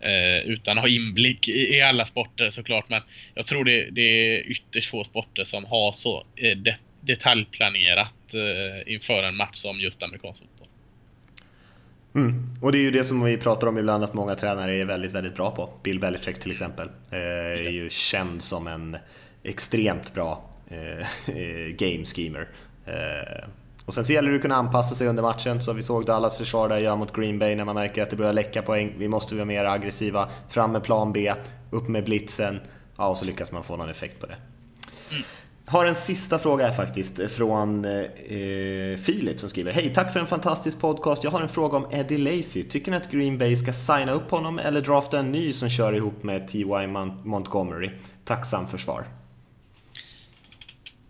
Eh, 0.00 0.50
utan 0.50 0.78
att 0.78 0.84
ha 0.84 0.88
inblick 0.88 1.48
i, 1.48 1.74
i, 1.76 1.82
alla 1.82 2.06
sporter 2.06 2.50
såklart. 2.50 2.88
Men 2.88 3.02
jag 3.34 3.46
tror 3.46 3.64
det, 3.64 3.90
det 3.90 4.00
är 4.00 4.50
ytterst 4.50 4.90
få 4.90 5.04
sporter 5.04 5.44
som 5.44 5.64
har 5.64 5.92
så 5.92 6.24
eh, 6.36 6.56
de, 6.56 6.74
detaljplanerat 7.00 8.34
eh, 8.34 8.92
inför 8.92 9.22
en 9.22 9.36
match 9.36 9.56
som 9.56 9.80
just 9.80 10.02
amerikansk 10.02 10.40
fotboll. 10.40 10.68
Mm. 12.14 12.44
Och 12.60 12.72
det 12.72 12.78
är 12.78 12.82
ju 12.82 12.90
det 12.90 13.04
som 13.04 13.24
vi 13.24 13.36
pratar 13.36 13.66
om 13.66 13.78
ibland 13.78 14.04
att 14.04 14.14
många 14.14 14.34
tränare 14.34 14.76
är 14.76 14.84
väldigt, 14.84 15.12
väldigt 15.12 15.34
bra 15.34 15.50
på. 15.50 15.70
Bill 15.82 15.98
Belichick 15.98 16.40
till 16.40 16.50
exempel 16.50 16.88
eh, 17.12 17.18
är 17.66 17.70
ju 17.70 17.90
känd 17.90 18.42
som 18.42 18.66
en 18.66 18.96
extremt 19.42 20.14
bra 20.14 20.50
eh, 20.68 21.06
game 21.78 22.04
schemer. 22.04 22.48
Och 23.86 23.94
sen 23.94 24.04
så 24.04 24.12
gäller 24.12 24.30
det 24.30 24.36
att 24.36 24.42
kunna 24.42 24.54
anpassa 24.54 24.94
sig 24.94 25.08
under 25.08 25.22
matchen, 25.22 25.62
så 25.62 25.72
vi 25.72 25.82
såg 25.82 26.06
Dallas 26.06 26.38
försvar 26.38 26.68
där 26.68 26.78
göra 26.78 26.96
mot 26.96 27.16
Green 27.16 27.38
Bay 27.38 27.56
när 27.56 27.64
man 27.64 27.74
märker 27.74 28.02
att 28.02 28.10
det 28.10 28.16
börjar 28.16 28.32
läcka 28.32 28.62
poäng. 28.62 28.94
Vi 28.98 29.08
måste 29.08 29.34
vara 29.34 29.44
mer 29.44 29.64
aggressiva, 29.64 30.28
fram 30.48 30.72
med 30.72 30.82
plan 30.82 31.12
B, 31.12 31.34
upp 31.70 31.88
med 31.88 32.04
blitzen. 32.04 32.60
Ja, 32.96 33.08
och 33.08 33.16
så 33.16 33.24
lyckas 33.24 33.52
man 33.52 33.64
få 33.64 33.76
någon 33.76 33.88
effekt 33.88 34.20
på 34.20 34.26
det. 34.26 34.36
Mm. 35.10 35.22
Har 35.68 35.86
en 35.86 35.94
sista 35.94 36.38
fråga 36.38 36.66
här 36.66 36.72
faktiskt 36.72 37.30
från 37.30 37.84
eh, 37.84 38.96
Filip 38.96 39.40
som 39.40 39.50
skriver 39.50 39.72
Hej, 39.72 39.92
tack 39.94 40.12
för 40.12 40.20
en 40.20 40.26
fantastisk 40.26 40.80
podcast. 40.80 41.24
Jag 41.24 41.30
har 41.30 41.40
en 41.40 41.48
fråga 41.48 41.76
om 41.76 41.86
Eddie 41.90 42.18
Lacy. 42.18 42.62
Tycker 42.62 42.90
ni 42.90 42.96
att 42.96 43.10
Green 43.10 43.38
Bay 43.38 43.56
ska 43.56 43.72
signa 43.72 44.12
upp 44.12 44.30
honom 44.30 44.58
eller 44.58 44.80
drafta 44.80 45.18
en 45.18 45.32
ny 45.32 45.52
som 45.52 45.70
kör 45.70 45.92
ihop 45.92 46.22
med 46.22 46.48
T.Y. 46.48 46.86
Montgomery? 47.24 47.90
Tacksam 48.24 48.66
för 48.66 48.78
svar. 48.78 49.06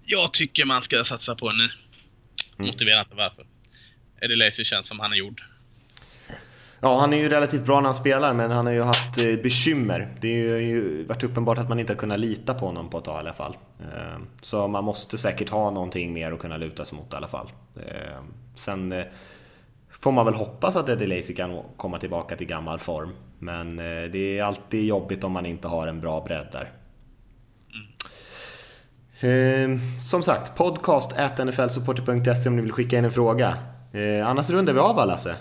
Jag 0.05 0.33
tycker 0.33 0.65
man 0.65 0.83
ska 0.83 1.05
satsa 1.05 1.35
på 1.35 1.49
en 1.49 1.57
ny. 1.57 1.69
Mm. 2.59 2.71
Inte 2.71 3.05
varför. 3.17 3.47
Eddie 4.21 4.37
Lacy 4.37 4.65
känns 4.65 4.87
som 4.89 5.01
han 5.01 5.13
är 5.13 5.17
gjord. 5.17 5.43
Ja, 6.81 7.01
han 7.01 7.13
är 7.13 7.17
ju 7.17 7.29
relativt 7.29 7.65
bra 7.65 7.77
när 7.77 7.85
han 7.85 7.95
spelar, 7.95 8.35
men 8.35 8.51
han 8.51 8.67
har 8.67 8.73
ju 8.73 8.83
haft 8.83 9.19
eh, 9.19 9.37
bekymmer. 9.37 10.15
Det 10.21 10.51
har 10.51 10.59
ju 10.59 11.05
varit 11.05 11.23
uppenbart 11.23 11.59
att 11.59 11.69
man 11.69 11.81
inte 11.81 11.93
har 11.93 11.99
kunnat 11.99 12.21
lita 12.21 12.55
på 12.55 12.67
honom 12.67 12.91
på 12.91 12.99
ett 12.99 13.05
tag 13.05 13.17
i 13.17 13.19
alla 13.19 13.33
fall. 13.33 13.57
Eh, 13.81 14.19
så 14.43 14.69
man 14.69 14.85
måste 14.85 15.19
säkert 15.19 15.49
ha 15.49 15.71
någonting 15.71 16.13
mer 16.13 16.33
att 16.33 16.39
kunna 16.41 16.57
luta 16.57 16.85
sig 16.85 16.99
mot 16.99 17.13
i 17.13 17.17
alla 17.17 17.29
fall. 17.29 17.51
Eh, 17.77 18.23
sen 18.55 18.95
får 19.91 20.13
man 20.13 20.25
väl 20.25 20.35
hoppas 20.35 20.77
att 20.77 20.89
Eddie 20.89 21.07
Lacy 21.07 21.35
kan 21.35 21.63
komma 21.77 21.99
tillbaka 21.99 22.37
till 22.37 22.47
gammal 22.47 22.79
form. 22.79 23.11
Men 23.39 23.77
det 23.77 24.39
är 24.39 24.43
alltid 24.43 24.85
jobbigt 24.85 25.25
om 25.25 25.33
man 25.33 25.47
inte 25.47 25.69
har 25.69 25.87
en 25.87 26.01
bra 26.01 26.21
bredd 26.21 26.49
där. 26.53 26.73
Eh, 29.21 29.79
som 30.01 30.23
sagt, 30.23 30.55
podcast 30.55 31.17
nflsupporter.se 31.45 32.49
om 32.49 32.57
ni 32.57 32.63
vill 32.63 32.73
skicka 32.73 32.99
in 32.99 33.05
en 33.05 33.13
fråga. 33.13 33.57
Eh, 33.93 34.29
annars 34.29 34.51
rundar 34.51 34.73
vi 34.73 34.81
av 34.81 35.07
Lasse. 35.07 35.37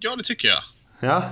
Ja, 0.00 0.16
det 0.16 0.24
tycker 0.24 0.48
jag. 0.48 0.62
Ja, 1.06 1.22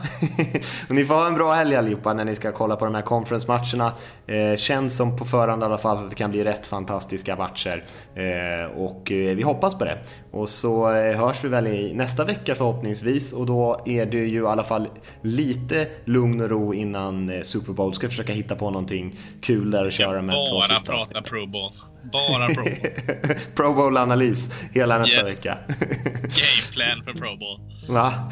ni 0.89 1.05
får 1.05 1.15
ha 1.15 1.27
en 1.27 1.35
bra 1.35 1.53
helg 1.53 1.77
allihopa 1.77 2.15
när 2.15 2.25
ni 2.25 2.35
ska 2.35 2.53
kolla 2.53 2.77
på 2.77 2.85
de 2.85 2.95
här 2.95 3.03
conference-matcherna. 3.03 3.93
Eh, 4.27 4.57
känns 4.57 4.97
som 4.97 5.17
på 5.17 5.25
förhand 5.25 5.63
i 5.63 5.65
alla 5.65 5.79
fall 5.79 5.97
att 5.97 6.11
det 6.11 6.17
kan 6.17 6.31
bli 6.31 6.45
rätt 6.45 6.67
fantastiska 6.67 7.37
matcher. 7.37 7.85
Eh, 8.15 8.71
och 8.77 9.13
eh, 9.13 9.37
vi 9.37 9.43
hoppas 9.43 9.79
på 9.79 9.85
det. 9.85 9.99
Och 10.31 10.49
så 10.49 10.95
eh, 10.95 11.17
hörs 11.17 11.45
vi 11.45 11.49
väl 11.49 11.67
i 11.67 11.95
nästa 11.95 12.25
vecka 12.25 12.55
förhoppningsvis 12.55 13.33
och 13.33 13.47
då 13.47 13.81
är 13.87 14.07
det 14.07 14.17
ju 14.17 14.43
i 14.43 14.47
alla 14.47 14.65
fall 14.65 14.89
lite 15.23 15.89
lugn 16.05 16.41
och 16.41 16.51
ro 16.51 16.75
innan 16.75 17.31
eh, 17.31 17.43
Super 17.43 17.73
Bowl. 17.73 17.95
Ska 17.95 18.09
försöka 18.09 18.33
hitta 18.33 18.55
på 18.55 18.71
någonting 18.71 19.17
kul 19.43 19.71
där 19.71 19.85
och 19.85 19.93
köra 19.93 20.23
med 20.23 20.35
två 20.35 20.63
sista 20.63 20.93
Bara 20.93 21.05
prata 21.05 21.23
Pro 21.23 21.47
Bowl. 21.47 21.73
Bara 22.13 22.47
Pro 22.47 22.65
Bowl. 22.65 22.75
Pro 23.55 23.75
Bowl-analys 23.75 24.71
hela 24.73 24.99
nästa 24.99 25.17
yes. 25.17 25.31
vecka. 25.31 25.59
Gameplan 25.69 27.05
för 27.05 27.13
Pro 27.13 27.37
Bowl. 27.37 27.74
Va? 27.89 28.13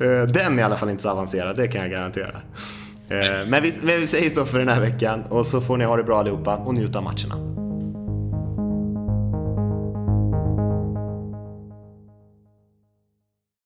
Eh, 0.00 0.22
den 0.22 0.58
är 0.58 0.58
i 0.58 0.62
alla 0.62 0.76
fall 0.76 0.90
inte 0.90 1.02
så 1.02 1.10
avancerad, 1.10 1.56
det 1.56 1.68
kan 1.68 1.82
jag 1.82 1.90
garantera. 1.90 2.40
Eh, 3.08 3.46
men 3.46 3.62
vi, 3.62 3.74
men 3.82 4.00
vi 4.00 4.06
säger 4.06 4.30
så 4.30 4.44
för 4.44 4.58
den 4.58 4.68
här 4.68 4.80
veckan 4.80 5.22
och 5.22 5.46
så 5.46 5.60
får 5.60 5.76
ni 5.76 5.84
ha 5.84 5.96
det 5.96 6.02
bra 6.02 6.18
allihopa 6.18 6.56
och 6.56 6.74
njuta 6.74 6.98
av 6.98 7.04
matcherna. 7.04 7.34